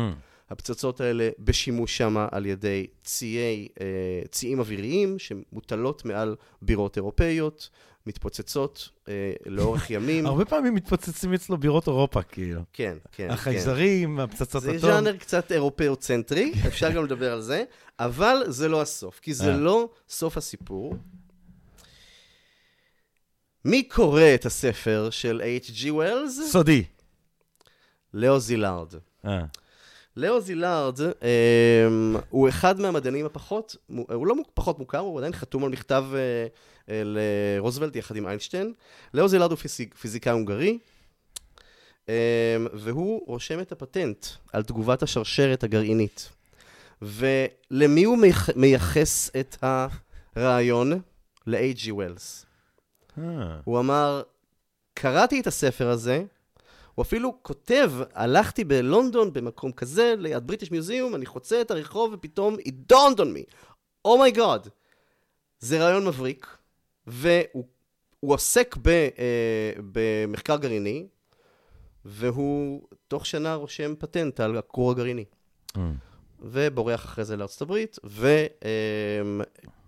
הפצצות 0.49 1.01
האלה 1.01 1.29
בשימוש 1.39 1.97
שמה 1.97 2.27
על 2.31 2.45
ידי 2.45 2.87
ציי, 3.03 3.67
אה, 3.81 4.21
ציים 4.31 4.59
אוויריים 4.59 5.19
שמוטלות 5.19 6.05
מעל 6.05 6.35
בירות 6.61 6.97
אירופאיות, 6.97 7.69
מתפוצצות 8.07 8.89
אה, 9.07 9.33
לאורך 9.45 9.89
ימים. 9.95 10.25
הרבה 10.25 10.45
פעמים 10.45 10.75
מתפוצצים 10.75 11.33
אצלו 11.33 11.57
בירות 11.57 11.87
אירופה, 11.87 12.21
כאילו. 12.21 12.61
כן, 12.73 12.97
כן, 13.11 13.27
כן. 13.27 13.31
החייזרים, 13.31 14.19
הפצצות 14.19 14.61
זה 14.61 14.69
אטום. 14.69 14.79
ז'אנר 14.79 15.17
קצת 15.17 15.51
אירופאו-צנטרי, 15.51 16.53
אפשר 16.67 16.91
גם 16.91 17.03
לדבר 17.03 17.33
על 17.33 17.41
זה, 17.41 17.63
אבל 17.99 18.43
זה 18.47 18.67
לא 18.67 18.81
הסוף, 18.81 19.19
כי 19.19 19.33
זה 19.33 19.51
אה. 19.51 19.57
לא 19.57 19.89
סוף 20.09 20.37
הסיפור. 20.37 20.95
מי 23.65 23.83
קורא 23.83 24.21
את 24.35 24.45
הספר 24.45 25.09
של 25.11 25.41
H.G. 25.61 25.91
ווילס? 25.91 26.51
סודי. 26.51 26.83
לאו 28.13 28.39
זילארד. 28.39 28.93
אה. 29.25 29.43
לאו 30.17 30.41
זילארד 30.41 31.01
אה, 31.01 31.87
הוא 32.29 32.49
אחד 32.49 32.79
מהמדענים 32.79 33.25
הפחות, 33.25 33.75
הוא 33.89 34.27
לא 34.27 34.35
פחות 34.53 34.79
מוכר, 34.79 34.99
הוא 34.99 35.17
עדיין 35.17 35.33
חתום 35.33 35.63
על 35.63 35.69
מכתב 35.69 36.05
אה, 36.13 36.47
לרוזוולט 36.87 37.95
יחד 37.95 38.15
עם 38.15 38.27
איינשטיין. 38.27 38.73
לאו 39.13 39.27
זילארד 39.27 39.51
הוא 39.51 39.57
פיזיק, 39.57 39.95
פיזיקאי 39.95 40.31
הונגרי, 40.33 40.79
אה, 42.09 42.15
והוא 42.73 43.23
רושם 43.27 43.59
את 43.59 43.71
הפטנט 43.71 44.25
על 44.53 44.63
תגובת 44.63 45.03
השרשרת 45.03 45.63
הגרעינית. 45.63 46.29
ולמי 47.01 48.03
הוא 48.03 48.17
מייח- 48.17 48.49
מייחס 48.55 49.31
את 49.39 49.55
הרעיון? 50.35 51.01
ל-H.G. 51.47 51.91
ווילס. 51.93 52.45
אה. 53.17 53.23
הוא 53.63 53.79
אמר, 53.79 54.21
קראתי 54.93 55.39
את 55.39 55.47
הספר 55.47 55.89
הזה, 55.89 56.23
הוא 56.95 57.03
אפילו 57.03 57.37
כותב, 57.41 57.91
הלכתי 58.13 58.63
בלונדון 58.63 59.33
במקום 59.33 59.71
כזה, 59.71 60.13
ליד 60.17 60.47
בריטיש 60.47 60.71
מיוזיאום, 60.71 61.15
אני 61.15 61.25
חוצה 61.25 61.61
את 61.61 61.71
הרחוב 61.71 62.13
ופתאום 62.13 62.55
it 62.55 62.93
dawned 62.93 63.17
on 63.19 63.25
me. 63.25 63.53
אומייגוד. 64.05 64.67
זה 65.59 65.79
רעיון 65.83 66.05
מבריק, 66.07 66.56
והוא 67.07 67.65
הוא 68.19 68.33
עוסק 68.33 68.77
ב, 68.81 68.87
אה, 68.87 69.71
במחקר 69.91 70.57
גרעיני, 70.57 71.07
והוא 72.05 72.81
תוך 73.07 73.25
שנה 73.25 73.55
רושם 73.55 73.93
פטנט 73.99 74.39
על 74.39 74.57
הכור 74.57 74.91
הגרעיני. 74.91 75.25
Mm. 75.77 75.79
ובורח 76.39 77.05
אחרי 77.05 77.25
זה 77.25 77.37
לארצות 77.37 77.61
הברית, 77.61 77.97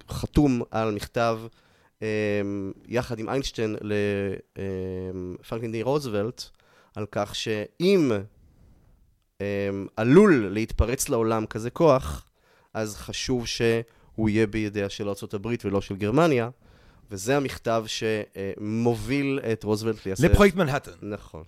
וחתום 0.08 0.62
על 0.72 0.92
מכתב 0.92 1.40
אמ, 2.02 2.72
יחד 2.88 3.20
עם 3.20 3.30
איינשטיין 3.30 3.76
לפרנקלין 3.82 5.72
די 5.72 5.84
רוזוולט, 5.84 6.44
על 6.96 7.06
כך 7.12 7.36
שאם 7.36 8.12
אמ, 9.42 9.46
עלול 9.96 10.48
להתפרץ 10.52 11.10
לעולם 11.10 11.46
כזה 11.46 11.70
כוח, 11.70 12.26
אז 12.74 12.96
חשוב 12.96 13.48
שהוא 13.48 14.30
יהיה 14.30 14.48
בידיה 14.48 14.90
של 14.90 15.10
הברית 15.34 15.66
ולא 15.66 15.82
של 15.82 15.96
גרמניה, 15.96 16.50
וזה 17.12 17.38
המכתב 17.38 17.86
שמוביל 17.88 19.40
את 19.52 19.64
רוזוולט 19.64 20.06
לייסד... 20.06 20.26
לפרויקט 20.26 20.56
מנהטן. 20.56 20.92
נכון. 21.02 21.44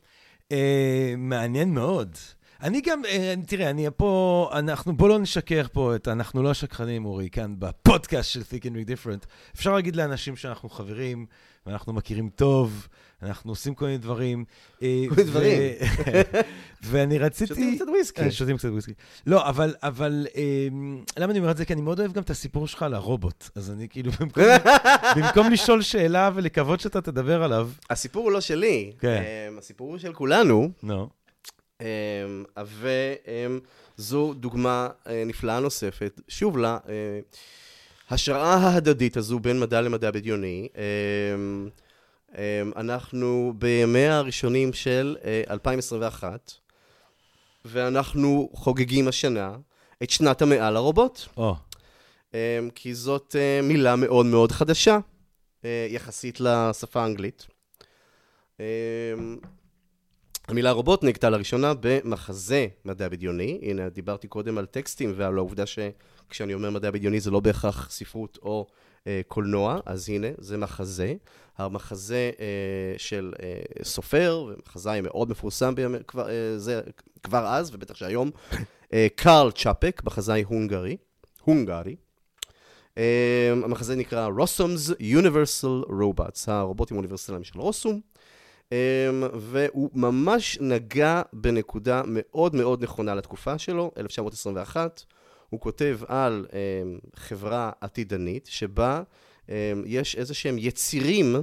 אה, 0.52 1.14
מעניין 1.18 1.74
מאוד. 1.74 2.18
אני 2.62 2.82
גם, 2.82 3.06
אה, 3.06 3.34
תראה, 3.48 3.70
אני 3.70 3.88
פה, 3.98 4.50
אנחנו, 4.54 4.98
בוא 4.98 5.10
לא 5.10 5.20
נשקר 5.20 5.66
פה 5.72 5.96
את, 5.96 6.08
אנחנו 6.08 6.44
לא 6.44 6.52
השקרנים, 6.52 7.06
אורי, 7.06 7.30
כאן 7.30 7.56
בפודקאסט 7.60 8.30
של 8.30 8.42
Think 8.42 8.64
and 8.64 8.74
Be 8.76 8.90
Different. 8.90 9.26
אפשר 9.56 9.74
להגיד 9.74 9.96
לאנשים 9.96 10.36
שאנחנו 10.36 10.70
חברים, 10.70 11.26
ואנחנו 11.66 11.94
מכירים 11.94 12.30
טוב, 12.30 12.88
אנחנו 13.24 13.52
עושים 13.52 13.76
כל 13.76 13.86
מיני 13.86 13.98
דברים. 13.98 14.46
אה, 14.82 15.04
כל 15.10 15.16
מיני 15.16 15.30
דברים. 15.30 15.74
ואני 16.84 17.18
רציתי... 17.18 17.48
שותים 17.48 17.76
קצת 17.76 17.86
וויסקי. 17.88 18.22
אה, 18.22 18.32
שותים 18.32 18.58
קצת 18.58 18.70
וויסקי. 18.70 18.94
לא, 19.28 19.50
אבל, 19.50 19.76
אבל 19.84 20.28
אה, 20.36 20.68
למה 21.18 21.32
אני 21.32 21.40
אומר 21.40 21.52
את 21.52 21.58
זה? 21.58 21.66
כי 21.66 21.74
אני 21.74 21.82
מאוד 21.82 22.00
אוהב 22.00 22.12
גם 22.12 22.22
את 22.22 22.30
הסיפור 22.30 22.68
שלך 22.68 22.84
על 22.84 22.94
הרובוט. 22.94 23.50
אז 23.56 23.72
אני 23.72 23.90
כאילו, 23.90 24.12
במקום, 24.20 24.44
במקום 25.16 25.52
לשאול 25.52 25.82
שאלה 25.82 26.30
ולקוות 26.36 26.80
שאתה 26.80 27.02
תדבר 27.02 27.44
עליו, 27.44 27.70
הסיפור 27.90 28.24
הוא 28.24 28.32
לא 28.32 28.42
שלי, 28.42 28.92
כן. 29.00 29.24
אמ, 29.50 29.58
הסיפור 29.58 29.90
הוא 29.90 29.98
של 29.98 30.14
כולנו, 30.14 30.70
נו. 30.84 31.02
אמ, 31.02 31.21
וזו 33.98 34.34
דוגמה 34.34 34.90
אה, 35.08 35.24
נפלאה 35.26 35.60
נוספת, 35.60 36.22
שוב, 36.28 36.58
להשראה 38.12 38.54
ההדדית 38.54 39.18
הזו 39.18 39.40
בין 39.40 39.60
מדע 39.60 39.82
למדע 39.82 40.12
בדיוני. 40.12 40.68
אמ, 40.76 41.70
אמ, 42.38 42.72
אנחנו 42.76 43.54
בימיה 43.58 44.18
הראשונים 44.18 44.74
של 44.74 45.18
אה, 45.24 45.44
2021, 45.50 46.52
ואנחנו 47.66 48.50
חוגגים 48.54 49.08
השנה 49.08 49.56
את 50.04 50.10
שנת 50.10 50.42
המאה 50.42 50.72
לרובוט. 50.72 51.20
או, 51.38 51.56
אמ, 52.34 52.38
כי 52.76 52.94
זאת 52.94 53.36
אה, 53.40 53.60
מילה 53.64 53.96
מאוד 53.96 54.26
מאוד 54.26 54.52
חדשה, 54.52 55.00
אה, 55.66 55.88
יחסית 55.90 56.40
לשפה 56.40 57.02
האנגלית. 57.02 57.48
המילה 60.48 60.72
רובוט 60.72 61.04
נגתה 61.04 61.30
לראשונה 61.30 61.74
במחזה 61.80 62.68
מדע 62.86 63.10
בדיוני. 63.10 63.60
הנה, 63.62 63.90
דיברתי 63.90 64.28
קודם 64.28 64.58
על 64.58 64.66
טקסטים 64.66 65.14
ועל 65.16 65.38
העובדה 65.38 65.64
שכשאני 65.66 66.54
אומר 66.54 66.70
מדע 66.70 66.92
בדיוני 66.92 67.20
זה 67.20 67.32
לא 67.32 67.40
בהכרח 67.40 67.92
ספרות 67.92 68.38
או 68.42 68.68
אה, 69.08 69.22
קולנוע, 69.28 69.80
אז 69.86 70.10
הנה, 70.10 70.28
זה 70.38 70.58
מחזה. 70.58 71.14
המחזה 71.58 72.32
אה, 72.40 72.94
של 72.98 73.34
אה, 73.44 73.84
סופר, 73.84 74.46
ומחזאי 74.48 75.02
מאוד 75.02 75.30
מפורסם 75.30 75.76
בימי, 75.76 75.98
כבר, 76.08 76.30
אה, 76.30 76.58
זה, 76.58 76.82
כבר 77.24 77.48
אז, 77.48 77.76
ובטח 77.76 77.96
שהיום, 77.96 78.32
אה, 78.94 79.08
קרל 79.16 79.52
צ'אפק, 79.52 80.02
מחזאי 80.06 80.44
הונגרי. 80.44 80.98
הונגרי. 81.44 81.96
Um, 82.92 83.66
המחזה 83.66 83.96
נקרא 83.96 84.30
רוסומ's 84.30 84.92
Universal 85.00 85.90
Robots, 85.90 86.44
הרובוטים 86.48 86.98
האוניברסליים 86.98 87.44
של 87.44 87.60
רוסום, 87.60 88.02
והוא 89.34 89.90
ממש 89.94 90.58
נגע 90.62 91.22
בנקודה 91.34 92.02
מאוד 92.06 92.56
מאוד 92.56 92.84
נכונה 92.84 93.16
לתקופה 93.16 93.58
שלו, 93.58 93.92
1921. 93.98 95.04
הוא 95.50 95.60
כותב 95.60 96.00
על 96.08 96.46
um, 96.50 96.54
חברה 97.16 97.72
עתידנית 97.82 98.46
שבה 98.52 99.02
um, 99.48 99.50
יש 99.86 100.16
איזה 100.16 100.34
שהם 100.34 100.56
יצירים, 100.58 101.36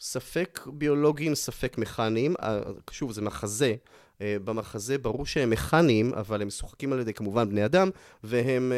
ספק 0.00 0.60
ביולוגיים, 0.72 1.34
ספק 1.34 1.78
מכניים, 1.78 2.34
אה, 2.42 2.60
שוב, 2.90 3.12
זה 3.12 3.22
מחזה. 3.22 3.74
אה, 4.20 4.36
במחזה 4.44 4.98
ברור 4.98 5.26
שהם 5.26 5.50
מכניים, 5.50 6.14
אבל 6.14 6.42
הם 6.42 6.48
משוחקים 6.48 6.92
על 6.92 7.00
ידי 7.00 7.14
כמובן 7.14 7.48
בני 7.48 7.64
אדם, 7.64 7.90
והם, 8.24 8.72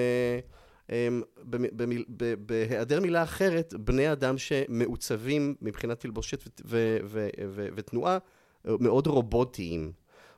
ב- 2.17 2.35
בהיעדר 2.47 3.01
מילה 3.01 3.23
אחרת, 3.23 3.75
בני 3.79 4.13
אדם 4.13 4.39
שמעוצבים 4.39 5.55
מבחינת 5.63 6.01
תלבושת 6.01 6.61
ותנועה 7.75 8.19
מאוד 8.65 9.07
רובוטיים. 9.07 9.93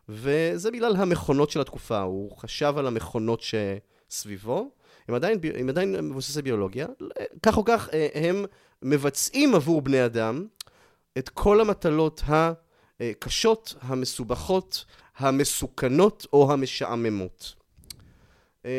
וזה 0.09 0.71
בגלל 0.71 0.97
המכונות 0.97 1.51
של 1.51 1.61
התקופה, 1.61 2.01
הוא 2.01 2.37
חשב 2.37 2.75
על 2.77 2.87
המכונות 2.87 3.43
שסביבו, 3.43 4.71
הם 5.09 5.15
עדיין, 5.15 5.39
הם 5.55 5.69
עדיין 5.69 6.09
מבוססי 6.09 6.43
ביולוגיה, 6.43 6.87
כך 7.43 7.57
או 7.57 7.65
כך 7.65 7.89
אה, 7.93 8.09
הם 8.15 8.45
מבצעים 8.83 9.55
עבור 9.55 9.83
בני 9.83 10.05
אדם 10.05 10.47
את 11.19 11.29
כל 11.29 11.61
המטלות 11.61 12.23
הקשות, 12.27 13.75
המסובכות, 13.81 14.85
המסוכנות 15.17 16.27
או 16.33 16.53
המשעממות. 16.53 17.55
אה, 18.65 18.71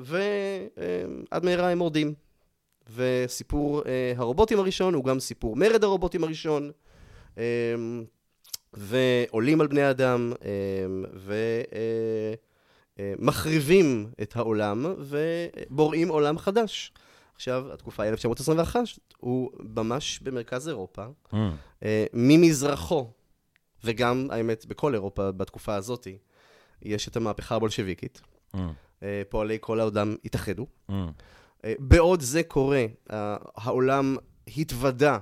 ועד 0.00 1.44
מהרה 1.44 1.70
הם 1.70 1.78
מורדים. 1.78 2.14
וסיפור 2.94 3.82
אה, 3.86 4.12
הרובוטים 4.16 4.58
הראשון 4.58 4.94
הוא 4.94 5.04
גם 5.04 5.20
סיפור 5.20 5.56
מרד 5.56 5.84
הרובוטים 5.84 6.24
הראשון. 6.24 6.70
אה, 7.38 7.44
ועולים 8.72 9.60
על 9.60 9.66
בני 9.66 9.90
אדם, 9.90 10.32
ומחריבים 12.98 14.10
את 14.22 14.36
העולם, 14.36 14.94
ובוראים 14.98 16.08
עולם 16.08 16.38
חדש. 16.38 16.92
עכשיו, 17.34 17.72
התקופה 17.72 18.02
היא 18.02 18.10
1921, 18.10 18.80
הוא 19.16 19.50
ממש 19.76 20.20
במרכז 20.22 20.68
אירופה, 20.68 21.04
Mm. 21.32 21.36
אה, 21.82 22.06
ממזרחו, 22.12 23.10
וגם, 23.84 24.28
האמת, 24.30 24.66
בכל 24.66 24.94
אירופה 24.94 25.32
בתקופה 25.32 25.74
הזאת, 25.74 26.06
יש 26.82 27.08
את 27.08 27.16
המהפכה 27.16 27.54
הבולשביקית. 27.56 28.20
Mm. 28.54 28.58
אה, 29.04 29.22
פועלי 29.28 29.58
כל 29.60 29.80
העולם 29.80 30.16
התאחדו. 30.24 30.66
Mm. 30.90 30.92
אה, 31.64 31.74
בעוד 31.78 32.20
זה 32.20 32.42
קורה, 32.42 32.84
העולם 33.56 34.16
התוודה 34.56 35.18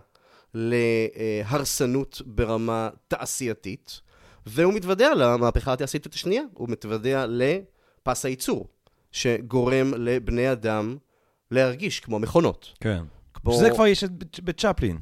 להרסנות 0.54 2.22
ברמה 2.26 2.90
תעשייתית, 3.08 4.00
והוא 4.46 4.74
מתוודע 4.74 5.14
למהפכה 5.14 5.72
התעשייתית 5.72 6.14
השנייה, 6.14 6.42
הוא 6.54 6.68
מתוודע 6.68 7.26
לפס 7.28 8.24
הייצור, 8.24 8.68
שגורם 9.12 9.94
לבני 9.96 10.52
אדם 10.52 10.96
להרגיש 11.50 12.00
כמו 12.00 12.18
מכונות. 12.18 12.72
כן. 12.80 13.02
כמו 13.34 13.52
שזה 13.52 13.70
כבר 13.70 13.86
יש 13.86 14.04
בצ'פלין. 14.44 14.98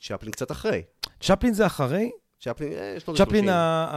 צ'פלין 0.00 0.32
קצת 0.32 0.50
אחרי. 0.50 0.82
צ'פלין 1.20 1.54
זה 1.54 1.66
אחרי? 1.66 2.10
צ'פלין, 2.42 2.72
אה, 2.72 2.94
יש 2.96 3.06
לו 3.06 3.14
צ'פלין 3.14 3.44
30. 3.44 3.48
ה... 3.48 3.88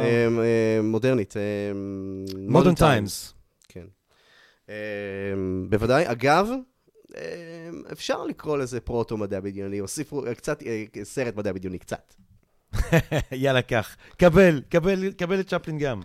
אה, 0.00 0.26
אה, 0.26 0.82
מודרנית. 0.82 1.34
Modern 2.48 2.78
Times. 2.78 2.80
Times. 2.80 3.32
כן. 3.68 3.86
בוודאי. 5.68 6.10
אגב, 6.10 6.48
אפשר 7.92 8.24
לקרוא 8.24 8.58
לזה 8.58 8.80
פרוטו-מדע 8.80 9.40
בדיוני, 9.40 9.80
או 9.80 9.86
אה, 10.26 10.34
קצת, 10.34 10.62
סרט 11.02 11.36
מדע 11.36 11.52
בדיוני, 11.52 11.78
קצת. 11.78 12.14
יאללה, 13.32 13.62
קח. 13.62 13.96
קבל, 14.16 14.62
קבל, 14.68 15.12
קבל 15.12 15.40
את 15.40 15.48
צ'פלין 15.48 15.78
גם. 15.78 16.00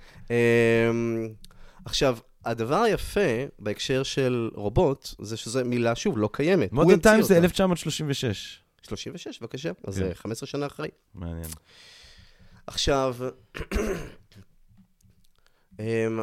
עכשיו, 1.86 2.18
הדבר 2.46 2.82
היפה 2.82 3.46
בהקשר 3.60 4.04
של 4.04 4.50
רובוט, 4.54 5.10
זה 5.20 5.38
שזו 5.38 5.66
מילה, 5.66 5.96
שוב, 5.96 6.18
לא 6.18 6.30
קיימת. 6.34 6.72
Modern 6.72 6.94
המציא 6.94 7.12
Times 7.12 7.28
זה 7.28 7.34
אותה. 7.34 7.44
1936. 7.44 8.67
36, 8.88 9.40
בבקשה. 9.40 9.72
אז 9.88 9.98
כן. 10.00 10.06
אה, 10.06 10.16
15 10.16 10.48
שנה 10.48 10.66
אחרי. 10.66 10.90
מעניין. 11.14 11.48
עכשיו, 12.68 13.16
אמ, 15.80 16.20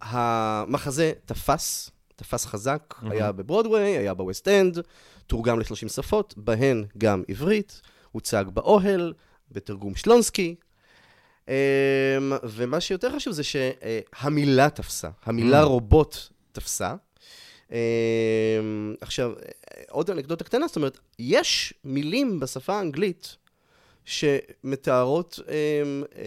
המחזה 0.00 1.12
תפס, 1.26 1.90
תפס 2.16 2.46
חזק, 2.46 2.94
מהמם. 3.02 3.12
היה 3.12 3.32
בברודוויי, 3.32 3.98
היה 3.98 4.14
בווסט 4.14 4.48
אנד, 4.48 4.78
תורגם 5.26 5.58
ל-30 5.60 5.88
שפות, 5.88 6.34
בהן 6.36 6.84
גם 6.98 7.22
עברית, 7.28 7.80
הוצג 8.12 8.44
באוהל, 8.54 9.12
בתרגום 9.50 9.94
שלונסקי. 9.94 10.54
אמ, 11.48 11.54
ומה 12.42 12.80
שיותר 12.80 13.16
חשוב 13.16 13.32
זה 13.32 13.42
שהמילה 13.44 14.70
תפסה, 14.70 15.08
המילה 15.24 15.62
Mm. 15.62 15.66
רובוט 15.66 16.16
תפסה. 16.52 16.94
אמ, 17.72 17.76
עכשיו, 19.00 19.32
עוד 19.90 20.10
אנקדוטה 20.10 20.44
קטנה, 20.44 20.66
זאת 20.66 20.76
אומרת, 20.76 20.98
יש 21.18 21.74
מילים 21.84 22.40
בשפה 22.40 22.74
האנגלית 22.78 23.36
שמתארות 24.04 25.38
אמ, 25.48 26.02
אה, 26.16 26.22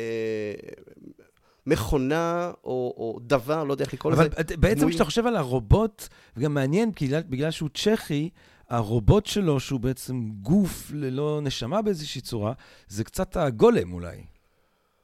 מכונה 1.67 2.51
או, 2.63 2.69
או 2.97 3.19
דבר, 3.21 3.63
לא 3.63 3.73
יודע 3.73 3.85
איך 3.85 3.93
לקרוא 3.93 4.13
אבל 4.13 4.25
לזה. 4.25 4.41
את- 4.41 4.51
בעצם 4.59 4.89
כשאתה 4.89 5.05
חושב 5.05 5.25
על 5.27 5.35
הרובוט, 5.35 6.07
וגם 6.37 6.53
מעניין, 6.53 6.91
בגלל, 7.01 7.21
בגלל 7.29 7.51
שהוא 7.51 7.69
צ'כי, 7.73 8.29
הרובוט 8.69 9.25
שלו, 9.25 9.59
שהוא 9.59 9.79
בעצם 9.79 10.29
גוף 10.41 10.91
ללא 10.93 11.39
נשמה 11.43 11.81
באיזושהי 11.81 12.21
צורה, 12.21 12.53
זה 12.87 13.03
קצת 13.03 13.37
הגולם 13.37 13.93
אולי. 13.93 14.17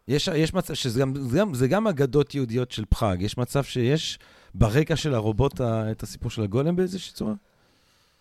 יש, 0.08 0.30
יש 0.36 0.54
מצב, 0.54 0.74
שזה 0.74 1.00
גם, 1.00 1.14
זה 1.30 1.38
גם, 1.38 1.54
זה 1.54 1.68
גם 1.68 1.88
אגדות 1.88 2.36
יהודיות 2.36 2.72
של 2.72 2.86
פראג. 2.86 3.22
יש 3.22 3.38
מצב 3.38 3.64
שיש 3.64 4.20
ברקע 4.54 4.96
של 4.96 5.14
הרובוט 5.14 5.62
ה- 5.62 5.92
את 5.92 6.04
הסיפור 6.04 6.32
של 6.32 6.44
הגולם 6.44 6.76
באיזושהי 6.76 7.14
צורה? 7.14 7.34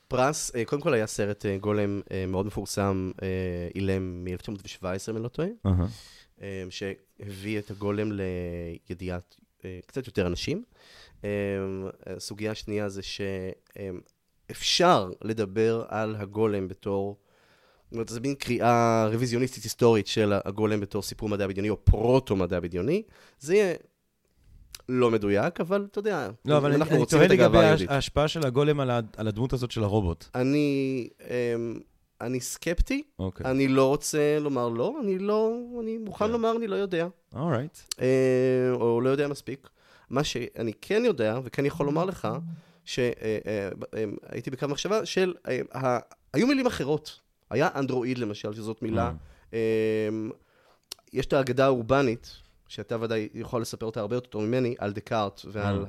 פרס, 0.08 0.56
אה, 0.56 0.64
קודם 0.64 0.82
כל 0.82 0.94
היה 0.94 1.06
סרט 1.06 1.46
אה, 1.46 1.56
גולם 1.58 2.00
אה, 2.10 2.26
מאוד 2.26 2.46
מפורסם, 2.46 3.10
אילם 3.74 4.24
מ-1917, 4.24 4.84
אם 5.10 5.16
אני 5.16 5.22
לא 5.24 5.28
טועה. 5.28 5.48
אה, 6.42 6.64
שהביא 6.70 7.58
את 7.58 7.70
הגולם 7.70 8.08
לידיעת 8.12 9.36
קצת 9.86 10.06
יותר 10.06 10.26
אנשים. 10.26 10.64
הסוגיה 12.06 12.50
השנייה 12.50 12.88
זה 12.88 13.00
שאפשר 14.48 15.10
לדבר 15.22 15.84
על 15.88 16.16
הגולם 16.18 16.68
בתור 16.68 17.16
זאת 17.84 17.92
אומרת, 17.92 18.08
זה 18.08 18.20
מין 18.20 18.34
קריאה 18.34 19.06
רוויזיוניסטית 19.12 19.64
היסטורית 19.64 20.06
של 20.06 20.32
הגולם 20.44 20.80
בתור 20.80 21.02
סיפור 21.02 21.28
מדע 21.28 21.46
בדיוני, 21.46 21.70
או 21.70 21.84
פרוטו-מדע 21.84 22.60
בדיוני. 22.60 23.02
זה 23.40 23.54
יהיה 23.54 23.74
לא 24.90 25.10
מדויק, 25.10 25.60
אבל 25.60 25.86
אתה 25.90 25.98
יודע, 25.98 26.30
לא, 26.44 26.56
אבל 26.56 26.66
אני, 26.66 26.76
אנחנו 26.76 26.92
אני 26.92 27.00
רוצים 27.00 27.18
תוהה 27.18 27.26
את 27.26 27.30
לגבי 27.30 27.44
הגאווה 27.44 27.60
היהודית. 27.60 27.90
ההשפעה 27.90 28.28
של 28.28 28.46
הגולם 28.46 28.80
על, 28.80 28.90
על 29.16 29.28
הדמות 29.28 29.52
הזאת 29.52 29.70
של 29.70 29.82
הרובוט. 29.82 30.24
אני, 30.34 31.08
אמ, 31.20 31.80
אני 32.20 32.40
סקפטי, 32.40 33.02
אוקיי. 33.18 33.46
אני 33.46 33.68
לא 33.68 33.88
רוצה 33.88 34.38
לומר 34.40 34.68
לא, 34.68 34.96
אני 35.02 35.18
לא, 35.18 35.52
אני 35.80 35.98
מוכן 35.98 36.24
כן. 36.24 36.30
לומר 36.30 36.56
אני 36.56 36.66
לא 36.66 36.76
יודע, 36.76 37.08
אורייט. 37.36 37.78
אה, 38.00 38.06
או 38.72 39.00
לא 39.00 39.08
יודע 39.08 39.28
מספיק. 39.28 39.68
מה 40.10 40.24
שאני 40.24 40.72
כן 40.80 41.02
יודע, 41.04 41.38
וכן 41.44 41.66
יכול 41.66 41.86
לומר 41.86 42.04
לך, 42.04 42.28
שהייתי 42.84 44.50
בקו 44.50 44.68
מחשבה 44.68 45.06
של, 45.06 45.34
אה, 45.74 45.98
היו 46.32 46.46
מילים 46.46 46.66
אחרות. 46.66 47.20
היה 47.50 47.68
אנדרואיד 47.74 48.18
למשל, 48.18 48.52
שזאת 48.52 48.82
מילה, 48.82 49.12
אה. 49.52 49.58
אמ, 50.08 50.30
יש 51.12 51.26
את 51.26 51.32
האגדה 51.32 51.64
האורבנית, 51.64 52.36
שאתה 52.70 52.96
ודאי 53.00 53.28
יכול 53.34 53.60
לספר 53.62 53.86
אותה 53.86 54.00
הרבה 54.00 54.16
יותר 54.16 54.28
טוב 54.28 54.42
ממני, 54.44 54.74
על 54.78 54.92
דקארט 54.92 55.40
ועל 55.52 55.84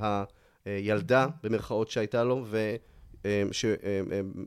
הילדה, 0.64 1.26
במרכאות, 1.42 1.90
שהייתה 1.90 2.24
לו, 2.24 2.42
ו... 2.46 2.76
אמ, 3.24 3.30
ש... 3.52 3.64
אה, 3.64 4.00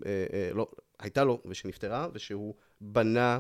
אה, 0.06 0.50
לא, 0.54 0.68
הייתה 1.00 1.24
לו, 1.24 1.42
ושנפטרה, 1.46 2.08
ושהוא 2.14 2.54
בנה 2.82 3.40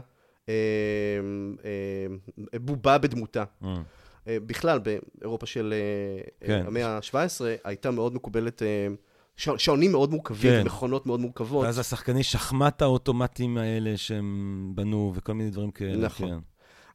בובה 2.56 2.98
בדמותה. 2.98 3.44
אה. 3.64 3.82
אה, 4.28 4.38
בכלל, 4.46 4.80
באירופה 4.80 5.46
של 5.46 5.74
אה, 5.74 6.48
כן. 6.48 6.64
המאה 6.68 6.88
ה-17, 6.98 7.16
הייתה 7.64 7.92
מאוד 7.92 8.16
מקובלת, 8.16 8.62
אה, 8.62 8.88
שעו- 9.36 9.60
שעונים 9.60 9.92
מאוד 9.92 10.12
מורכבים, 10.12 10.52
כן. 10.52 10.66
מכונות 10.66 11.06
מאוד 11.06 11.20
מורכבות. 11.20 11.66
ואז 11.66 11.80
השחקני 11.80 12.24
שחמט 12.24 12.82
האוטומטיים 12.82 13.58
האלה 13.58 13.98
שהם 13.98 14.72
בנו, 14.76 15.12
וכל 15.16 15.34
מיני 15.34 15.50
דברים 15.50 15.72
כאלה. 15.72 15.98
נכון. 16.06 16.30
כן. 16.30 16.38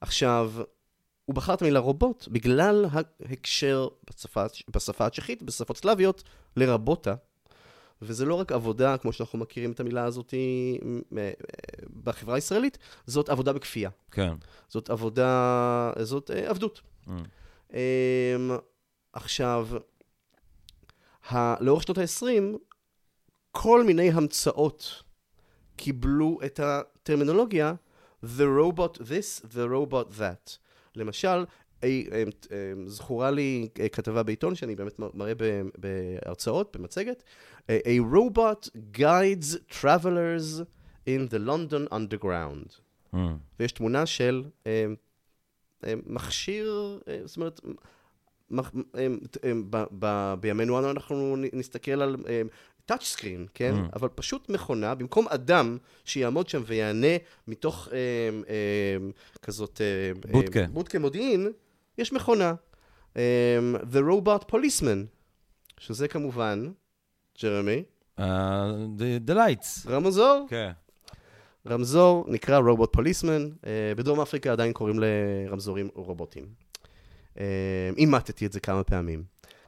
עכשיו, 0.00 0.52
הוא 1.24 1.34
בחר 1.36 1.54
את 1.54 1.62
המילה 1.62 1.78
רובוט 1.80 2.28
בגלל 2.28 2.86
ההקשר 3.28 3.88
בשפה, 4.10 4.44
בשפה 4.70 5.06
הצ'כית, 5.06 5.42
בשפות 5.42 5.76
סלאביות, 5.76 6.22
לרבוטה. 6.56 7.14
וזה 8.02 8.24
לא 8.24 8.34
רק 8.34 8.52
עבודה, 8.52 8.96
כמו 8.98 9.12
שאנחנו 9.12 9.38
מכירים 9.38 9.72
את 9.72 9.80
המילה 9.80 10.04
הזאת 10.04 10.34
מ- 10.84 11.18
בחברה 12.04 12.34
הישראלית, 12.34 12.78
זאת 13.06 13.28
עבודה 13.28 13.52
בכפייה. 13.52 13.90
כן. 14.10 14.34
זאת 14.68 14.90
עבודה, 14.90 15.92
זאת 16.02 16.30
אה, 16.30 16.50
עבדות. 16.50 16.80
אה. 17.08 17.14
אמ, 17.72 18.50
עכשיו, 19.12 19.68
ה- 21.30 21.54
לאורך 21.64 21.82
שנות 21.82 21.98
ה-20, 21.98 22.56
כל 23.50 23.84
מיני 23.84 24.10
המצאות 24.10 25.02
קיבלו 25.76 26.38
את 26.44 26.60
הטרמינולוגיה 26.62 27.74
The 28.24 28.46
robot 28.60 28.96
this, 28.98 29.44
the 29.52 29.66
robot 29.72 30.18
that. 30.18 30.56
למשל, 30.96 31.44
אמ, 31.82 31.88
אמ, 31.88 32.86
זכורה 32.88 33.30
לי 33.30 33.68
אה, 33.80 33.88
כתבה 33.88 34.22
בעיתון 34.22 34.54
שאני 34.54 34.74
באמת 34.76 34.98
מראה 35.14 35.32
בהרצאות, 35.78 36.76
במצגת. 36.76 37.22
אה, 37.70 37.78
A 37.84 38.14
robot 38.14 38.68
guides 38.98 39.74
travelers 39.80 40.62
in 41.06 41.32
the 41.32 41.38
London 41.48 41.92
underground. 41.92 42.80
אה. 43.14 43.34
ויש 43.60 43.72
תמונה 43.72 44.06
של 44.06 44.44
אה, 44.66 44.86
אה, 45.86 45.94
מכשיר, 46.06 46.98
אה, 47.08 47.20
זאת 47.24 47.36
אומרת, 47.36 47.60
אה, 48.94 49.06
אה, 49.44 50.34
בימינו 50.36 50.78
אנו 50.78 50.90
אנחנו 50.90 51.36
נסתכל 51.52 52.02
על 52.02 52.16
טאצ' 52.90 53.04
סקרין, 53.04 53.46
כן? 53.54 53.74
Mm. 53.76 53.96
אבל 53.96 54.08
פשוט 54.14 54.48
מכונה, 54.48 54.94
במקום 54.94 55.28
אדם 55.28 55.78
שיעמוד 56.04 56.48
שם 56.48 56.62
ויענה 56.66 57.16
מתוך 57.48 57.88
אה, 57.92 57.96
אה, 58.48 59.10
כזאת... 59.42 59.80
אה, 59.80 60.30
בודקה. 60.32 60.60
אה, 60.60 60.66
בודקה 60.66 60.98
מודיעין, 60.98 61.52
יש 61.98 62.12
מכונה. 62.12 62.54
אה, 63.16 63.58
The 63.92 63.98
Robot 64.10 64.52
Policeman, 64.52 65.06
שזה 65.78 66.08
כמובן, 66.08 66.72
ג'רמי, 67.42 67.82
אה, 68.18 68.70
The- 68.98 69.30
The 69.30 69.34
Lights. 69.34 69.88
רמזור. 69.90 70.46
כן. 70.50 70.70
רמזור 71.66 72.24
נקרא 72.28 72.58
רובוט 72.58 72.92
פוליסמן, 72.92 73.48
בדרום 73.96 74.20
אפריקה 74.20 74.52
עדיין 74.52 74.72
קוראים 74.72 74.96
לרמזורים 75.00 75.88
רובוטים. 75.94 76.46
אה, 77.38 77.44
אימטתי 77.96 78.46
את 78.46 78.52
זה 78.52 78.60
כמה 78.60 78.84
פעמים, 78.84 79.22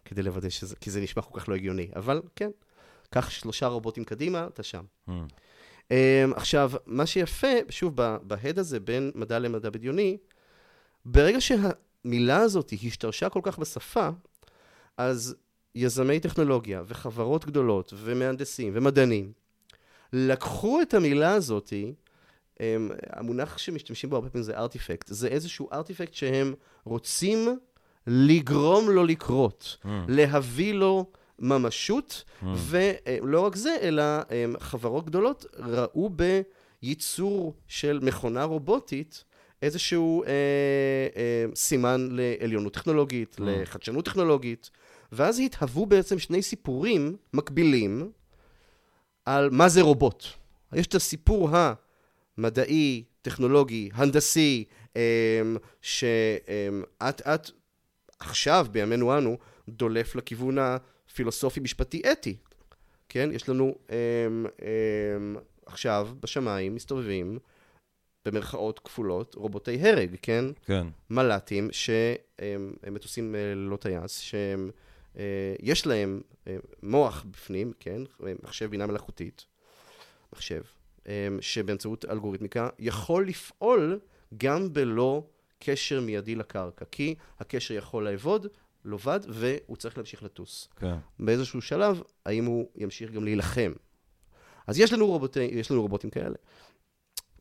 כדי 0.04 0.22
לוודא 0.22 0.48
שזה, 0.48 0.76
כי 0.76 0.90
זה 0.90 1.00
נשמע 1.00 1.22
כל 1.22 1.40
כך 1.40 1.48
לא 1.48 1.54
הגיוני, 1.54 1.88
אבל 1.96 2.22
כן, 2.36 2.50
קח 3.12 3.30
שלושה 3.30 3.66
רובוטים 3.66 4.04
קדימה, 4.04 4.46
אתה 4.46 4.62
שם. 4.62 4.84
אה, 5.90 6.24
עכשיו, 6.36 6.72
מה 6.86 7.06
שיפה, 7.06 7.46
שוב, 7.70 7.96
בהד 8.22 8.58
הזה 8.58 8.80
בין 8.80 9.10
מדע 9.14 9.38
למדע 9.38 9.70
בדיוני, 9.70 10.16
ברגע 11.04 11.38
שהמילה 11.40 12.38
הזאת 12.38 12.72
השתרשה 12.86 13.28
כל 13.28 13.40
כך 13.42 13.58
בשפה, 13.58 14.08
אז 14.96 15.34
יזמי 15.74 16.20
טכנולוגיה 16.20 16.82
וחברות 16.86 17.44
גדולות 17.44 17.92
ומהנדסים 17.96 18.72
ומדענים 18.76 19.32
לקחו 20.12 20.82
את 20.82 20.94
המילה 20.94 21.32
הזאת, 21.32 21.72
הם, 22.60 22.90
המונח 23.10 23.58
שמשתמשים 23.58 24.10
בו 24.10 24.16
הרבה 24.16 24.28
פעמים 24.28 24.44
זה 24.44 24.56
ארטיפקט, 24.56 25.06
זה 25.08 25.28
איזשהו 25.28 25.68
ארטיפקט 25.72 26.14
שהם 26.14 26.54
רוצים 26.84 27.58
לגרום 28.06 28.90
לו 28.90 29.04
לקרות, 29.04 29.76
אה. 29.84 30.04
להביא 30.08 30.74
לו 30.74 31.06
ממשות, 31.38 32.24
אה. 32.42 32.54
ולא 32.56 33.40
רק 33.40 33.56
זה, 33.56 33.76
אלא 33.82 34.02
הם, 34.30 34.54
חברות 34.60 35.06
גדולות 35.06 35.46
ראו 35.58 36.10
בייצור 36.82 37.54
של 37.68 37.98
מכונה 38.02 38.44
רובוטית 38.44 39.24
איזשהו 39.62 40.24
אה, 40.24 40.28
אה, 41.16 41.44
סימן 41.54 42.08
לעליונות 42.10 42.74
טכנולוגית, 42.74 43.36
אה. 43.40 43.46
לחדשנות 43.46 44.04
טכנולוגית, 44.04 44.70
ואז 45.12 45.40
התהוו 45.40 45.86
בעצם 45.86 46.18
שני 46.18 46.42
סיפורים 46.42 47.16
מקבילים 47.32 48.10
על 49.24 49.50
מה 49.50 49.68
זה 49.68 49.82
רובוט. 49.82 50.24
יש 50.72 50.86
את 50.86 50.94
הסיפור 50.94 51.48
המדעי, 52.38 53.04
טכנולוגי, 53.22 53.90
הנדסי, 53.94 54.64
אמ, 54.96 55.00
שאט 55.82 57.20
אט 57.26 57.50
עכשיו, 58.18 58.66
בימינו 58.70 59.18
אנו, 59.18 59.38
דולף 59.68 60.16
לכיוון 60.16 60.58
הפילוסופי-משפטי-אתי. 61.12 62.36
כן? 63.08 63.28
יש 63.32 63.48
לנו 63.48 63.74
אמ, 63.90 64.46
אמ, 64.62 65.36
עכשיו 65.66 66.08
בשמיים 66.20 66.74
מסתובבים, 66.74 67.38
במרכאות 68.26 68.78
כפולות, 68.78 69.34
רובוטי 69.34 69.88
הרג, 69.88 70.16
כן? 70.22 70.44
כן. 70.64 70.86
מל"טים, 71.10 71.68
שהם 71.72 72.74
הם 72.82 72.94
מטוסים 72.94 73.34
אה, 73.34 73.54
ללא 73.54 73.76
טייס, 73.76 74.18
שהם, 74.18 74.70
אה, 75.16 75.54
יש 75.62 75.86
להם 75.86 76.20
אה, 76.46 76.56
מוח 76.82 77.24
בפנים, 77.30 77.72
כן, 77.80 78.02
מחשב 78.42 78.70
בינה 78.70 78.86
מלאכותית, 78.86 79.46
מחשב, 80.32 80.62
אה, 81.06 81.28
שבאמצעות 81.40 82.04
אלגוריתמיקה 82.04 82.68
יכול 82.78 83.28
לפעול 83.28 84.00
גם 84.36 84.72
בלא 84.72 85.22
קשר 85.58 86.00
מיידי 86.00 86.34
לקרקע, 86.34 86.84
כי 86.90 87.14
הקשר 87.40 87.74
יכול 87.74 88.04
לעבוד, 88.04 88.46
לבד, 88.84 89.20
והוא 89.28 89.76
צריך 89.76 89.96
להמשיך 89.96 90.22
לטוס. 90.22 90.68
כן. 90.76 90.94
באיזשהו 91.18 91.60
שלב, 91.60 92.02
האם 92.26 92.44
הוא 92.44 92.68
ימשיך 92.76 93.10
גם 93.10 93.24
להילחם. 93.24 93.72
אז 94.66 94.78
יש 94.78 94.92
לנו, 94.92 95.06
רובוטי, 95.06 95.40
יש 95.40 95.70
לנו 95.70 95.82
רובוטים 95.82 96.10
כאלה. 96.10 96.34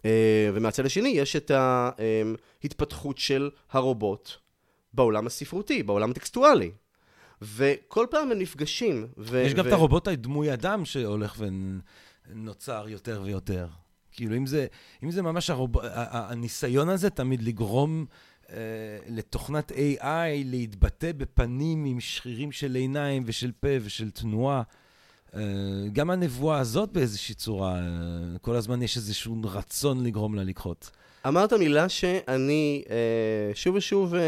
אה, 0.05 0.49
ומהצד 0.53 0.85
השני 0.85 1.09
יש 1.09 1.35
את 1.35 1.51
ההתפתחות 1.51 3.17
של 3.17 3.49
הרובוט 3.71 4.29
בעולם 4.93 5.27
הספרותי, 5.27 5.83
בעולם 5.83 6.11
הטקסטואלי. 6.11 6.71
וכל 7.41 8.05
פעם 8.09 8.31
הם 8.31 8.39
נפגשים. 8.39 9.07
ו- 9.17 9.43
יש 9.45 9.53
גם 9.53 9.65
ו- 9.65 9.67
את 9.67 9.73
הרובוט 9.73 10.07
הדמוי 10.07 10.53
אדם 10.53 10.85
שהולך 10.85 11.43
ונוצר 12.29 12.85
יותר 12.89 13.21
ויותר. 13.25 13.67
כאילו, 14.11 14.37
אם 14.37 14.45
זה, 14.45 14.67
אם 15.03 15.11
זה 15.11 15.21
ממש 15.21 15.49
הרוב... 15.49 15.71
הניסיון 15.81 16.89
הזה 16.89 17.09
תמיד 17.09 17.41
לגרום 17.43 18.05
לתוכנת 19.09 19.71
AI 19.71 20.05
להתבטא 20.45 21.11
בפנים 21.17 21.85
עם 21.85 21.99
שרירים 21.99 22.51
של 22.51 22.75
עיניים 22.75 23.23
ושל 23.25 23.51
פה 23.59 23.67
ושל 23.81 24.11
תנועה. 24.11 24.61
אה, 25.35 25.41
גם 25.93 26.09
הנבואה 26.09 26.59
הזאת 26.59 26.91
באיזושהי 26.91 27.35
צורה, 27.35 27.75
אה, 27.75 27.81
כל 28.41 28.55
הזמן 28.55 28.81
יש 28.81 28.97
איזשהו 28.97 29.41
רצון 29.43 30.03
לגרום 30.03 30.35
לה 30.35 30.43
לקחות. 30.43 30.89
אמרת 31.27 31.53
מילה 31.53 31.89
שאני 31.89 32.83
אה, 32.89 32.95
שוב 33.55 33.75
ושוב 33.75 34.15
אה, 34.15 34.21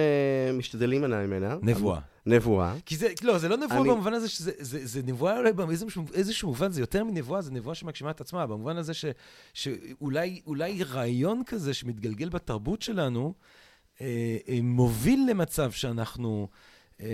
משתדל 0.53 0.89
להימנע 0.89 1.25
ממנה. 1.25 1.55
נבואה. 1.61 1.99
נבואה. 2.25 2.73
כי 2.85 2.95
זה, 2.97 3.07
לא, 3.23 3.37
זה 3.37 3.49
לא 3.49 3.57
נבואה 3.57 3.79
אני- 3.81 3.89
במובן 3.89 4.13
הזה 4.13 4.29
שזה 4.29 4.51
זה, 4.59 4.79
זה 4.85 5.01
נבואה 5.03 5.37
אולי 5.37 5.53
באיזשהו 5.53 6.05
איזשהו 6.13 6.47
מובן, 6.47 6.71
זה 6.71 6.81
יותר 6.81 7.03
מנבואה, 7.03 7.41
זה 7.41 7.51
נבואה 7.51 7.75
שמגשימה 7.75 8.11
את 8.11 8.21
עצמה, 8.21 8.47
במובן 8.47 8.77
הזה 8.77 8.93
ש, 8.93 9.05
שאולי 9.53 10.41
אולי 10.47 10.83
רעיון 10.83 11.41
כזה 11.45 11.73
שמתגלגל 11.73 12.29
בתרבות 12.29 12.81
שלנו, 12.81 13.21
אה, 13.21 13.23
אה, 13.23 13.62
מוביל 14.63 15.25
למצב 15.29 15.71
שאנחנו 15.71 16.47
אה, 17.01 17.07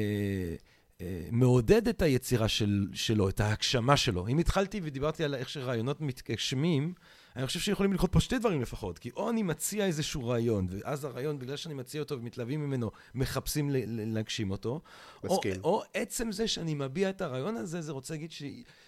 אה, 1.02 1.28
מעודד 1.32 1.88
את 1.88 2.02
היצירה 2.02 2.48
של, 2.48 2.88
שלו, 2.94 3.30
את 3.30 3.40
ההגשמה 3.40 3.98
שלו. 3.98 4.28
אם 4.28 4.38
התחלתי 4.38 4.82
ודיברתי 4.84 5.24
על 5.24 5.36
איך 5.36 5.50
שרעיונות 5.50 6.02
מתגשמים, 6.02 6.94
אני 7.36 7.48
חושב 7.48 7.60
שיכולים 7.60 7.94
לקרות 7.94 8.12
פה 8.12 8.20
שתי 8.20 8.40
דברים 8.40 8.62
לפחות, 8.62 9.00
כי 9.00 9.10
או 9.16 9.30
אני 9.30 9.44
מציע 9.44 9.86
איזשהו 9.86 10.28
רעיון, 10.28 10.68
ואז 10.70 11.06
הרעיון, 11.06 11.40
בגלל 11.40 11.56
שאני 11.56 11.74
מציע 11.74 12.02
אותו 12.02 12.16
ומתלהבים 12.16 12.66
ממנו, 12.66 12.92
מחפשים 13.16 13.70
להגשים 13.88 14.52
אותו. 14.52 14.82
או. 15.24 15.42
או 15.64 15.84
עצם 15.94 16.32
זה 16.32 16.48
שאני 16.48 16.74
מביע 16.74 17.10
את 17.10 17.22
הרעיון 17.22 17.56
הזה, 17.56 17.82
זה 17.82 17.92
רוצה 17.92 18.14
להגיד 18.14 18.32
ש, 18.32 18.44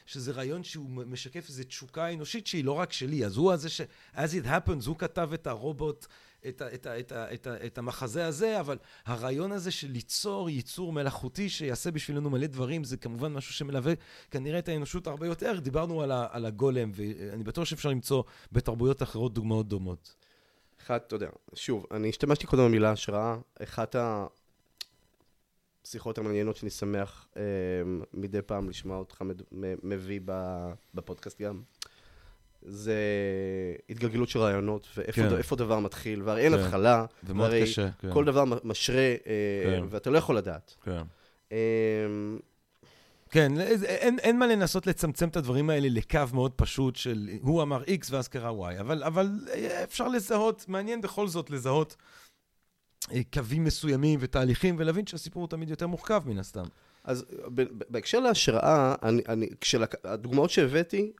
שזה 0.05 0.31
רעיון 0.31 0.63
שהוא 0.63 0.89
משקף 0.89 1.49
איזו 1.49 1.63
תשוקה 1.63 2.13
אנושית 2.13 2.47
שהיא 2.47 2.63
לא 2.63 2.71
רק 2.71 2.93
שלי. 2.93 3.25
אז 3.25 3.37
הוא 3.37 3.51
הזה 3.51 3.69
ש... 3.69 3.81
as 4.15 4.43
it 4.43 4.45
happens, 4.45 4.87
הוא 4.87 4.95
כתב 4.97 5.29
את 5.33 5.47
הרובוט, 5.47 6.07
את, 6.47 6.61
ה, 6.61 6.73
את, 6.73 6.85
ה, 6.85 6.99
את, 6.99 7.11
ה, 7.11 7.33
את, 7.33 7.47
ה, 7.47 7.65
את 7.65 7.77
המחזה 7.77 8.25
הזה, 8.25 8.59
אבל 8.59 8.77
הרעיון 9.05 9.51
הזה 9.51 9.71
של 9.71 9.87
ליצור 9.91 10.49
ייצור 10.49 10.93
מלאכותי 10.93 11.49
שיעשה 11.49 11.91
בשבילנו 11.91 12.29
מלא 12.29 12.47
דברים, 12.47 12.83
זה 12.83 12.97
כמובן 12.97 13.33
משהו 13.33 13.53
שמלווה 13.53 13.93
כנראה 14.31 14.59
את 14.59 14.69
האנושות 14.69 15.07
הרבה 15.07 15.27
יותר. 15.27 15.59
דיברנו 15.59 16.01
על, 16.01 16.11
ה, 16.11 16.27
על 16.31 16.45
הגולם, 16.45 16.91
ואני 16.95 17.43
בטוח 17.43 17.65
שאפשר 17.65 17.89
למצוא 17.89 18.23
בתרבויות 18.51 19.03
אחרות 19.03 19.33
דוגמאות 19.33 19.67
דומות. 19.67 20.15
אחד, 20.81 20.99
אתה 21.07 21.15
יודע, 21.15 21.29
שוב, 21.53 21.85
אני 21.91 22.09
השתמשתי 22.09 22.47
קודם 22.47 22.63
במילה 22.63 22.91
השראה, 22.91 23.37
אחת 23.63 23.95
השיחות 25.85 26.17
המעניינות 26.17 26.55
שאני 26.55 26.69
שמח 26.69 27.27
אה, 27.37 27.41
מדי 28.13 28.41
פעם 28.41 28.69
לשמוע 28.69 28.97
אותך 28.97 29.21
מביא 29.83 30.19
בפודקאסט 30.93 31.41
גם, 31.41 31.61
זה 32.65 32.95
התגלגלות 33.89 34.29
של 34.29 34.39
רעיונות, 34.39 34.87
ואיפה 34.97 35.21
כן. 35.55 35.55
דבר 35.55 35.79
מתחיל, 35.79 36.21
והרי 36.23 36.41
אין 36.41 36.57
כן. 36.57 36.63
התחלה, 36.63 37.05
והרי 37.23 37.61
קשה. 37.61 37.89
כן. 37.99 38.13
כל 38.13 38.25
דבר 38.25 38.43
משרה, 38.63 38.97
אה, 38.97 39.15
כן. 39.65 39.83
ואתה 39.89 40.09
לא 40.09 40.17
יכול 40.17 40.37
לדעת. 40.37 40.75
כן. 40.83 41.01
אה, 41.51 41.57
כן, 43.29 43.51
זה- 43.75 43.85
אין, 43.85 44.19
אין 44.19 44.39
מה 44.39 44.47
לנסות 44.47 44.87
לצמצם 44.87 45.27
את 45.27 45.35
הדברים 45.37 45.69
האלה 45.69 45.87
לקו 45.91 46.19
מאוד 46.33 46.51
פשוט 46.51 46.95
של 46.95 47.29
הוא 47.41 47.61
אמר 47.61 47.83
X 47.83 48.07
ואז 48.09 48.27
קרה 48.27 48.49
Y, 48.71 48.79
אבל, 48.79 49.03
אבל 49.03 49.29
אה, 49.53 49.83
אפשר 49.83 50.07
לזהות, 50.07 50.65
מעניין 50.67 51.01
בכל 51.01 51.27
זאת 51.27 51.49
לזהות 51.49 51.95
אה, 53.11 53.21
קווים 53.33 53.63
מסוימים 53.63 54.19
ותהליכים 54.21 54.75
ולהבין 54.79 55.07
שהסיפור 55.07 55.41
הוא 55.41 55.49
תמיד 55.49 55.69
יותר 55.69 55.87
מורכב 55.87 56.21
מן 56.25 56.39
הסתם. 56.39 56.63
אז 57.03 57.25
בהקשר 57.89 58.19
להשראה, 58.19 58.95
אני, 59.03 59.21
אני, 59.29 59.49
כשהדוגמאות 59.61 60.49
שהבאתי, 60.49 61.11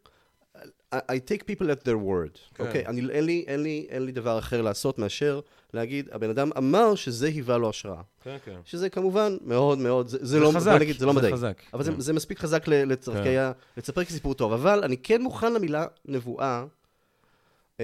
I, 0.96 1.20
take 1.20 1.46
people 1.46 1.72
at 1.72 1.86
their 1.86 1.96
word, 1.96 2.38
כן. 2.54 2.66
אוקיי? 2.66 2.84
אין, 2.88 3.26
לי, 3.26 3.44
אין, 3.48 3.64
לי, 3.64 3.86
אין 3.90 4.06
לי 4.06 4.12
דבר 4.12 4.40
אחר 4.40 4.62
לעשות 4.62 5.00
מאשר 5.00 5.40
להגיד, 5.74 6.10
הבן 6.12 6.30
אדם 6.30 6.50
אמר 6.58 6.96
שזה 6.96 7.28
היווה 7.28 7.58
לו 7.58 7.70
השראה. 7.70 8.02
כן, 8.24 8.38
כן. 8.46 8.60
שזה 8.66 8.90
כמובן 8.90 9.38
מאוד 9.46 9.78
מאוד, 9.78 10.08
זה, 10.08 10.18
זה, 10.22 10.40
לא, 10.40 10.52
חזק, 10.56 10.78
נגיד, 10.80 11.00
זה 11.00 11.06
לא 11.06 11.14
מדעי. 11.14 11.32
חזק. 11.34 11.62
אבל 11.74 11.84
כן. 11.84 11.96
זה, 11.96 12.02
זה 12.02 12.14
מספיק 12.14 12.40
חזק 12.40 12.68
לצורכי 12.68 13.24
כן. 13.24 13.38
ה... 13.38 13.52
לספר 13.78 14.04
כסיפור 14.04 14.34
טוב. 14.34 14.54
אבל 14.54 14.84
אני 14.84 14.98
כן 14.98 15.22
מוכן 15.22 15.54
למילה 15.54 15.86
נבואה, 16.06 16.66
um, 17.78 17.82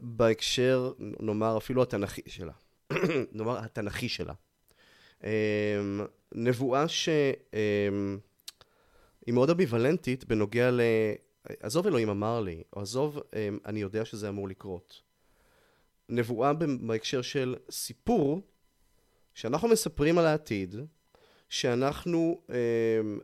בהקשר, 0.00 0.92
נאמר, 0.98 1.56
אפילו 1.56 1.82
התנ"כי 1.82 2.22
שלה. 2.26 2.52
נאמר, 3.32 3.58
התנ"כי 3.58 4.08
שלה. 4.08 4.32
Um, 5.20 5.24
נבואה 6.34 6.88
שהיא 6.88 7.14
מאוד 9.28 9.50
אמביוולנטית 9.50 10.24
בנוגע 10.24 10.70
ל... 10.70 10.80
עזוב 11.60 11.86
אלוהים 11.86 12.08
אמר 12.08 12.40
לי, 12.40 12.62
או 12.72 12.80
עזוב, 12.80 13.18
um, 13.18 13.22
אני 13.66 13.80
יודע 13.80 14.04
שזה 14.04 14.28
אמור 14.28 14.48
לקרות. 14.48 15.02
נבואה 16.08 16.52
בהקשר 16.80 17.22
של 17.22 17.56
סיפור 17.70 18.40
שאנחנו 19.34 19.68
מספרים 19.68 20.18
על 20.18 20.26
העתיד, 20.26 20.76
שאנחנו 21.48 22.40
אה, 22.50 22.56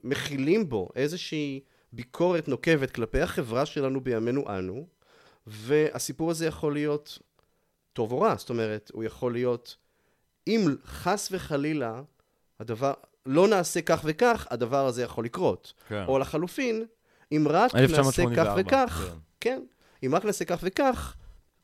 מכילים 0.04 0.68
בו 0.68 0.88
איזושהי 0.96 1.60
ביקורת 1.92 2.48
נוקבת 2.48 2.90
כלפי 2.90 3.20
החברה 3.20 3.66
שלנו 3.66 4.00
בימינו 4.00 4.58
אנו, 4.58 4.86
והסיפור 5.46 6.30
הזה 6.30 6.46
יכול 6.46 6.72
להיות 6.72 7.18
טוב 7.92 8.12
או 8.12 8.20
רע, 8.20 8.34
זאת 8.36 8.50
אומרת, 8.50 8.90
הוא 8.94 9.04
יכול 9.04 9.32
להיות, 9.32 9.76
אם 10.46 10.66
חס 10.84 11.28
וחלילה 11.32 12.02
הדבר, 12.60 12.92
לא 13.26 13.48
נעשה 13.48 13.82
כך 13.82 14.00
וכך, 14.04 14.46
הדבר 14.50 14.86
הזה 14.86 15.02
יכול 15.02 15.24
לקרות. 15.24 15.72
כן. 15.88 16.04
או 16.08 16.18
לחלופין, 16.18 16.86
אם 17.32 17.46
רק 17.50 17.74
נעשה 17.74 17.86
כך 17.86 17.98
1984, 17.98 18.54
וכך, 18.56 19.04
כן. 19.10 19.14
כן, 19.40 19.60
אם 20.06 20.14
רק 20.14 20.24
נעשה 20.24 20.44
כך 20.44 20.58
וכך, 20.62 21.14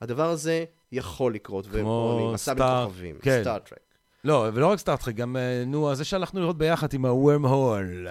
הדבר 0.00 0.30
הזה 0.30 0.64
יכול 0.92 1.34
לקרות. 1.34 1.66
כמו 1.66 2.32
סטאר- 2.36 2.88
כן. 3.22 3.40
סטארטרק. 3.42 3.78
לא, 4.24 4.46
ולא 4.54 4.66
רק 4.66 4.78
סטארטרק, 4.78 5.14
גם, 5.14 5.36
אה, 5.36 5.64
נו, 5.66 5.94
זה 5.94 6.04
שהלכנו 6.04 6.40
לראות 6.40 6.58
ביחד 6.58 6.94
עם 6.94 7.04
ה-worm 7.04 7.44
hole. 7.46 8.08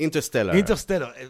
אינטרסטלר. 0.00 0.52
אינטרסטלר, 0.52 1.06
אה, 1.16 1.24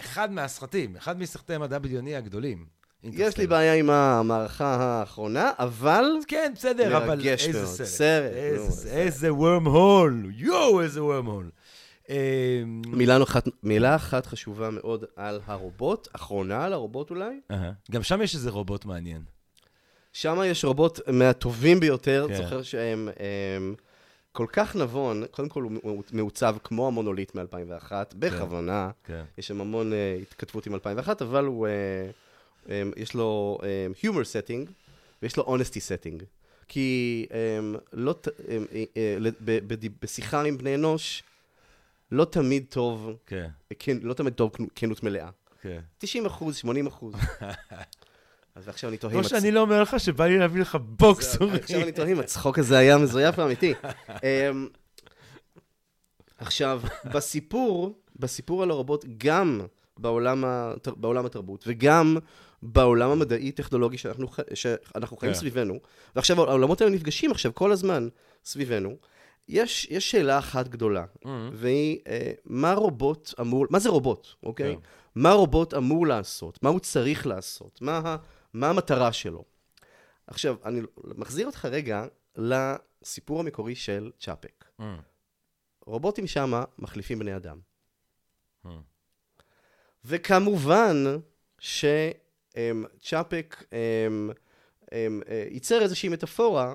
אחד 0.00 0.32
מהסרטים, 0.32 0.96
אחד 0.96 1.18
מסרטי 1.18 1.54
המדע 1.54 1.78
בדיוני 1.78 2.16
הגדולים. 2.16 2.66
יש. 3.04 3.36
לי 3.38 3.46
בעיה 3.46 3.74
עם 3.74 3.90
המערכה 3.90 4.66
האחרונה, 4.80 5.50
אבל 5.58 6.04
כן, 6.28 6.52
בסדר, 6.56 6.96
אבל 6.96 7.20
איזה. 7.26 7.86
סרט. 7.86 8.32
איזה, 8.32 8.70
סרט. 8.72 8.92
איזה 8.92 9.28
worm 9.30 9.66
hole, 9.66 10.26
יואו, 10.34 10.80
איזה 10.80 11.00
worm 11.00 11.26
hole. 11.26 11.59
אה, 12.10 12.62
מילה 12.86 13.22
אחת, 13.22 13.48
מילה 13.62 13.96
אחת 13.96 14.26
חשובה 14.26 14.70
מאוד 14.70 15.04
על 15.16 15.40
הרובוט, 15.46 16.08
אחרונה 16.12 16.64
על 16.64 16.72
הרובוט 16.72 17.10
אולי. 17.10 17.40
אהה. 17.50 17.72
גם 17.90 18.02
שם 18.02 18.22
יש 18.22 18.34
איזה 18.34 18.50
רובוט 18.50 18.84
מעניין. 18.84 19.22
שם 20.12 20.38
יש 20.46 20.64
רובוט 20.64 21.08
מהטובים 21.08 21.80
ביותר, 21.80 22.26
כן. 22.28 22.36
זוכר 22.36 22.62
שהם 22.62 23.08
הם, 23.56 23.74
כל 24.32 24.46
כך 24.52 24.76
נבון, 24.76 25.24
קודם 25.30 25.48
כל 25.48 25.62
הוא 25.62 26.02
מעוצב 26.12 26.56
כמו 26.64 26.86
המונוליט 26.86 27.34
מ-2001, 27.34 27.92
בכוונה. 28.14 28.90
כן. 29.04 29.22
יש 29.38 29.48
שם 29.48 29.60
המון 29.60 29.92
uh, 29.92 30.22
התכתבות 30.22 30.66
עם 30.66 30.74
2001, 30.74 31.22
אבל 31.22 31.44
הוא, 31.44 31.66
uh, 31.66 32.66
um, 32.66 32.68
יש 32.96 33.14
לו 33.14 33.58
um, 33.60 34.04
humor 34.04 34.24
setting, 34.24 34.70
ויש 35.22 35.36
לו 35.36 35.56
honesty 35.56 35.78
setting. 35.78 36.24
כי 36.68 37.26
um, 37.28 37.78
לא, 37.92 38.14
um, 38.24 38.28
uh, 38.28 39.40
uh, 39.44 39.90
בשיחה 40.00 40.42
עם 40.42 40.58
בני 40.58 40.74
אנוש, 40.74 41.22
לא 42.12 42.24
תמיד 42.24 42.64
טוב, 42.68 43.10
כן, 43.26 43.48
כן, 43.78 43.96
לא 44.02 44.14
תמיד 44.14 44.32
טוב 44.32 44.50
כנות 44.74 45.02
מלאה. 45.02 45.28
כן. 45.62 45.80
90 45.98 46.26
אחוז, 46.26 46.56
80 46.56 46.86
אחוז. 46.86 47.14
אז 48.54 48.68
עכשיו 48.68 48.90
אני 48.90 48.96
תוהה 48.98 49.14
לא 49.14 49.18
אם... 49.18 49.24
הצ- 49.24 49.28
שאני 49.28 49.50
לא 49.50 49.60
אומר 49.60 49.82
לך 49.82 50.00
שבא 50.00 50.26
לי 50.26 50.38
להביא 50.38 50.60
לך 50.60 50.78
בוקס. 50.80 51.36
זהו, 51.38 51.50
עכשיו 51.50 51.80
אני 51.82 51.92
תוהה 51.92 52.08
אם 52.12 52.20
הצחוק 52.20 52.58
הזה 52.58 52.78
היה 52.78 52.98
מזויף 52.98 53.38
ואמיתי. 53.38 53.74
אמ, 54.08 54.68
עכשיו, 56.38 56.80
בסיפור, 57.14 57.98
בסיפור 58.16 58.62
על 58.62 58.70
הרובוט, 58.70 59.04
גם 59.18 59.60
בעולם, 59.98 60.44
הת- 60.44 60.88
בעולם 60.88 61.26
התרבות 61.26 61.64
וגם 61.66 62.16
בעולם 62.62 63.10
המדעי-טכנולוגי 63.10 63.98
שאנחנו, 63.98 64.28
ח- 64.28 64.38
שאנחנו 64.54 65.16
חיים 65.16 65.32
כן. 65.32 65.38
סביבנו, 65.38 65.78
ועכשיו 66.16 66.40
העולמות 66.50 66.80
האלה 66.80 66.92
נפגשים 66.92 67.30
עכשיו 67.30 67.54
כל 67.54 67.72
הזמן 67.72 68.08
סביבנו, 68.44 68.96
יש, 69.52 69.86
יש 69.90 70.10
שאלה 70.10 70.38
אחת 70.38 70.68
גדולה, 70.68 71.04
והיא, 71.52 71.98
אה, 72.08 72.32
מה 72.44 72.74
רובוט 72.74 73.34
אמור, 73.40 73.66
מה 73.70 73.78
זה 73.78 73.88
רובוט, 73.88 74.28
אוקיי? 74.42 74.74
כן. 74.76 74.80
מה 75.14 75.32
רובוט 75.32 75.74
אמור 75.74 76.06
לעשות? 76.06 76.62
מה 76.62 76.70
הוא 76.70 76.80
צריך 76.80 77.26
לעשות? 77.26 77.82
מה, 77.82 77.98
ה- 78.04 78.16
מה 78.52 78.70
המטרה 78.70 79.12
שלו? 79.12 79.44
עכשיו, 80.26 80.56
אני 80.64 80.80
מחזיר 81.04 81.46
אותך 81.46 81.64
רגע 81.64 82.04
לסיפור 82.36 83.40
המקורי 83.40 83.74
של 83.74 84.10
צ'אפק. 84.18 84.64
רובוטים 85.86 86.26
שמה 86.26 86.64
מחליפים 86.78 87.18
בני 87.18 87.36
אדם. 87.36 87.58
וכמובן 90.04 91.04
שצ'אפק 91.58 93.64
אה, 93.72 94.08
ייצר 95.50 95.82
איזושהי 95.82 96.08
מטאפורה 96.08 96.74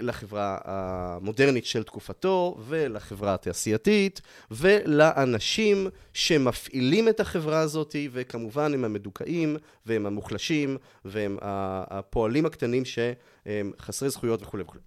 לחברה 0.00 0.58
המודרנית 0.64 1.66
של 1.66 1.82
תקופתו 1.82 2.58
ולחברה 2.66 3.34
התעשייתית 3.34 4.20
ולאנשים 4.50 5.86
שמפעילים 6.12 7.08
את 7.08 7.20
החברה 7.20 7.60
הזאת 7.60 7.96
וכמובן 8.12 8.74
הם 8.74 8.84
המדוכאים 8.84 9.56
והם 9.86 10.06
המוחלשים 10.06 10.76
והם 11.04 11.38
הפועלים 11.42 12.46
הקטנים 12.46 12.84
שהם 12.84 13.72
חסרי 13.80 14.10
זכויות 14.10 14.42
וכולי 14.42 14.62
וכולי. 14.62 14.80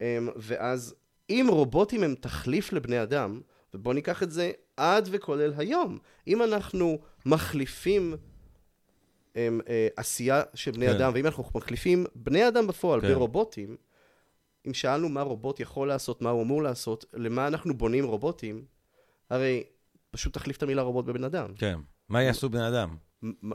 אמ, 0.00 0.28
ואז 0.36 0.94
אם 1.30 1.46
רובוטים 1.50 2.02
הם 2.02 2.14
תחליף 2.20 2.72
לבני 2.72 3.02
אדם, 3.02 3.40
ובואו 3.74 3.94
ניקח 3.94 4.22
את 4.22 4.30
זה 4.30 4.52
עד 4.76 5.08
וכולל 5.12 5.52
היום, 5.56 5.98
אם 6.26 6.42
אנחנו 6.42 6.98
מחליפים 7.26 8.14
הם, 9.34 9.60
אה, 9.68 9.88
עשייה 9.96 10.42
של 10.54 10.70
בני 10.70 10.86
כן. 10.86 10.94
אדם, 10.94 11.12
ואם 11.14 11.26
אנחנו 11.26 11.44
מחליפים 11.54 12.06
בני 12.14 12.48
אדם 12.48 12.66
בפועל 12.66 13.00
כן. 13.00 13.14
ברובוטים, 13.14 13.76
אם 14.66 14.74
שאלנו 14.74 15.08
מה 15.08 15.22
רובוט 15.22 15.60
יכול 15.60 15.88
לעשות, 15.88 16.22
מה 16.22 16.30
הוא 16.30 16.42
אמור 16.42 16.62
לעשות, 16.62 17.04
למה 17.12 17.46
אנחנו 17.46 17.74
בונים 17.78 18.04
רובוטים, 18.04 18.64
הרי 19.30 19.64
פשוט 20.10 20.34
תחליף 20.34 20.56
את 20.56 20.62
המילה 20.62 20.82
רובוט 20.82 21.04
בבן 21.04 21.24
אדם. 21.24 21.54
כן. 21.58 21.78
מה 22.08 22.22
יעשו 22.22 22.48
בני 22.48 22.68
אדם? 22.68 22.96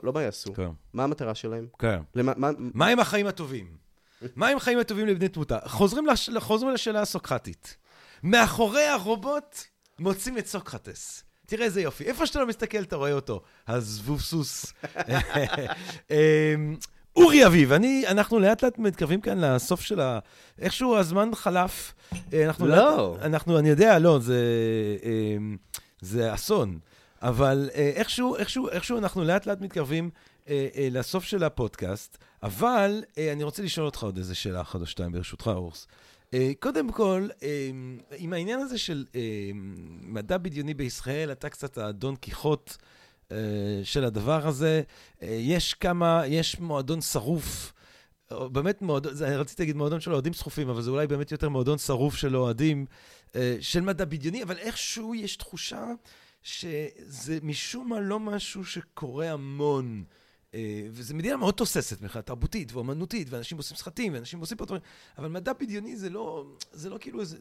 לא 0.03 0.13
מה 0.13 0.21
יעשו, 0.21 0.53
כן. 0.53 0.69
מה 0.93 1.03
המטרה 1.03 1.35
שלהם? 1.35 1.67
כן. 1.79 2.01
למה, 2.15 2.33
מה, 2.37 2.49
מה 2.57 2.87
עם 2.87 2.99
החיים 2.99 3.27
הטובים? 3.27 3.77
מה 4.35 4.47
עם 4.47 4.57
החיים 4.57 4.79
הטובים 4.79 5.07
לבני 5.07 5.29
תמותה? 5.29 5.59
חוזרים, 5.65 6.05
לש... 6.05 6.29
חוזרים 6.39 6.73
לשאלה 6.73 7.01
הסוקרטית. 7.01 7.77
מאחורי 8.23 8.83
הרובוט 8.83 9.55
מוצאים 9.99 10.37
את 10.37 10.47
סוקרטס. 10.47 11.23
תראה 11.49 11.65
איזה 11.65 11.81
יופי. 11.81 12.03
איפה 12.03 12.25
שאתה 12.25 12.39
לא 12.39 12.47
מסתכל, 12.47 12.81
אתה 12.81 12.95
רואה 12.95 13.13
אותו. 13.13 13.41
הזבוב 13.67 14.21
סוס. 14.21 14.73
אמ, 16.11 16.77
אורי 17.15 17.45
אביב, 17.45 17.71
אני, 17.71 18.03
אנחנו 18.07 18.39
לאט 18.39 18.63
לאט 18.63 18.77
מתקרבים 18.77 19.21
כאן 19.21 19.37
לסוף 19.39 19.81
של 19.81 19.99
ה... 19.99 20.19
איכשהו 20.59 20.95
הזמן 20.95 21.29
חלף. 21.35 21.93
אה, 22.33 22.45
אנחנו 22.45 22.67
לא. 22.67 22.75
לאט, 23.15 23.25
אנחנו, 23.25 23.59
אני 23.59 23.69
יודע, 23.69 23.99
לא, 23.99 24.19
זה, 24.19 24.43
אמ, 25.03 25.57
זה 26.01 26.33
אסון. 26.33 26.79
אבל 27.21 27.69
אה, 27.75 27.91
איכשהו, 27.95 28.35
איכשהו, 28.35 28.69
איכשהו 28.69 28.97
אנחנו 28.97 29.23
לאט 29.23 29.45
לאט 29.45 29.61
מתקרבים 29.61 30.09
אה, 30.49 30.67
אה, 30.75 30.87
לסוף 30.91 31.23
של 31.23 31.43
הפודקאסט, 31.43 32.17
אבל 32.43 33.03
אה, 33.17 33.31
אני 33.31 33.43
רוצה 33.43 33.63
לשאול 33.63 33.85
אותך 33.85 34.03
עוד 34.03 34.17
איזה 34.17 34.35
שאלה 34.35 34.61
אחת 34.61 34.81
או 34.81 34.85
שתיים, 34.85 35.11
ברשותך, 35.11 35.47
אורס. 35.47 35.87
אה, 36.33 36.51
קודם 36.59 36.91
כל, 36.91 37.27
אה, 37.43 37.69
עם 38.17 38.33
העניין 38.33 38.59
הזה 38.59 38.77
של 38.77 39.05
אה, 39.15 39.21
מדע 40.01 40.37
בדיוני 40.37 40.73
בישראל, 40.73 41.31
אתה 41.31 41.49
קצת 41.49 41.77
הדון 41.77 42.15
קיחוט 42.15 42.75
של 43.83 44.05
הדבר 44.05 44.47
הזה. 44.47 44.81
יש 45.21 45.73
כמה, 45.73 46.21
יש 46.27 46.59
מועדון 46.59 47.01
שרוף. 47.01 47.73
באמת 48.31 48.81
מועדון, 48.81 49.13
רציתי 49.23 49.61
להגיד 49.61 49.75
מועדון 49.75 49.99
של 49.99 50.13
אוהדים 50.13 50.33
שרופים, 50.33 50.69
אבל 50.69 50.81
זה 50.81 50.91
אולי 50.91 51.07
באמת 51.07 51.31
יותר 51.31 51.49
מועדון 51.49 51.77
שרוף 51.77 52.15
של 52.15 52.35
אוהדים 52.35 52.85
של 53.61 53.81
מדע 53.81 54.05
בדיוני, 54.05 54.43
אבל 54.43 54.57
איכשהו 54.57 55.15
יש 55.15 55.35
תחושה 55.35 55.85
שזה 56.43 57.37
משום 57.43 57.89
מה 57.89 57.99
לא 57.99 58.19
משהו 58.19 58.65
שקורה 58.65 59.31
המון. 59.31 60.03
אה, 60.53 60.87
וזו 60.91 61.15
מדינה 61.15 61.37
מאוד 61.37 61.53
תוססת 61.53 62.01
מבחינה 62.01 62.21
תרבותית 62.21 62.73
ואומנותית, 62.73 63.27
ואנשים 63.29 63.57
עושים 63.57 63.77
סרטים, 63.77 64.13
ואנשים 64.13 64.39
עושים 64.39 64.57
פה 64.57 64.65
דברים, 64.65 64.81
אבל 65.17 65.27
מדע 65.27 65.53
בדיוני 65.53 65.95
זה 65.95 66.09
לא, 66.09 66.45
זה 66.71 66.89
לא 66.89 66.97
כאילו 66.97 67.21
איזה 67.21 67.37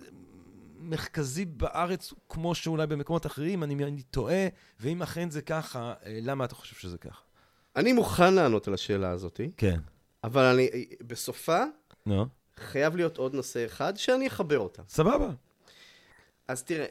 מרכזי 0.79 1.45
בארץ, 1.45 2.13
כמו 2.29 2.55
שאולי 2.55 2.87
במקומות 2.87 3.27
אחרים, 3.27 3.63
אני, 3.63 3.85
אני 3.85 4.03
טועה, 4.03 4.47
ואם 4.81 5.03
אכן 5.03 5.31
זה 5.31 5.43
ככה, 5.43 5.95
אה, 6.07 6.19
למה 6.23 6.45
אתה 6.45 6.55
חושב 6.55 6.77
שזה 6.77 6.99
ככה? 6.99 7.21
אני 7.77 7.93
מוכן 7.93 8.35
לענות 8.35 8.69
על 8.69 8.75
השאלה 8.75 9.11
הזאת, 9.11 9.41
כן. 9.57 9.81
אבל 10.25 10.45
אני, 10.45 10.69
בסופה 11.07 11.65
נו, 12.07 12.27
חייב 12.57 12.97
להיות 12.97 13.17
עוד 13.19 13.35
נושא 13.35 13.67
אחד 13.67 13.97
שאני 13.97 14.27
אחבר 14.27 14.59
אותה. 14.59 14.83
סבבה. 14.89 15.31
אז 16.49 16.63
תראה, 16.63 16.87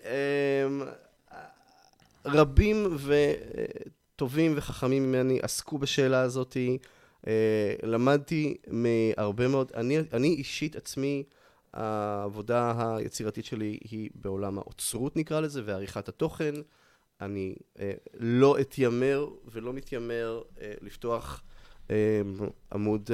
אמ, 0.65 0.83
רבים 2.25 2.97
וטובים 4.17 4.53
וחכמים 4.55 5.03
ממני 5.03 5.39
עסקו 5.41 5.77
בשאלה 5.77 6.21
הזאת. 6.21 6.57
אה, 7.27 7.73
למדתי 7.83 8.57
מהרבה 8.67 9.47
מאוד, 9.47 9.71
אני, 9.75 9.97
אני 10.13 10.27
אישית 10.27 10.75
עצמי, 10.75 11.23
העבודה 11.73 12.95
היצירתית 12.97 13.45
שלי 13.45 13.77
היא 13.89 14.09
בעולם 14.15 14.57
האוצרות 14.57 15.15
נקרא 15.15 15.39
לזה, 15.39 15.61
ועריכת 15.65 16.09
התוכן. 16.09 16.53
אני 17.21 17.55
אה, 17.79 17.91
לא 18.13 18.59
אתיימר 18.59 19.27
ולא 19.45 19.73
מתיימר 19.73 20.41
אה, 20.61 20.73
לפתוח 20.81 21.43
עמוד, 22.71 23.09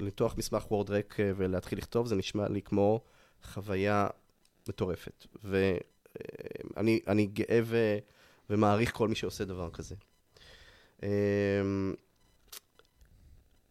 לפתוח 0.00 0.38
מסמך 0.38 0.70
וורדרק 0.72 1.20
אה, 1.20 1.32
ולהתחיל 1.36 1.78
לכתוב, 1.78 2.06
זה 2.06 2.16
נשמע 2.16 2.48
לי 2.48 2.62
כמו 2.62 3.00
חוויה 3.42 4.06
מטורפת. 4.68 5.26
ואני 5.44 7.00
אני 7.06 7.26
גאה 7.26 7.60
ו, 7.64 7.98
ומעריך 8.50 8.92
כל 8.92 9.08
מי 9.08 9.14
שעושה 9.14 9.44
דבר 9.44 9.70
כזה. 9.70 9.94
אמ, 11.02 11.94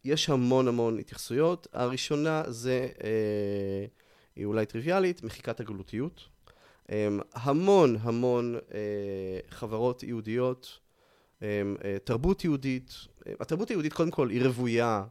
יש 0.04 0.30
המון 0.30 0.68
המון 0.68 1.00
התייחסויות. 1.00 1.68
הראשונה 1.74 2.44
זה, 2.48 2.88
אה, 3.04 3.86
היא 4.36 4.46
אולי 4.46 4.66
טריוויאלית, 4.66 5.24
מחיקת 5.24 5.60
הגלותיות. 5.60 6.24
אמ, 6.92 7.20
המון 7.34 7.98
המון 8.02 8.56
אה, 8.74 9.40
חברות 9.50 10.04
יהודיות, 10.04 10.80
אמ, 11.42 11.48
אה, 11.84 11.98
תרבות 12.04 12.44
יהודית. 12.44 12.94
התרבות 13.40 13.70
היהודית 13.70 13.94
קודם 13.94 14.12
כל 14.12 14.30
היא 14.30 14.44
רוויה 14.44 15.04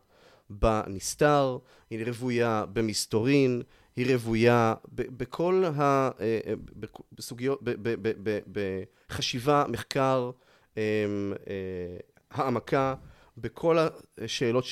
בנסתר, 0.51 1.59
היא 1.91 2.07
רוויה 2.07 2.65
במסתורין, 2.73 3.63
היא 3.97 4.15
רוויה 4.15 4.75
בכל 4.93 5.65
ה... 5.65 6.11
אה, 6.21 6.41
אה, 6.47 6.55
בסוגיות, 7.13 7.61
בחשיבה, 8.53 9.65
מחקר, 9.69 10.31
אה, 10.77 10.83
העמקה, 12.31 12.95
בכל 13.37 13.79
השאלות 14.19 14.65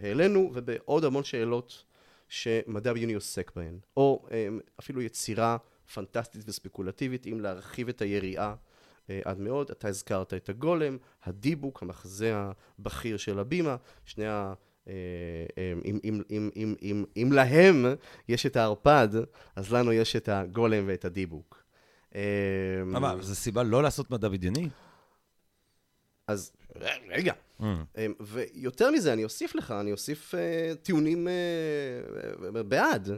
שהעלינו 0.00 0.50
ובעוד 0.54 1.04
המון 1.04 1.24
שאלות 1.24 1.84
שמדע 2.28 2.92
בדיוני 2.92 3.14
עוסק 3.14 3.52
בהן, 3.56 3.78
או 3.96 4.26
אפילו 4.80 5.02
יצירה 5.02 5.56
פנטסטית 5.94 6.42
וספקולטיבית, 6.48 7.26
אם 7.26 7.40
להרחיב 7.40 7.88
את 7.88 8.02
היריעה 8.02 8.54
עד 9.24 9.38
מאוד. 9.38 9.70
אתה 9.70 9.88
הזכרת 9.88 10.34
את 10.34 10.48
הגולם, 10.48 10.98
הדיבוק, 11.24 11.82
המחזה 11.82 12.34
הבכיר 12.78 13.16
של 13.16 13.38
הבימה, 13.38 13.76
שני 14.04 14.26
ה... 14.26 14.54
אה, 14.88 14.94
אה, 15.58 15.72
אם, 15.84 15.98
אם, 16.04 16.22
אם, 16.30 16.50
אם, 16.56 16.74
אם, 16.82 17.04
אם 17.16 17.32
להם 17.32 17.84
יש 18.28 18.46
את 18.46 18.56
הערפד, 18.56 19.08
אז 19.56 19.72
לנו 19.72 19.92
יש 19.92 20.16
את 20.16 20.28
הגולם 20.28 20.84
ואת 20.86 21.04
הדיבוק. 21.04 21.62
אה, 22.14 22.20
מה, 22.84 23.14
זו 23.20 23.34
סיבה 23.34 23.62
לא 23.62 23.82
לעשות 23.82 24.10
מדע 24.10 24.28
בדיוני? 24.28 24.68
אז 26.26 26.52
רגע, 27.08 27.32
Mm. 27.60 27.62
ויותר 28.20 28.90
מזה, 28.90 29.12
אני 29.12 29.24
אוסיף 29.24 29.54
לך, 29.54 29.70
אני 29.70 29.92
אוסיף 29.92 30.34
uh, 30.34 30.76
טיעונים 30.82 31.28
uh, 31.28 32.62
בעד. 32.62 33.08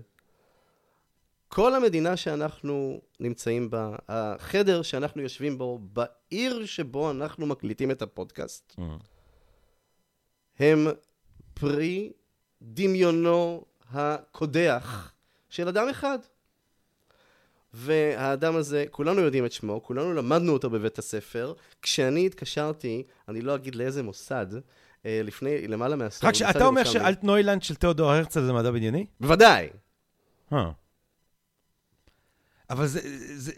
כל 1.49 1.75
המדינה 1.75 2.17
שאנחנו 2.17 3.01
נמצאים 3.21 3.71
בה, 3.71 3.97
החדר 4.09 4.83
שאנחנו 4.83 5.23
יושבים 5.23 5.59
בו, 5.59 5.79
בעיר 5.83 6.67
שבו 6.67 7.11
אנחנו 7.11 7.47
מקליטים 7.47 7.91
את 7.91 8.03
הפודקאסט, 8.03 8.75
Mm. 8.79 8.83
הם 10.59 10.87
פרי 11.61 12.13
דמיונו 12.63 13.65
הקודח 13.93 15.13
של 15.51 15.69
אדם 15.69 15.89
אחד. 15.89 16.19
והאדם 17.75 18.57
הזה, 18.57 18.85
כולנו 18.91 19.21
יודעים 19.21 19.47
את 19.47 19.53
שמו, 19.53 19.83
כולנו 19.83 20.15
למדנו 20.15 20.53
אותו 20.53 20.71
בבית 20.71 20.99
הספר. 20.99 21.53
כשאני 21.83 22.27
התקשרתי, 22.27 23.03
אני 23.29 23.41
לא 23.41 23.55
אגיד 23.55 23.75
לאיזה 23.75 24.03
מוסד, 24.03 24.47
אה, 25.07 25.21
לפני 25.25 25.69
למעלה 25.69 25.97
מעשור. 25.97 26.29
רק 26.29 26.35
שאתה 26.35 26.67
אומר. 26.67 26.85
שאלטנוילנד 26.85 27.63
של 27.63 27.75
תיאודור 27.75 28.11
הרצל 28.11 28.43
זה 28.43 28.53
מדע 28.53 28.71
בדיוני? 28.71 29.07
בוודאי. 29.21 29.69
אה. 30.53 30.71
אבל 32.71 32.87
זה, 32.87 33.01
זה, 33.39 33.53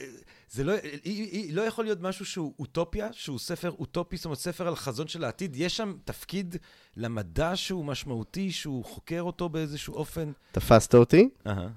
זה 0.52 0.64
לא, 0.64 0.72
היא, 0.82 1.28
היא, 1.30 1.54
לא 1.54 1.62
יכול 1.62 1.84
להיות 1.84 2.00
משהו 2.00 2.24
שהוא 2.26 2.54
אוטופיה, 2.58 3.12
שהוא 3.12 3.38
ספר 3.38 3.70
אוטופי, 3.70 4.16
זאת 4.16 4.24
אומרת 4.24 4.38
ספר 4.38 4.68
על 4.68 4.76
חזון 4.76 5.08
של 5.08 5.24
העתיד. 5.24 5.56
יש 5.56 5.76
שם 5.76 5.94
תפקיד 6.04 6.56
למדע 6.96 7.56
שהוא 7.56 7.84
משמעותי, 7.84 8.52
שהוא 8.52 8.84
חוקר 8.84 9.22
אותו 9.22 9.48
באיזשהו 9.48 9.94
אופן. 9.94 10.32
תפסת 10.52 10.94
אותי. 10.94 11.28
אהה. 11.46 11.68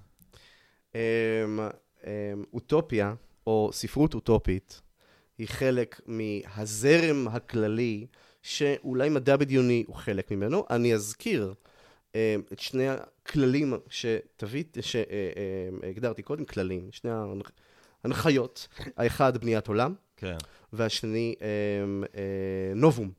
אמ, 0.96 1.00
אמ, 2.04 2.44
אוטופיה, 2.54 3.14
או 3.48 3.70
ספרות 3.74 4.14
אוטופית, 4.14 4.82
היא 5.38 5.48
חלק 5.48 6.02
מהזרם 6.06 7.28
הכללי, 7.28 8.08
שאולי 8.42 9.10
מדע 9.10 9.38
בדיוני 9.38 9.84
הוא 9.88 9.96
חלק 9.96 10.32
ממנו. 10.32 10.66
אני 10.70 10.94
אזכיר 10.94 11.54
אמ, 12.16 12.20
את 12.54 12.60
שני 12.60 12.88
הכללים 12.90 13.74
שתווית, 13.90 14.78
שהגדרתי 14.82 16.22
קודם, 16.22 16.46
כללים, 16.46 16.88
שני 16.92 17.12
ההנח- 17.12 17.52
הנחיות. 18.06 18.68
האחד, 18.98 19.38
בניית 19.38 19.68
עולם, 19.68 19.94
כן, 20.18 20.38
והשני, 20.74 21.36
אמ, 21.42 22.04
אה, 22.16 22.74
נובום, 22.76 23.12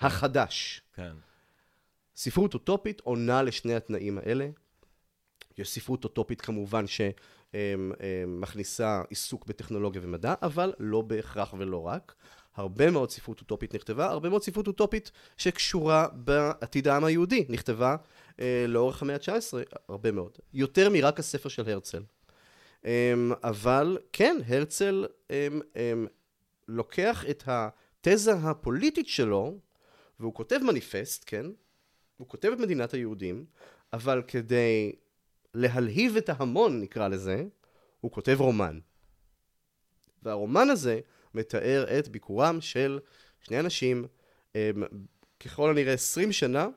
החדש. 0.00 0.82
כן. 0.94 1.12
ספרות 2.16 2.54
אוטופית 2.54 3.00
עונה 3.00 3.42
לשני 3.42 3.74
התנאים 3.74 4.18
האלה. 4.18 4.48
יש 5.58 5.70
ספרות 5.70 6.04
אוטופית 6.04 6.40
כמובן 6.40 6.84
שמכניסה 7.54 9.02
עיסוק 9.08 9.46
בטכנולוגיה 9.46 10.00
ומדע, 10.04 10.34
אבל 10.42 10.72
לא 10.78 11.02
בהכרח 11.02 11.54
ולא 11.58 11.86
רק. 11.86 12.14
הרבה 12.54 12.90
מאוד 12.90 13.10
ספרות 13.10 13.40
אוטופית 13.40 13.74
נכתבה, 13.74 14.06
הרבה 14.06 14.28
מאוד 14.28 14.42
ספרות 14.42 14.66
אוטופית 14.66 15.10
שקשורה 15.36 16.06
בעתיד 16.12 16.88
העם 16.88 17.04
היהודי, 17.04 17.44
נכתבה 17.48 17.96
אה, 18.40 18.64
לאורך 18.68 19.02
המאה 19.02 19.14
ה-19, 19.14 19.76
הרבה 19.88 20.12
מאוד. 20.12 20.38
יותר 20.54 20.90
מרק 20.90 21.18
הספר 21.18 21.48
של 21.48 21.70
הרצל. 21.70 22.02
אה, 22.84 23.14
אבל 23.42 23.98
כן, 24.12 24.36
הרצל 24.48 25.06
אה, 25.30 25.48
אה, 25.76 25.92
לוקח 26.68 27.24
את 27.30 27.42
התזה 27.46 28.32
הפוליטית 28.32 29.08
שלו, 29.08 29.58
והוא 30.20 30.34
כותב 30.34 30.58
מניפסט, 30.62 31.24
כן? 31.26 31.46
הוא 32.16 32.28
כותב 32.28 32.52
את 32.52 32.58
מדינת 32.58 32.94
היהודים, 32.94 33.44
אבל 33.92 34.22
כדי 34.28 34.92
להלהיב 35.54 36.16
את 36.16 36.28
ההמון, 36.28 36.80
נקרא 36.80 37.08
לזה, 37.08 37.44
הוא 38.00 38.10
כותב 38.10 38.36
רומן. 38.40 38.78
והרומן 40.22 40.70
הזה 40.70 41.00
מתאר 41.34 41.98
את 41.98 42.08
ביקורם 42.08 42.60
של 42.60 42.98
שני 43.40 43.60
אנשים, 43.60 44.06
ככל 45.40 45.70
הנראה 45.70 45.92
20 45.92 46.32
שנה 46.32 46.68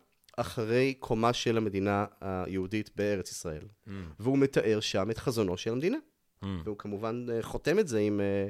אחרי 0.42 0.94
קומה 1.00 1.34
של 1.34 1.58
המדינה 1.58 2.06
היהודית 2.22 2.90
בארץ 2.96 3.32
ישראל. 3.32 3.64
Mm, 3.88 3.92
והוא 4.20 4.38
מתאר 4.38 4.80
שם 4.80 5.12
את 5.12 5.18
חזונו 5.18 5.58
של 5.58 5.72
המדינה. 5.72 5.98
mm. 6.44 6.46
והוא 6.64 6.78
כמובן 6.78 7.26
אה, 7.32 7.42
חותם 7.42 7.80
את 7.80 7.88
זה 7.88 8.00
עם, 8.00 8.22
אה, 8.22 8.50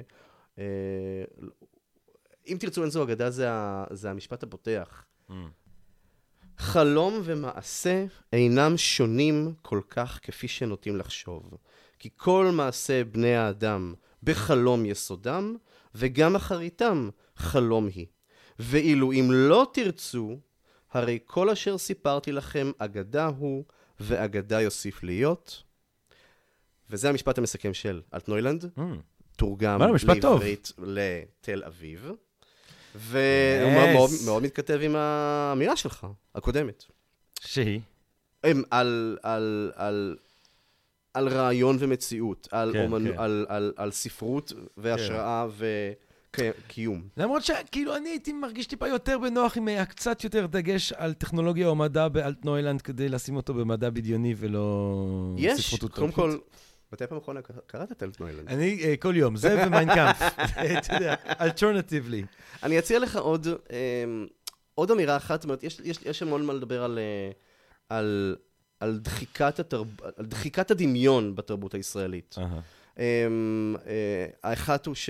אה, 0.59 1.23
אם 2.47 2.57
תרצו, 2.59 2.81
אין 2.81 2.89
זו 2.89 3.03
אגדה, 3.03 3.29
זה, 3.29 3.51
ה, 3.51 3.85
זה 3.91 4.09
המשפט 4.09 4.43
הפותח. 4.43 5.05
Mm. 5.29 5.33
חלום 6.57 7.21
ומעשה 7.23 8.05
אינם 8.33 8.77
שונים 8.77 9.53
כל 9.61 9.81
כך 9.89 10.19
כפי 10.23 10.47
שנוטים 10.47 10.97
לחשוב. 10.97 11.57
כי 11.99 12.09
כל 12.15 12.49
מעשה 12.53 13.03
בני 13.03 13.35
האדם 13.35 13.93
בחלום 14.23 14.85
יסודם, 14.85 15.55
וגם 15.95 16.35
אחריתם 16.35 17.09
חלום 17.35 17.87
היא. 17.87 18.05
ואילו 18.59 19.11
אם 19.11 19.27
לא 19.31 19.67
תרצו, 19.73 20.37
הרי 20.91 21.19
כל 21.25 21.49
אשר 21.49 21.77
סיפרתי 21.77 22.31
לכם 22.31 22.71
אגדה 22.77 23.25
הוא, 23.25 23.63
ואגדה 23.99 24.61
יוסיף 24.61 25.03
להיות. 25.03 25.63
וזה 26.89 27.09
המשפט 27.09 27.37
המסכם 27.37 27.73
של 27.73 28.01
אלטנוילנד, 28.13 28.63
Mm. 28.77 28.81
תורגם. 29.35 29.81
לעברית 30.31 30.71
לתל 30.77 31.63
אביב. 31.67 32.11
והוא 32.95 33.21
Yes. 33.81 33.93
מאוד, 33.93 34.09
מאוד 34.25 34.43
מתכתב 34.43 34.79
עם 34.81 34.95
האמירה 34.95 35.75
שלך, 35.75 36.07
הקודמת. 36.35 36.83
שהיא? 37.39 37.79
הם 38.43 38.63
על, 38.71 39.17
על, 39.23 39.71
על, 39.75 40.17
על 41.13 41.27
רעיון 41.29 41.77
ומציאות, 41.79 42.47
על, 42.51 42.73
כן, 42.73 42.83
אומנ... 42.85 43.11
כן. 43.13 43.19
על, 43.19 43.45
על, 43.49 43.73
על 43.75 43.91
ספרות 43.91 44.53
והשראה 44.77 45.47
וקיום. 46.39 47.01
למרות 47.17 47.43
שכאילו 47.43 47.95
אני 47.95 48.09
הייתי 48.09 48.33
מרגיש 48.33 48.65
טיפה 48.67 48.87
יותר 48.87 49.17
בנוח 49.19 49.57
אם 49.57 49.67
היה 49.67 49.85
קצת 49.85 50.23
יותר 50.23 50.45
דגש 50.45 50.93
על 50.93 51.13
טכנולוגיה 51.13 51.67
או 51.67 51.75
מדע 51.75 52.07
באלטנוילנד 52.07 52.81
כדי 52.81 53.09
לשים 53.09 53.35
אותו 53.35 53.53
במדע 53.53 53.89
בדיוני 53.89 54.35
ולא 54.37 55.35
יש, 55.37 55.75
קודם. 55.91 56.11
כל, 56.11 56.37
מתי 56.93 57.07
פעם 57.07 57.17
אחרונה 57.17 57.41
קרא- 57.41 57.61
קראת 57.67 57.91
את 57.91 58.03
אלטנוילנד? 58.03 58.47
אני 58.47 58.79
אה, 58.83 58.97
כל 58.97 59.13
יום, 59.17 59.35
זה 59.35 59.63
ומיינקאמפ, 59.67 60.21
אתה 60.77 60.93
יודע, 60.93 61.15
alternatively. 61.41 62.23
אני 62.63 62.79
אציע 62.79 62.99
לך 62.99 63.15
עוד, 63.15 63.47
אמ, 63.47 64.27
עוד 64.75 64.91
אמירה 64.91 65.17
אחת, 65.17 65.41
זאת 65.41 65.43
אומרת, 65.43 65.63
יש, 66.05 66.21
המון 66.21 66.45
מה 66.45 66.53
לדבר 66.53 66.83
על, 66.83 66.99
אה, 66.99 67.31
על, 67.89 68.35
על, 68.79 68.99
דחיקת 68.99 69.59
התרב... 69.59 69.87
על 70.17 70.25
דחיקת 70.25 70.71
הדמיון 70.71 71.35
בתרבות 71.35 71.73
הישראלית. 71.73 72.35
אהה. 72.37 72.59
אמ, 72.99 73.75
אה, 73.87 74.25
האחת 74.43 74.85
הוא 74.85 74.95
ש... 74.95 75.09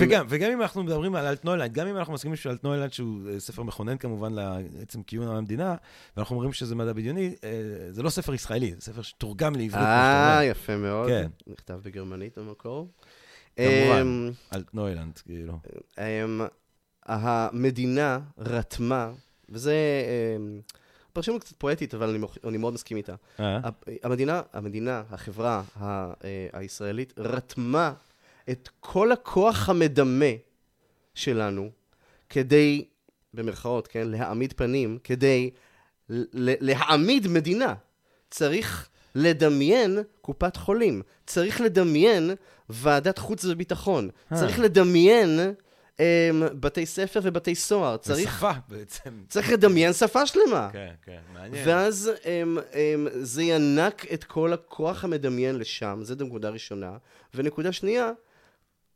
וגם, 0.00 0.26
וגם 0.28 0.50
אם 0.52 0.62
אנחנו 0.62 0.82
מדברים 0.82 1.14
על 1.14 1.26
אלטנוילנד, 1.26 1.72
גם 1.72 1.86
אם 1.86 1.96
אנחנו 1.96 2.12
מסכימים 2.12 2.36
שאלטנוילנד, 2.36 2.92
שהוא 2.92 3.28
אה, 3.30 3.40
ספר 3.40 3.62
מכונן 3.62 3.96
כמובן 3.98 4.32
לעצם 4.32 5.02
קיום 5.02 5.28
המדינה, 5.28 5.74
ואנחנו 6.16 6.36
אומרים 6.36 6.52
שזה 6.52 6.74
מדע 6.74 6.92
בדיוני, 6.92 7.34
אה, 7.44 7.50
זה 7.90 8.02
לא 8.02 8.10
ספר 8.10 8.34
ישראלי, 8.34 8.74
זה 8.74 8.80
ספר 8.80 9.02
שתורגם 9.02 9.54
לעברית, 9.56 9.84
אה. 9.86 10.40
יפה 10.44 10.76
מאוד. 10.76 11.08
כן. 11.08 11.30
נכתב 11.46 11.80
בגרמנית 11.82 12.38
במקור. 12.38 12.88
כמובן. 13.56 14.00
אמ, 14.00 14.30
אלטנוילנד, 14.54 15.18
כאילו. 15.18 15.58
אמ, 15.98 16.40
המדינה 17.06 18.18
רתמה, 18.38 19.12
וזה 19.48 19.74
אמ, 20.36 20.60
פרשנות 21.12 21.44
קצת 21.44 21.56
פואטית, 21.58 21.94
אבל 21.94 22.08
אני 22.08 22.18
מוכ- 22.24 22.48
אני 22.48 22.56
מאוד 22.58 22.74
מסכים 22.74 22.96
איתה. 22.96 23.14
אה? 23.40 23.58
המדינה, 24.02 24.42
המדינה, 24.52 25.02
החברה 25.10 25.62
ה- 25.76 25.84
אה, 26.24 26.46
הישראלית, 26.52 27.12
רתמה 27.18 27.92
את 28.50 28.68
כל 28.80 29.12
הכוח 29.12 29.68
המדמה 29.68 30.34
שלנו 31.14 31.70
כדי, 32.28 32.84
במרכאות, 33.34 33.88
כן, 33.88 34.08
להעמיד 34.08 34.52
פנים, 34.52 34.98
כדי 35.04 35.50
להעמיד 36.08 37.28
מדינה. 37.28 37.74
צריך 38.30 38.88
לדמיין 39.14 39.98
קופת 40.20 40.56
חולים, 40.56 41.02
צריך 41.26 41.60
לדמיין 41.60 42.30
ועדת 42.68 43.18
חוץ 43.18 43.44
וביטחון, 43.44 44.10
אה. 44.32 44.38
צריך 44.38 44.58
לדמיין 44.58 45.40
אמ, 46.00 46.42
בתי 46.60 46.86
ספר 46.86 47.20
ובתי 47.22 47.54
סוהר, 47.54 47.96
צריך, 47.96 48.36
שפה 48.38 48.52
בעצם. 48.68 49.10
צריך 49.28 49.52
לדמיין 49.52 49.92
שפה 49.92 50.26
שלמה. 50.26 50.68
כן, 50.72 50.92
כן, 51.02 51.18
מעניין. 51.34 51.68
ואז 51.68 52.10
הם, 52.24 52.58
הם, 52.72 53.08
זה 53.12 53.42
ינק 53.42 54.12
את 54.12 54.24
כל 54.24 54.52
הכוח 54.52 55.04
המדמיין 55.04 55.58
לשם, 55.58 56.00
זו 56.02 56.14
נקודה 56.24 56.48
ראשונה. 56.48 56.96
ונקודה 57.34 57.72
שנייה, 57.72 58.12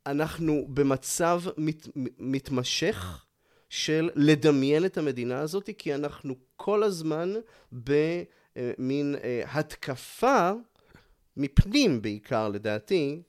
אנחנו 0.07 0.67
במצב 0.69 1.43
מת, 1.57 1.89
מתמשך 2.19 3.25
של 3.69 4.11
לדמיין 4.15 4.85
את 4.85 4.99
המדינה 4.99 5.41
הזאת, 5.41 5.71
כי 5.79 5.95
אנחנו 5.95 6.35
כל 6.57 6.83
הזמן 6.83 7.33
במין 7.73 9.17
אה, 9.25 9.43
התקפה, 9.47 10.51
מפנים 11.37 12.03
בעיקר 12.03 12.49
לדעתי, 12.49 13.23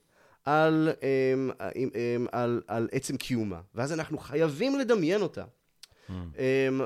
על, 0.46 0.90
אמ, 1.02 1.52
אמ, 1.76 2.26
על, 2.32 2.62
על 2.68 2.88
עצם 2.92 3.18
קיומה. 3.18 3.62
ואז 3.76 3.94
אנחנו 3.94 4.18
חייבים 4.18 4.80
לדמיין 4.80 5.22
אותה. 5.22 5.44
Mm. 6.10 6.14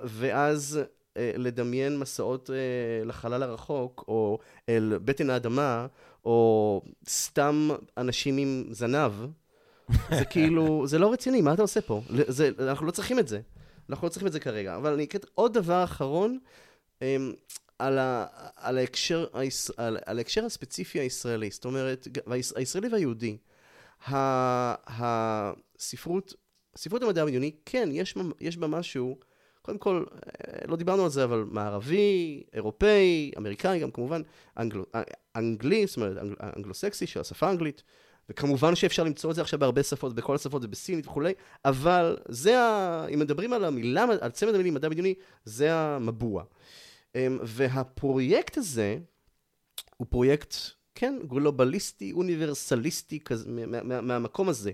ואז 0.03 0.79
אה, 1.17 1.31
לדמיין 1.37 1.99
מסעות 1.99 2.49
אה, 2.49 3.05
לחלל 3.05 3.43
הרחוק, 3.43 4.05
או 4.07 4.39
אל 4.69 4.93
בטן 5.05 5.29
האדמה, 5.29 5.87
או 6.25 6.81
סתם 7.09 7.69
אנשים 7.97 8.37
עם 8.37 8.65
זנב, 8.71 9.11
זה 10.09 10.25
כאילו, 10.25 10.87
זה 10.87 10.99
לא 10.99 11.13
רציני, 11.13 11.41
מה 11.41 11.53
אתה 11.53 11.61
עושה 11.61 11.81
פה? 11.81 12.01
זה, 12.27 12.49
אנחנו 12.59 12.85
לא 12.85 12.91
צריכים 12.91 13.19
את 13.19 13.27
זה. 13.27 13.39
אנחנו 13.89 14.07
לא 14.07 14.09
צריכים 14.09 14.27
את 14.27 14.33
זה 14.33 14.39
כרגע. 14.39 14.75
אבל 14.75 14.93
אני 14.93 15.03
אקרא 15.03 15.19
עוד 15.35 15.53
דבר 15.53 15.83
אחרון, 15.83 16.39
אמ, 17.01 17.33
על, 17.79 17.99
ה, 17.99 18.25
על, 18.55 18.77
ההקשר, 18.77 19.25
על, 19.77 19.97
על 20.05 20.17
ההקשר 20.17 20.45
הספציפי 20.45 20.99
הישראלי, 20.99 21.49
זאת 21.51 21.65
אומרת, 21.65 22.07
הישראלי 22.55 22.87
והיהודי. 22.87 23.37
ה- 24.07 24.75
הספרות, 24.87 26.33
ספרות 26.75 27.03
המדע 27.03 27.21
הבדיוני, 27.21 27.51
כן, 27.65 27.89
יש, 27.91 28.15
יש 28.39 28.57
בה 28.57 28.67
משהו, 28.67 29.17
קודם 29.61 29.77
כל, 29.77 30.03
אה, 30.15 30.67
לא 30.67 30.75
דיברנו 30.75 31.03
על 31.03 31.09
זה, 31.09 31.23
אבל 31.23 31.43
מערבי, 31.51 32.43
אירופאי, 32.53 33.31
אמריקאי, 33.37 33.79
גם 33.79 33.91
כמובן, 33.91 34.21
אנגלו, 34.57 34.85
אה, 34.95 35.01
אנגלי, 35.35 35.87
זאת 35.87 35.97
אומרת, 35.97 36.17
אנגל, 36.17 36.35
אנגלו-סקסי 36.57 37.07
של 37.07 37.19
השפה 37.19 37.47
האנגלית, 37.47 37.83
וכמובן 38.31 38.75
שאפשר 38.75 39.03
למצוא 39.03 39.29
את 39.29 39.35
זה 39.35 39.41
עכשיו 39.41 39.59
בהרבה 39.59 39.83
שפות, 39.83 40.15
בכל 40.15 40.35
השפות 40.35 40.65
ובסינית 40.65 41.07
וכולי, 41.07 41.33
אבל 41.65 42.17
זה 42.27 42.59
ה... 42.59 43.05
אם 43.13 43.19
מדברים 43.19 43.53
על 43.53 43.65
המילה, 43.65 44.05
על 44.21 44.31
צמד 44.31 44.55
המילים 44.55 44.73
מדע 44.73 44.89
בדיוני, 44.89 45.13
זה 45.45 45.73
המבוע. 45.75 46.43
אמ, 47.15 47.39
והפרויקט 47.43 48.57
הזה 48.57 48.97
הוא 49.97 50.07
פרויקט, 50.09 50.55
כן, 50.95 51.19
גלובליסטי, 51.27 52.11
אוניברסליסטי, 52.11 53.19
כזה, 53.19 53.49
מה, 53.49 53.83
מה, 53.83 54.01
מהמקום 54.01 54.49
הזה. 54.49 54.71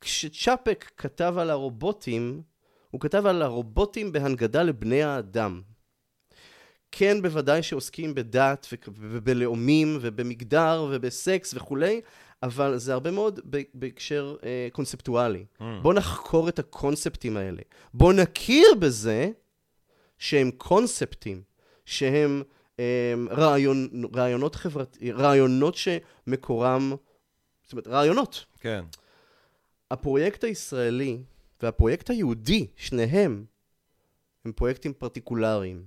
כשצ'אפק 0.00 0.90
כתב 0.96 1.34
על 1.38 1.50
הרובוטים, 1.50 2.42
הוא 2.90 3.00
כתב 3.00 3.26
על 3.26 3.42
הרובוטים 3.42 4.12
בהנגדה 4.12 4.62
לבני 4.62 5.02
האדם. 5.02 5.62
כן, 6.92 7.22
בוודאי 7.22 7.62
שעוסקים 7.62 8.14
בדת 8.14 8.66
ובלאומים 8.88 9.98
ובמגדר 10.00 10.88
ובסקס 10.90 11.54
וכולי, 11.54 12.00
אבל 12.46 12.78
זה 12.78 12.92
הרבה 12.92 13.10
מאוד 13.10 13.40
בהקשר 13.74 14.36
אה, 14.44 14.68
קונספטואלי. 14.72 15.44
Mm. 15.58 15.62
בואו 15.82 15.94
נחקור 15.94 16.48
את 16.48 16.58
הקונספטים 16.58 17.36
האלה. 17.36 17.62
בואו 17.94 18.12
נכיר 18.12 18.74
בזה 18.80 19.30
שהם 20.18 20.50
קונספטים, 20.50 21.42
שהם 21.84 22.42
הם, 22.78 23.28
רעיון, 23.30 23.88
רעיונות 24.14 24.54
חברתיים, 24.54 25.16
רעיונות 25.16 25.74
שמקורם, 25.74 26.94
זאת 27.62 27.72
אומרת, 27.72 27.86
רעיונות. 27.86 28.44
כן. 28.60 28.84
הפרויקט 29.90 30.44
הישראלי 30.44 31.18
והפרויקט 31.62 32.10
היהודי, 32.10 32.66
שניהם, 32.76 33.44
הם 34.44 34.52
פרויקטים 34.52 34.92
פרטיקולריים. 34.92 35.84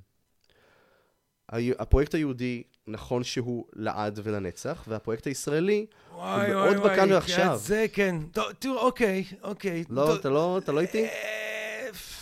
הפרויקט 1.50 2.14
היהודי, 2.14 2.64
נכון 2.90 3.24
שהוא 3.24 3.66
לעד 3.76 4.20
ולנצח, 4.24 4.84
והפרויקט 4.88 5.28
הישראלי, 5.28 5.86
וואי, 6.16 6.52
מאוד 6.52 6.78
וואי, 6.78 6.92
בכאן 6.92 7.00
וואי. 7.00 7.14
ועכשיו. 7.14 7.58
זה 7.58 7.86
כן. 7.94 8.16
טוב, 8.32 8.46
תראו, 8.60 8.80
אוקיי, 8.80 9.24
אוקיי. 9.44 9.84
לא, 9.90 10.06
טוב. 10.06 10.16
אתה 10.20 10.30
לא, 10.30 10.58
אתה 10.58 10.72
לא 10.72 10.80
איתי? 10.80 11.08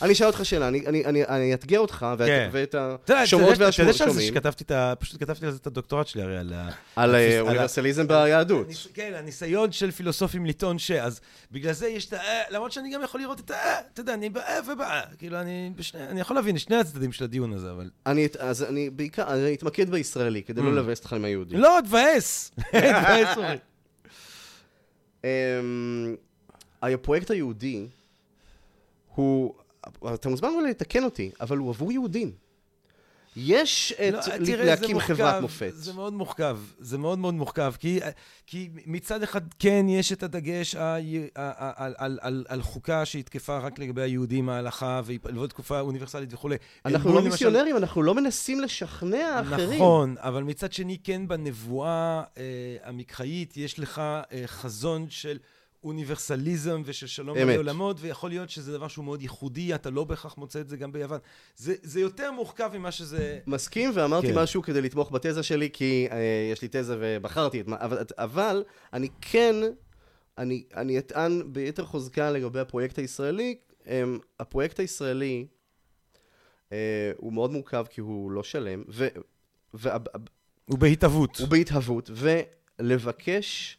אני 0.01 0.13
אשאל 0.13 0.27
אותך 0.27 0.45
שאלה, 0.45 0.67
אני, 0.67 0.87
אני, 0.87 1.05
אני, 1.05 1.25
אני 1.25 1.51
אאתגר 1.53 1.79
אותך, 1.79 2.05
ואת, 2.17 2.27
כן. 2.27 2.49
ואת 2.51 2.75
השומעות 3.09 3.51
יודע- 3.51 3.55
אתה 3.55 3.63
יודע 3.63 3.71
שעל 3.71 3.85
זה 3.93 4.03
והשומעים, 4.03 4.33
שכתבתי 4.33 4.63
את 4.63 4.71
ה... 4.71 4.93
פשוט 4.99 5.19
כתבתי 5.23 5.45
על 5.45 5.51
זה 5.51 5.57
את 5.57 5.67
הדוקטורט 5.67 6.07
שלי 6.07 6.21
הרי, 6.21 6.37
על 6.37 6.53
ה... 6.53 6.69
על 6.95 7.15
אה, 7.15 7.39
אוניברסליזם 7.39 8.07
ביהדות. 8.07 8.67
כן, 8.93 9.11
הניסיון 9.15 9.71
של 9.71 9.91
פילוסופים 9.91 10.45
לטעון 10.45 10.79
ש... 10.79 10.91
אז 10.91 11.21
בגלל 11.51 11.73
זה 11.73 11.87
יש 11.87 12.05
את 12.05 12.13
ה... 12.13 12.17
אה, 12.17 12.41
למרות 12.49 12.71
שאני 12.71 12.91
גם 12.93 13.01
יכול 13.03 13.21
לראות 13.21 13.39
את 13.39 13.51
ה... 13.51 13.53
אה, 13.53 13.79
אתה 13.93 14.01
יודע, 14.01 14.13
אני 14.13 14.29
באה 14.29 14.59
ובאה. 14.71 15.01
כאילו, 15.17 15.41
אני 15.41 15.71
בשני... 15.75 16.07
אני 16.07 16.21
יכול 16.21 16.35
להבין 16.35 16.55
את 16.55 16.61
שני 16.61 16.75
הצדדים 16.75 17.11
של 17.11 17.23
הדיון 17.23 17.53
הזה, 17.53 17.71
אבל... 17.71 17.89
אני, 18.05 18.27
אז 18.39 18.63
אני 18.63 18.89
בעיקר, 18.89 19.33
אני 19.33 19.53
אתמקד 19.53 19.89
בישראלי, 19.89 20.43
כדי 20.43 20.61
לא 20.61 20.67
Mm. 20.69 20.71
לבאס 20.71 20.97
אותך 20.99 21.13
עם 21.13 21.25
היהודי. 21.25 21.57
לא, 21.57 21.79
תבאס. 21.87 22.51
תבאס, 22.71 23.37
אורי. 23.37 23.57
אמ, 25.23 25.29
הפרויקט 26.81 27.31
היהודי 27.31 27.87
הוא, 29.15 29.53
אתה 30.13 30.29
מוזמן 30.29 30.49
אולי 30.49 30.69
לתקן 30.69 31.03
אותי, 31.03 31.31
אבל 31.41 31.57
הוא 31.57 31.69
עבור 31.69 31.91
יהודים. 31.91 32.31
יש 33.39 33.93
את 34.07 34.13
לא, 34.13 34.45
תראה, 34.45 34.65
להקים 34.65 34.91
מורכב, 34.91 35.13
חברת 35.13 35.41
מופת. 35.41 35.71
זה 35.75 35.93
מאוד 35.93 36.13
מורכב, 36.13 36.59
זה 36.79 36.97
מאוד 36.97 37.19
מאוד 37.19 37.33
מורכב, 37.33 37.73
כי, 37.79 37.99
כי 38.47 38.69
מצד 38.85 39.23
אחד 39.23 39.41
כן 39.59 39.85
יש 39.89 40.11
את 40.11 40.23
הדגש 40.23 40.75
ה, 40.75 40.95
ה, 40.95 40.97
ה, 41.35 41.85
על, 41.85 41.93
על, 41.97 42.19
על, 42.21 42.45
על 42.47 42.61
חוקה 42.61 43.05
שהיא 43.05 43.23
תקפה 43.23 43.57
רק 43.57 43.79
לגבי 43.79 44.01
היהודים, 44.01 44.49
ההלכה, 44.49 45.01
ולא 45.05 45.47
תקופה 45.47 45.79
אוניברסלית 45.79 46.33
וכולי. 46.33 46.55
אנחנו 46.85 47.09
לא 47.09 47.15
למשל- 47.15 47.29
מיסיונרים, 47.29 47.77
אנחנו 47.77 48.03
לא 48.03 48.15
מנסים 48.15 48.61
לשכנע 48.61 49.41
אחרים. 49.41 49.73
נכון, 49.73 50.15
אבל 50.17 50.43
מצד 50.43 50.73
שני, 50.73 50.97
כן, 51.03 51.27
בנבואה 51.27 52.23
אה, 52.37 52.43
המקראית 52.83 53.57
יש 53.57 53.79
לך 53.79 53.99
אה, 53.99 54.43
חזון 54.45 55.05
של 55.09 55.37
אוניברסליזם 55.83 56.81
ושל 56.85 57.07
שלום 57.07 57.37
אמת. 57.37 57.47
בין 57.47 57.57
עולמות, 57.57 57.97
ויכול 57.99 58.29
להיות 58.29 58.49
שזה 58.49 58.73
דבר 58.73 58.87
שהוא 58.87 59.05
מאוד 59.05 59.21
ייחודי, 59.21 59.75
אתה 59.75 59.89
לא 59.89 60.03
בהכרח 60.03 60.37
מוצא 60.37 60.59
את 60.59 60.69
זה 60.69 60.77
גם 60.77 60.91
ביוון. 60.91 61.19
זה, 61.55 61.75
זה 61.81 61.99
יותר 61.99 62.31
מורכב 62.31 62.69
ממה 62.73 62.91
שזה... 62.91 63.39
מסכים, 63.47 63.91
ואמרתי 63.93 64.27
כן. 64.27 64.39
משהו 64.39 64.61
כדי 64.61 64.81
לתמוך 64.81 65.11
בתזה 65.11 65.43
שלי, 65.43 65.69
כי 65.73 66.07
אה, 66.11 66.49
יש 66.51 66.61
לי 66.61 66.67
תזה 66.71 66.97
ובחרתי 66.99 67.61
את 67.61 67.67
מה... 67.67 67.75
אבל, 67.79 67.97
אבל 68.17 68.63
אני 68.93 69.07
כן, 69.21 69.55
אני, 70.37 70.63
אני 70.75 70.99
אטען 70.99 71.53
ביתר 71.53 71.85
חוזקה 71.85 72.31
לגבי 72.31 72.59
הפרויקט 72.59 72.99
הישראלי. 72.99 73.55
אה, 73.87 74.03
הפרויקט 74.39 74.79
הישראלי 74.79 75.47
אה, 76.71 77.11
הוא 77.17 77.33
מאוד 77.33 77.51
מורכב 77.51 77.85
כי 77.89 78.01
הוא 78.01 78.31
לא 78.31 78.43
שלם, 78.43 78.83
ו, 78.89 79.07
ו, 79.73 79.89
הוא 80.65 80.79
בהתהוות. 80.79 81.39
הוא 81.39 81.47
בהתהוות, 81.47 82.09
ולבקש, 82.13 83.77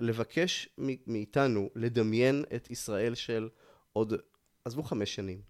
לבקש 0.00 0.68
מאיתנו 1.06 1.70
לדמיין 1.74 2.44
את 2.56 2.70
ישראל 2.70 3.14
של 3.14 3.48
עוד, 3.92 4.14
עזבו 4.64 4.82
חמש 4.82 5.14
שנים, 5.14 5.40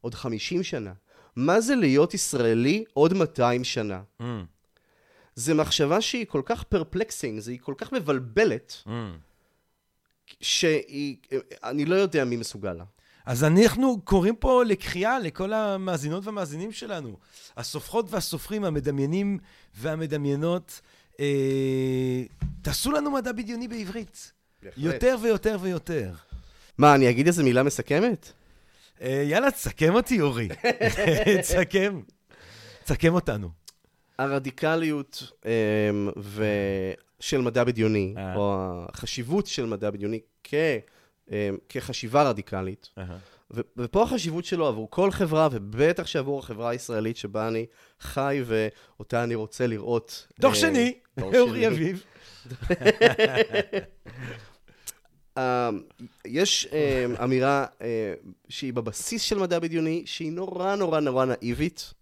עוד 0.00 0.14
חמישים 0.14 0.62
שנה. 0.62 0.92
מה 1.36 1.60
זה 1.60 1.74
להיות 1.74 2.14
ישראלי 2.14 2.84
עוד 2.92 3.14
200 3.14 3.64
שנה? 3.64 4.02
Mm, 4.20 4.24
זו 5.34 5.54
מחשבה 5.54 6.00
שהיא 6.00 6.26
כל 6.26 6.42
כך 6.44 6.62
perplexing, 6.62 7.42
היא 7.46 7.58
כל 7.62 7.74
כך 7.78 7.92
מבלבלת, 7.92 8.82
mm. 8.86 8.90
שהיא, 10.40 11.16
אני 11.64 11.84
לא 11.84 11.94
יודע 11.94 12.24
מי 12.24 12.36
מסוגל 12.36 12.72
לה. 12.72 12.84
אז 13.26 13.44
אנחנו 13.44 14.00
קוראים 14.04 14.36
פה 14.36 14.64
לקריאה 14.64 15.18
לכל 15.18 15.52
המאזינות 15.52 16.26
והמאזינים 16.26 16.72
שלנו. 16.72 17.16
הסופרות 17.56 18.06
והסופרים, 18.10 18.64
המדמיינים 18.64 19.38
והמדמיינות, 19.74 20.80
תעשו 22.62 22.92
לנו 22.92 23.10
מדע 23.10 23.32
בדיוני 23.32 23.68
בעברית. 23.68 24.32
יותר 24.76 25.16
ויותר 25.22 25.56
ויותר. 25.60 26.12
מה, 26.78 26.94
אני 26.94 27.10
אגיד 27.10 27.26
איזה 27.26 27.42
מילה 27.42 27.62
מסכמת? 27.62 28.32
אה, 29.02 29.24
יאללה, 29.26 29.50
תסכם 29.50 29.94
אותי, 29.94 30.20
אורי. 30.20 30.48
תסכם. 31.40 32.00
תסכם 32.84 33.14
אותנו. 33.14 33.48
הרדיקליות 34.18 35.32
אמ, 35.44 35.50
ו... 36.16 36.44
של 37.20 37.40
מדע 37.40 37.64
בדיוני, 37.64 38.14
אה. 38.16 38.34
או 38.36 38.56
החשיבות 38.88 39.46
של 39.46 39.66
מדע 39.66 39.90
בדיוני 39.90 40.20
כ... 40.44 40.54
אמ, 41.30 41.56
כחשיבה 41.68 42.22
רדיקלית, 42.22 42.88
ופה 43.52 44.02
החשיבות 44.02 44.44
שלו 44.44 44.66
עבור 44.66 44.90
כל 44.90 45.10
חברה, 45.10 45.48
ובטח 45.52 46.06
שעבור 46.06 46.38
החברה 46.38 46.70
הישראלית 46.70 47.16
שבה 47.16 47.48
אני 47.48 47.66
חי 48.00 48.42
ואותה 48.46 49.24
אני 49.24 49.34
רוצה 49.34 49.66
לראות. 49.66 50.26
דוח 50.40 50.54
אה, 50.54 50.58
שני, 50.58 50.94
אורי. 51.22 51.66
אביב. 51.66 52.04
אה, 55.38 55.70
יש 56.24 56.68
אה, 56.72 57.06
אמירה 57.24 57.66
שהיא 58.48 58.72
בבסיס 58.72 59.22
של 59.22 59.38
מדע 59.38 59.58
בדיוני, 59.58 60.02
שהיא 60.06 60.32
נורא 60.32 60.76
נורא 60.76 61.00
נורא 61.00 61.24
נאיבית, 61.24 61.94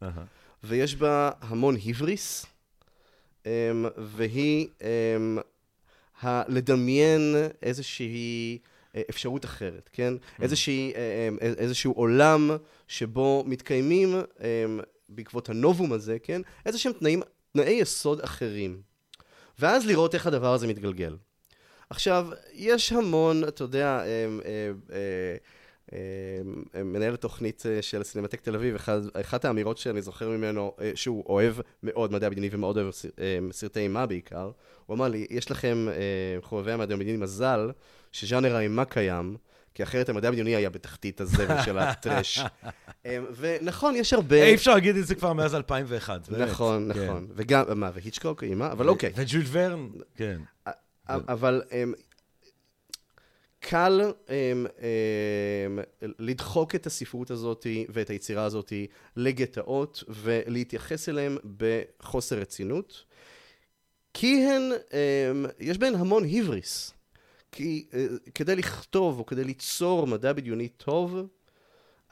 ויש 0.65 0.95
בה 0.95 1.31
המון 1.41 1.77
היבריס, 1.77 2.47
והיא 3.97 4.69
לדמיין 6.25 7.35
איזושהי 7.63 8.59
אפשרות 9.11 9.45
אחרת, 9.45 9.91
כן? 9.93 10.15
איזושהי, 10.43 10.93
אה, 10.95 11.01
אה, 11.43 11.53
איזשהו 11.59 11.93
עולם 11.93 12.51
שבו 12.89 13.45
מתקיימים, 13.47 14.15
בעקבות 15.09 15.49
הנובום 15.49 15.93
הזה, 15.93 16.19
כן? 16.23 16.43
איזה 16.67 16.79
שהם 16.79 16.93
תנאים, 16.93 17.23
תנאי 17.53 17.71
יסוד 17.73 18.21
אחרים. 18.21 18.81
ואז 19.59 19.87
לראות 19.87 20.15
איך 20.15 20.27
הדבר 20.27 20.55
הזה 20.55 20.67
מתגלגל. 20.67 21.17
עכשיו, 21.91 22.29
יש 22.53 22.93
המון, 22.93 23.45
אתה 23.49 23.65
יודע, 23.65 23.87
אה, 24.05 24.05
אה, 24.93 25.37
אה, 25.93 26.83
מנהל 26.85 27.15
התוכנית 27.15 27.63
אה, 27.67 27.83
של 27.83 28.03
סינמטק 28.03 28.41
תל 28.41 28.55
אביב, 28.55 28.75
אחד, 28.75 29.01
אחת 29.21 29.45
האמירות 29.45 29.79
שאני 29.79 30.03
זוכר 30.03 30.29
ממנו, 30.29 30.73
אה, 30.81 30.93
שהוא 30.95 31.25
אוהב 31.27 31.55
מאוד 31.83 32.13
מדע 32.13 32.29
בדיוני 32.29 32.49
ומאוד 32.53 32.79
אוהב 32.79 32.91
סר- 32.91 33.09
אה, 33.19 33.39
סרטי 33.53 33.81
אימה 33.81 34.07
בעיקר, 34.07 34.51
הוא 34.87 34.95
אמר 34.97 35.09
לי, 35.09 35.27
יש 35.31 35.51
לכם, 35.51 35.87
אה, 35.91 35.95
חובבי 36.43 36.73
המדע 36.73 36.97
בדיוני, 36.97 37.17
מזל 37.17 37.71
שז'אנר 38.13 38.57
האימה 38.57 38.85
קיים, 38.85 39.37
כי 39.75 39.83
אחרת 39.83 40.09
המדע 40.09 40.29
הבדיוני 40.29 40.57
היה 40.57 40.71
בתחתית 40.71 41.21
הזבל 41.21 41.63
של 41.63 41.79
הטרש. 41.79 42.39
אה, 43.07 43.19
ונכון, 43.37 43.97
יש 43.97 44.13
הרבה... 44.13 44.43
אי 44.43 44.55
אפשר 44.55 44.75
להגיד 44.75 44.97
את 44.97 45.07
זה 45.07 45.15
כבר 45.15 45.33
מאז 45.33 45.55
2001. 45.55 46.29
באמת. 46.29 46.49
נכון, 46.49 46.91
כן. 46.95 47.05
נכון. 47.05 47.27
וגם, 47.35 47.65
מה, 47.81 47.91
והיצ'קוק 47.95 48.45
אימה? 48.45 48.73
אבל 48.73 48.89
אוקיי. 48.89 49.13
וג'ול 49.17 49.43
ורן, 49.51 49.89
כן. 50.15 50.41
אבל 51.09 51.63
um, 51.69 51.73
קל 53.61 54.13
um, 54.27 54.31
לדחוק 56.01 56.75
את 56.75 56.87
הספרות 56.87 57.31
הזאת 57.31 57.67
ואת 57.89 58.11
היצירה 58.11 58.45
הזאת 58.45 58.73
לגטאות 59.17 60.05
ולהתייחס 60.09 61.09
אליהם 61.09 61.37
בחוסר 61.57 62.39
רצינות, 62.39 63.05
כי 64.15 64.47
הן, 64.47 64.63
יש 65.61 65.79
בהן 65.79 65.95
המון 65.95 66.25
היבריס. 66.25 66.93
כי 67.53 67.87
uh, 67.91 68.31
כדי 68.35 68.57
לכתוב 68.57 69.19
או 69.19 69.27
כדי 69.27 69.45
ליצור 69.45 70.07
מדע 70.07 70.33
בדיוני 70.33 70.69
טוב, 70.69 71.17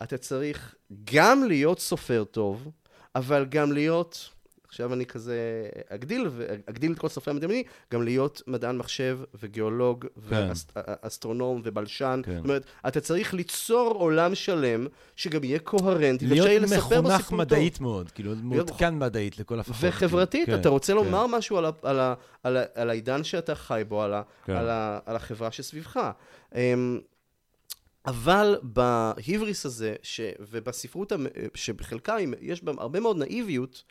אתה 0.03 0.19
צריך 0.19 0.75
גם 1.05 1.45
להיות 1.45 1.81
סופר 1.81 2.25
טוב, 2.25 2.69
אבל 3.15 3.47
גם 3.49 3.73
להיות, 3.73 4.31
עכשיו 4.69 4.93
אני 4.93 5.07
כזה 5.07 5.69
אגדיל, 5.89 6.29
ואגדיל 6.37 6.93
את 6.93 6.99
כל 6.99 7.09
סופרי 7.09 7.35
המדעני, 7.35 7.63
גם 7.93 8.03
להיות 8.03 8.43
מדען 8.47 8.77
מחשב 8.77 9.19
וגיאולוג 9.43 10.07
ואסטרונום 10.17 11.61
ובלשן. 11.65 12.21
כן. 12.25 12.37
זאת 12.37 12.45
אומרת, 12.45 12.65
אתה 12.89 13.01
צריך 13.01 13.35
ליצור 13.35 13.95
עולם 13.95 14.35
שלם 14.35 14.87
שגם 15.17 15.45
יהיה 15.45 15.59
קוהרנטי, 15.59 16.27
להיות 16.27 16.63
מחונך 16.63 17.07
בסיפור 17.07 17.29
טוב. 17.29 17.39
מדעית 17.39 17.81
מאוד, 17.81 18.11
כאילו, 18.11 18.33
מעודכן 18.43 18.99
מדעית 18.99 19.39
לכל 19.39 19.61
הפחות. 19.61 19.77
וחברתית, 19.81 20.47
כן, 20.47 20.61
אתה 20.61 20.69
רוצה 20.69 20.93
כן. 20.93 20.97
לומר 20.97 21.27
משהו 21.27 21.59
על, 21.59 21.65
ה, 21.65 21.71
על, 21.83 22.01
ה, 22.01 22.15
על, 22.43 22.57
ה, 22.57 22.65
על 22.75 22.91
העידן 22.91 23.25
שאתה 23.25 23.55
חי 23.55 23.83
בו, 23.89 24.03
על, 24.03 24.15
ה, 24.15 24.23
כן. 24.45 24.57
על, 24.57 24.71
ה, 24.71 24.99
על 25.07 25.17
החברה 25.17 25.51
שסביבך. 25.51 26.01
אמ, 26.55 27.01
אבל 28.07 28.59
בהיבריס 28.63 29.67
הזה, 29.67 29.95
ש, 30.03 30.21
ובספרות 30.41 31.13
שבחלקה 31.55 32.17
יש 32.41 32.65
בה 32.65 32.73
הרבה 32.79 33.01
מאוד 33.01 33.17
נאיביות, 33.17 33.85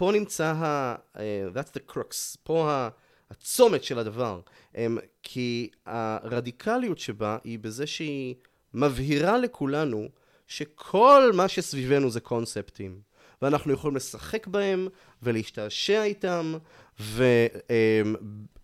פה 0.00 0.12
נמצא 0.12 0.54
ה... 0.56 0.94
אה, 1.18 1.48
that's 1.54 1.68
the 1.76 1.92
crux, 1.92 2.36
פה 2.42 2.70
ה... 2.70 2.88
הצומת 3.30 3.84
של 3.84 3.98
הדבר. 3.98 4.40
אמ, 4.76 4.98
כי 5.22 5.70
הרדיקליות 5.86 6.98
שבה 6.98 7.38
היא 7.44 7.58
בזה 7.58 7.86
שהיא 7.86 8.34
מבהירה 8.74 9.38
לכולנו 9.38 10.08
שכל 10.46 11.30
מה 11.34 11.48
שסביבנו 11.48 12.10
זה 12.10 12.20
קונספטים. 12.20 13.00
ואנחנו 13.42 13.72
יכולים 13.72 13.96
לשחק 13.96 14.46
בהם 14.46 14.88
ולהשתעשע 15.22 16.02
איתם 16.02 16.54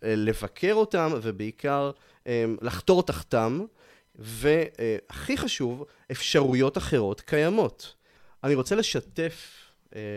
ולבקר 0.03 0.75
אותם 0.75 1.13
ובעיקר 1.23 1.91
אמ, 2.27 2.57
לחתור 2.63 3.03
תחתם. 3.03 3.65
והכי 4.15 5.37
חשוב, 5.37 5.85
אפשרויות 6.11 6.79
אחרות 6.79 7.21
קיימות. 7.21 7.95
אני 8.45 8.55
רוצה 8.55 8.75
לשתף 8.75 9.53
אה, 9.61 9.66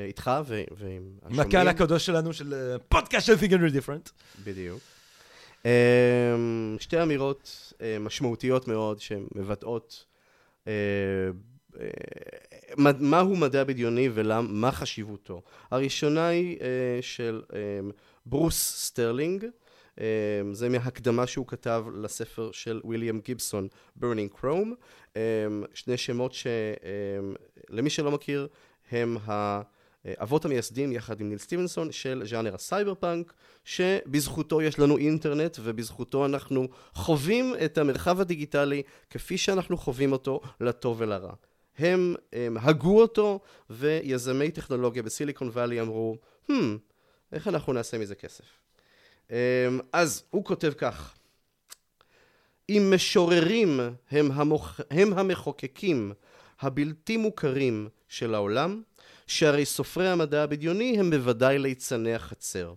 איתך 0.08 0.32
ו- 0.46 0.64
ועם 0.78 1.04
עם 1.30 1.40
הקהל 1.40 1.68
הקדוש 1.68 2.06
שלנו 2.06 2.34
של 2.34 2.54
אה, 2.54 2.80
פודקאסט 2.80 3.28
של 3.28 3.34
Real 3.34 3.74
Different. 3.74 4.12
בדיוק. 4.44 4.80
אמ, 5.66 6.78
שתי 6.80 7.02
אמירות 7.02 7.74
אה, 7.82 7.98
משמעותיות 8.00 8.68
מאוד 8.68 9.00
שמבטאות 9.00 10.06
אה, 10.68 10.74
אה, 11.80 11.88
מהו 13.00 13.36
מדע 13.36 13.64
בדיוני 13.64 14.10
ומה 14.14 14.72
חשיבותו. 14.72 15.42
הראשונה 15.72 16.28
היא 16.28 16.58
אה, 16.62 16.68
של 17.02 17.42
אה, 17.54 17.60
ברוס 18.26 18.76
סטרלינג, 18.86 19.46
אה, 20.00 20.06
זה 20.52 20.70
מהקדמה 20.70 21.28
שהוא 21.28 21.48
כתב 21.48 21.86
לספר 22.02 22.52
של 22.52 22.82
ויליאם 22.90 23.20
גיבסון, 23.20 23.68
Burning 24.02 24.42
Chrome. 24.42 24.70
אה, 25.18 25.22
שני 25.74 25.98
שמות 25.98 26.34
שלמי 26.34 27.90
שלא 27.90 28.12
מכיר 28.12 28.48
הם 28.92 29.18
האבות 30.06 30.46
המייסדים 30.46 30.92
יחד 30.92 31.22
עם 31.22 31.30
ניל 31.30 31.38
סטיבנסון 31.38 31.92
של 31.92 32.24
ז'אנר 32.26 32.56
הסייבר 32.56 32.94
פאנק, 32.94 33.34
שבזכותו 33.66 34.62
יש 34.62 34.80
לנו 34.80 34.98
אינטרנט 34.98 35.58
ובזכותו 35.64 36.26
אנחנו 36.26 36.68
חווים 36.94 37.54
את 37.66 37.78
המרחב 37.78 38.20
הדיגיטלי 38.20 38.84
כפי 39.10 39.38
שאנחנו 39.38 39.78
חווים 39.78 40.12
אותו 40.12 40.42
לטוב 40.62 40.98
ולרע. 41.00 41.34
הם, 41.78 42.16
הם 42.34 42.58
הגו 42.58 43.02
אותו, 43.02 43.40
ויזמי 43.70 44.52
טכנולוגיה 44.52 45.04
בסיליקון 45.04 45.48
וואלי 45.48 45.82
אמרו, 45.82 46.18
hmm, 46.52 46.54
איך 47.32 47.48
אנחנו 47.48 47.74
נעשה 47.74 47.98
מזה 47.98 48.16
כסף? 48.16 48.46
אמ, 49.32 49.36
אז 49.94 50.24
הוא 50.30 50.46
כותב 50.46 50.74
כך: 50.78 51.16
אם 52.70 52.92
משוררים 52.96 53.80
הם, 54.12 54.32
המוח... 54.32 54.80
הם 54.92 55.14
המחוקקים 55.14 56.12
הבלתי 56.60 57.18
מוכרים 57.18 57.90
של 58.10 58.36
העולם, 58.36 58.82
שהרי 59.28 59.66
סופרי 59.66 60.10
המדע 60.10 60.44
הבדיוני 60.44 61.00
הם 61.00 61.10
בוודאי 61.10 61.60
ליצני 61.60 62.14
החצר. 62.14 62.74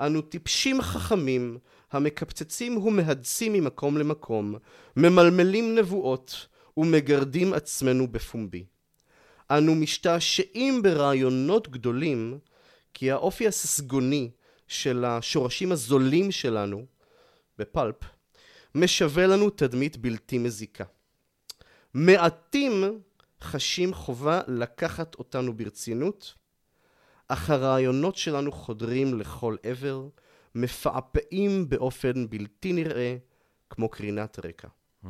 אנו 0.00 0.22
טיפשים 0.22 0.82
חכמים 0.82 1.58
המקפצצים 1.92 2.76
ומהדסים 2.76 3.52
ממקום 3.52 3.98
למקום, 3.98 4.54
ממלמלים 4.96 5.74
נבואות 5.74 6.46
ומגרדים 6.76 7.52
עצמנו 7.52 8.08
בפומבי. 8.08 8.64
אנו 9.50 9.74
משתעשעים 9.74 10.82
ברעיונות 10.82 11.68
גדולים, 11.68 12.38
כי 12.94 13.10
האופי 13.10 13.48
הססגוני 13.48 14.30
של 14.68 15.04
השורשים 15.04 15.72
הזולים 15.72 16.32
שלנו, 16.32 16.86
בפלפ, 17.58 17.96
משווה 18.74 19.26
לנו 19.26 19.50
תדמית 19.50 19.96
בלתי 19.96 20.38
מזיקה. 20.38 20.84
מעטים 21.94 23.00
חשים 23.44 23.94
חובה 23.94 24.40
לקחת 24.48 25.14
אותנו 25.14 25.56
ברצינות, 25.56 26.34
אך 27.28 27.50
הרעיונות 27.50 28.16
שלנו 28.16 28.52
חודרים 28.52 29.20
לכל 29.20 29.56
עבר, 29.62 30.08
מפעפעים 30.54 31.68
באופן 31.68 32.30
בלתי 32.30 32.72
נראה, 32.72 33.16
כמו 33.70 33.88
קרינת 33.88 34.38
רקע. 34.44 34.68
Mm. 35.04 35.08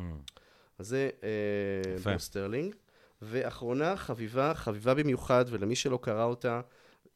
אז 0.79 0.87
זה 0.87 1.09
אה, 1.23 2.13
ברוס 2.13 2.19
סטרלינג. 2.19 2.75
ואחרונה, 3.21 3.95
חביבה, 3.97 4.53
חביבה 4.53 4.93
במיוחד, 4.93 5.45
ולמי 5.49 5.75
שלא 5.75 5.99
קרא 6.01 6.23
אותה, 6.23 6.61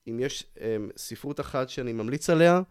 אם 0.07 0.19
יש 0.19 0.45
um, 0.55 0.59
ספרות 0.97 1.39
אחת 1.39 1.69
שאני 1.69 1.93
ממליץ 1.93 2.29
עליה, 2.29 2.61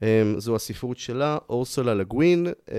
um, 0.00 0.04
זו 0.38 0.56
הספרות 0.56 0.98
שלה, 0.98 1.38
אורסולה 1.48 1.94
לגווין. 1.94 2.46
Mm. 2.46 2.68
Um, 2.68 2.72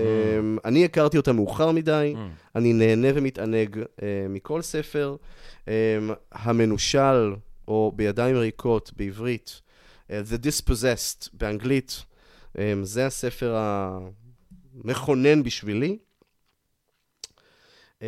אני 0.64 0.84
הכרתי 0.84 1.16
אותה 1.16 1.32
מאוחר 1.32 1.70
מדי, 1.70 2.14
mm. 2.16 2.18
אני 2.56 2.72
נהנה 2.72 3.08
ומתענג 3.14 3.76
uh, 3.76 4.02
מכל 4.28 4.62
ספר. 4.62 5.16
Um, 5.64 5.68
המנושל, 6.32 7.34
או 7.68 7.92
בידיים 7.96 8.36
ריקות 8.36 8.92
בעברית, 8.96 9.60
uh, 10.06 10.10
The 10.10 10.46
Dispossessed 10.46 11.28
באנגלית, 11.32 12.04
um, 12.52 12.58
זה 12.82 13.06
הספר 13.06 13.56
המכונן 13.56 15.42
בשבילי. 15.42 15.98
Um, 18.00 18.04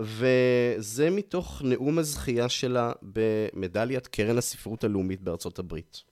וזה 0.00 1.10
מתוך 1.10 1.62
נאום 1.64 1.98
הזכייה 1.98 2.48
שלה 2.48 2.92
במדליית 3.02 4.06
קרן 4.06 4.38
הספרות 4.38 4.84
הלאומית 4.84 5.20
בארצות 5.20 5.58
הברית. 5.58 6.02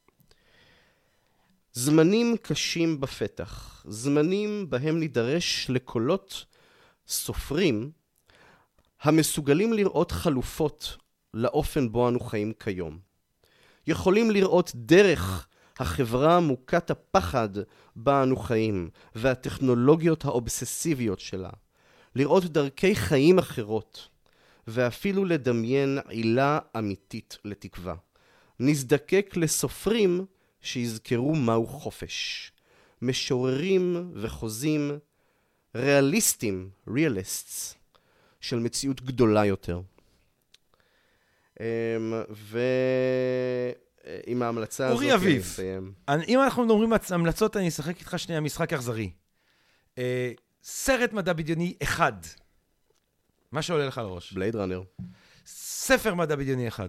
זמנים 1.72 2.36
קשים 2.42 3.00
בפתח, 3.00 3.84
זמנים 3.88 4.70
בהם 4.70 4.98
נידרש 4.98 5.70
לקולות 5.70 6.44
סופרים 7.08 7.90
המסוגלים 9.02 9.72
לראות 9.72 10.12
חלופות 10.12 10.96
לאופן 11.34 11.92
בו 11.92 12.08
אנו 12.08 12.20
חיים 12.20 12.52
כיום. 12.52 12.98
יכולים 13.86 14.30
לראות 14.30 14.72
דרך 14.74 15.46
החברה 15.78 16.40
מוכת 16.40 16.90
הפחד 16.90 17.48
בה 17.96 18.22
אנו 18.22 18.36
חיים 18.36 18.90
והטכנולוגיות 19.14 20.24
האובססיביות 20.24 21.20
שלה. 21.20 21.50
לראות 22.14 22.44
דרכי 22.44 22.94
חיים 22.94 23.38
אחרות, 23.38 24.08
ואפילו 24.66 25.24
לדמיין 25.24 25.98
עילה 26.08 26.58
אמיתית 26.78 27.38
לתקווה. 27.44 27.94
נזדקק 28.60 29.36
לסופרים 29.36 30.26
שיזכרו 30.60 31.34
מהו 31.34 31.66
חופש. 31.66 32.52
משוררים 33.02 34.12
וחוזים 34.14 34.98
ריאליסטים, 35.74 36.70
ריאליסטס, 36.88 37.74
של 38.40 38.58
מציאות 38.58 39.00
גדולה 39.00 39.44
יותר. 39.44 39.80
אמ, 41.60 41.64
ועם 42.30 42.52
ההמלצה 44.42 44.86
הזאת... 44.86 44.96
אורי 44.96 45.14
אביב, 45.14 45.56
אם 46.28 46.42
אנחנו 46.42 46.64
מדברים 46.64 46.92
המלצות, 47.10 47.56
אני 47.56 47.68
אשחק 47.68 47.98
איתך 47.98 48.18
שנייה 48.18 48.40
משחק 48.40 48.72
אכזרי. 48.72 49.10
אה, 49.98 50.32
סרט 50.62 51.12
מדע 51.12 51.32
בדיוני 51.32 51.74
אחד. 51.82 52.12
מה 53.52 53.62
שעולה 53.62 53.86
לך 53.86 53.98
לראש. 53.98 54.32
בלייד 54.32 54.56
ראנר. 54.56 54.82
ספר 55.46 56.14
מדע 56.14 56.36
בדיוני 56.36 56.68
אחד. 56.68 56.88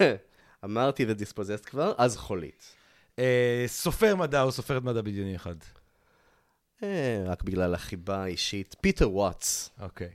אמרתי 0.64 1.04
The 1.04 1.22
Dispossessed 1.22 1.70
כבר, 1.70 1.92
אז 1.98 2.16
חולית. 2.16 2.74
אה, 3.18 3.64
סופר 3.66 4.16
מדע 4.16 4.42
או 4.42 4.52
סופרת 4.52 4.82
מדע 4.82 5.00
בדיוני 5.00 5.36
אחד? 5.36 5.54
אה, 6.82 7.22
רק 7.26 7.42
בגלל 7.42 7.74
החיבה 7.74 8.22
האישית. 8.22 8.76
פיטר 8.80 9.10
וואטס. 9.10 9.70
אוקיי. 9.80 10.10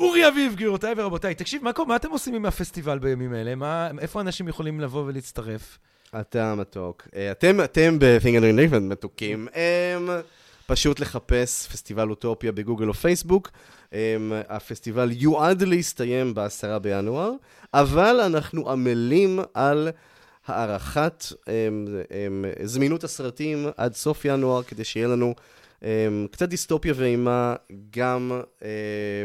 אורי 0.00 0.28
אביב, 0.28 0.54
גבירותיי 0.54 0.94
ורבותיי, 0.96 1.34
תקשיב, 1.34 1.64
מה, 1.64 1.70
מה 1.86 1.96
אתם 1.96 2.10
עושים 2.10 2.34
עם 2.34 2.46
הפסטיבל 2.46 2.98
בימים 2.98 3.32
האלה? 3.32 3.54
מה, 3.54 3.90
איפה 3.98 4.20
אנשים 4.20 4.48
יכולים 4.48 4.80
לבוא 4.80 5.04
ולהצטרף? 5.06 5.78
אתה 6.20 6.54
מתוק. 6.54 7.08
אה, 7.16 7.30
אתם, 7.30 7.60
אתם 7.60 7.98
and 8.22 8.72
Different 8.72 8.80
מתוקים. 8.80 9.48
Um, 9.48 10.10
פשוט 10.66 11.00
לחפש 11.00 11.68
פסטיבל 11.68 12.10
אוטופיה 12.10 12.52
בגוגל 12.52 12.88
או 12.88 12.94
פייסבוק. 12.94 13.50
Um, 13.90 13.94
הפסטיבל 14.48 15.08
יועד 15.12 15.62
להסתיים 15.62 16.34
ב-10 16.34 16.78
בינואר, 16.78 17.32
אבל 17.74 18.20
אנחנו 18.20 18.70
עמלים 18.70 19.40
על 19.54 19.88
הארכת 20.46 21.24
um, 21.30 21.46
um, 21.46 22.64
זמינות 22.64 23.04
הסרטים 23.04 23.66
עד 23.76 23.94
סוף 23.94 24.24
ינואר, 24.24 24.62
כדי 24.62 24.84
שיהיה 24.84 25.08
לנו 25.08 25.34
קצת 26.30 26.48
דיסטופיה 26.48 26.94
ואימה 26.96 27.54
גם 27.90 28.40
uh, 28.60 28.64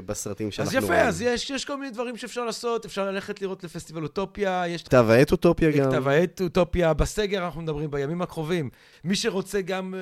בסרטים 0.05 0.51
שאנחנו 0.51 0.79
רואים. 0.79 0.93
אז 0.93 0.99
יפה, 0.99 1.07
אז 1.07 1.21
יש, 1.21 1.49
יש 1.49 1.65
כל 1.65 1.77
מיני 1.77 1.91
דברים 1.91 2.17
שאפשר 2.17 2.45
לעשות, 2.45 2.85
אפשר 2.85 3.11
ללכת 3.11 3.41
לראות 3.41 3.63
לפסטיבל 3.63 4.03
אוטופיה, 4.03 4.63
יש... 4.67 4.83
כתב 4.83 5.05
העת 5.09 5.31
אוטופיה 5.31 5.71
גם. 5.71 5.91
כתב 5.91 6.07
העת 6.07 6.41
אוטופיה, 6.41 6.93
בסגר 6.93 7.45
אנחנו 7.45 7.61
מדברים 7.61 7.91
בימים 7.91 8.21
הקרובים. 8.21 8.69
מי 9.03 9.15
שרוצה 9.15 9.61
גם, 9.61 9.93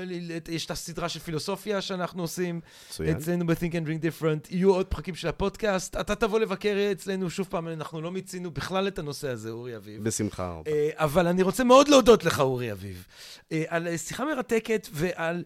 יש 0.49 0.65
את 0.65 0.71
הסדרה 0.71 1.09
של 1.09 1.19
פילוסופיה 1.19 1.81
שאנחנו 1.81 2.21
עושים. 2.21 2.61
מצוין. 2.89 3.17
אצלנו 3.17 3.47
ב-Think 3.47 3.71
and 3.71 3.87
Drink 3.87 4.21
Different, 4.21 4.47
יהיו 4.49 4.73
עוד 4.73 4.85
פרקים 4.85 5.15
של 5.15 5.27
הפודקאסט. 5.27 5.95
אתה 5.95 6.15
תבוא 6.15 6.39
לבקר 6.39 6.77
אצלנו, 6.91 7.29
שוב 7.29 7.47
פעם, 7.49 7.67
אנחנו 7.67 8.01
לא 8.01 8.11
מיצינו 8.11 8.51
בכלל 8.51 8.87
את 8.87 8.99
הנושא 8.99 9.29
הזה, 9.29 9.49
אורי 9.49 9.75
אביב. 9.75 10.03
בשמחה. 10.03 10.61
Uh, 10.65 10.69
אבל 10.95 11.27
אני 11.27 11.43
רוצה 11.43 11.63
מאוד 11.63 11.87
להודות 11.87 12.23
לך, 12.23 12.39
אורי 12.39 12.71
אביב, 12.71 13.05
uh, 13.39 13.53
על 13.67 13.97
שיחה 13.97 14.25
מרתקת 14.25 14.87
ועל 14.91 15.35
אה, 15.35 15.41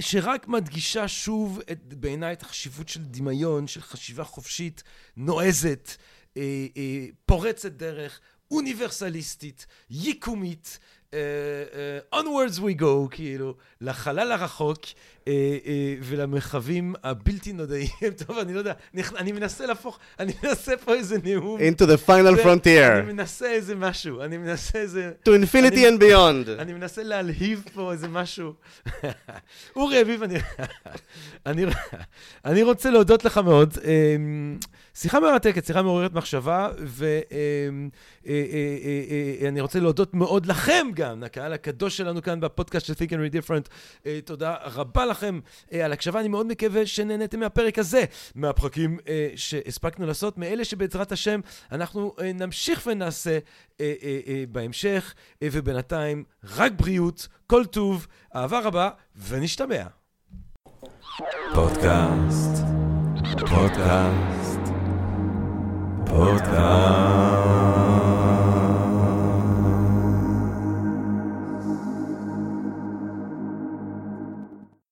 שרק 0.00 0.48
מדגישה 0.48 1.08
שוב 1.08 1.60
את, 1.72 1.94
בעיניי 1.94 2.32
את 2.32 2.42
החשיבות 2.42 2.88
של 2.88 3.04
דמיון, 3.04 3.66
של 3.66 3.82
חשיבה 3.82 4.24
חופשית, 4.24 4.82
נועזת, 5.16 5.96
אה, 6.36 6.66
אה, 6.76 7.06
פורצת 7.26 7.72
דרך, 7.72 8.20
אוניברסליסטית, 8.50 9.66
ייקומית, 9.90 10.78
uh, 11.14 12.14
uh, 12.14 12.18
onwards 12.18 12.58
we 12.58 12.80
go, 12.80 13.08
כאילו, 13.10 13.54
לחלל 13.80 14.32
הרחוק 14.32 14.78
uh, 14.84 15.26
uh, 15.26 15.28
ולמרחבים 16.02 16.94
הבלתי 17.04 17.52
נודעים. 17.52 17.88
טוב, 18.26 18.38
אני 18.38 18.54
לא 18.54 18.58
יודע, 18.58 18.72
אני, 18.94 19.02
אני 19.16 19.32
מנסה 19.32 19.66
להפוך, 19.66 19.98
אני 20.18 20.32
מנסה 20.42 20.76
פה 20.76 20.94
איזה 20.94 21.16
נאום. 21.24 21.60
into 21.60 21.82
the 21.82 22.08
final 22.08 22.44
frontier. 22.44 22.92
אני 22.92 23.12
מנסה 23.12 23.46
איזה 23.46 23.74
משהו, 23.74 24.22
אני 24.22 24.36
מנסה 24.36 24.78
איזה... 24.78 25.12
to 25.28 25.28
infinity 25.28 25.56
אני, 25.74 25.88
and 25.88 26.00
beyond. 26.00 26.60
אני 26.60 26.72
מנסה 26.72 27.02
להלהיב 27.02 27.64
פה 27.74 27.92
איזה 27.92 28.08
משהו. 28.08 28.52
אורי 29.76 30.02
אביב, 30.02 30.22
אני, 30.22 30.34
אני, 31.46 31.64
אני 32.44 32.62
רוצה 32.62 32.90
להודות 32.90 33.24
לך 33.24 33.38
מאוד. 33.38 33.72
Um, 33.72 34.66
שיחה 34.96 35.20
מרתקת, 35.20 35.66
שיחה 35.66 35.82
מעוררת 35.82 36.12
מחשבה, 36.12 36.68
ואני 38.22 39.60
רוצה 39.60 39.80
להודות 39.80 40.14
מאוד 40.14 40.46
לכם 40.46 40.86
גם, 40.94 41.22
לקהל 41.22 41.52
הקדוש 41.52 41.96
שלנו 41.96 42.22
כאן 42.22 42.40
בפודקאסט 42.40 42.86
של 42.86 42.92
Think 42.92 43.10
and 43.10 43.12
Read 43.12 43.34
Different. 43.34 43.68
תודה 44.24 44.54
רבה 44.64 45.06
לכם 45.06 45.40
על 45.72 45.92
הקשבה, 45.92 46.20
אני 46.20 46.28
מאוד 46.28 46.46
מקווה 46.46 46.86
שנהניתם 46.86 47.40
מהפרק 47.40 47.78
הזה, 47.78 48.04
מהפרקים 48.34 48.98
שהספקנו 49.36 50.06
לעשות, 50.06 50.38
מאלה 50.38 50.64
שבעזרת 50.64 51.12
השם 51.12 51.40
אנחנו 51.72 52.14
נמשיך 52.34 52.82
ונעשה 52.86 53.38
בהמשך, 54.52 55.14
ובינתיים 55.44 56.24
רק 56.56 56.72
בריאות, 56.72 57.28
כל 57.46 57.64
טוב, 57.64 58.06
אהבה 58.36 58.60
רבה, 58.60 58.90
ונשתמע. 59.28 59.84
פודקאסט, 61.54 62.64
פודקאסט. 63.48 64.43
אותם. 66.14 67.83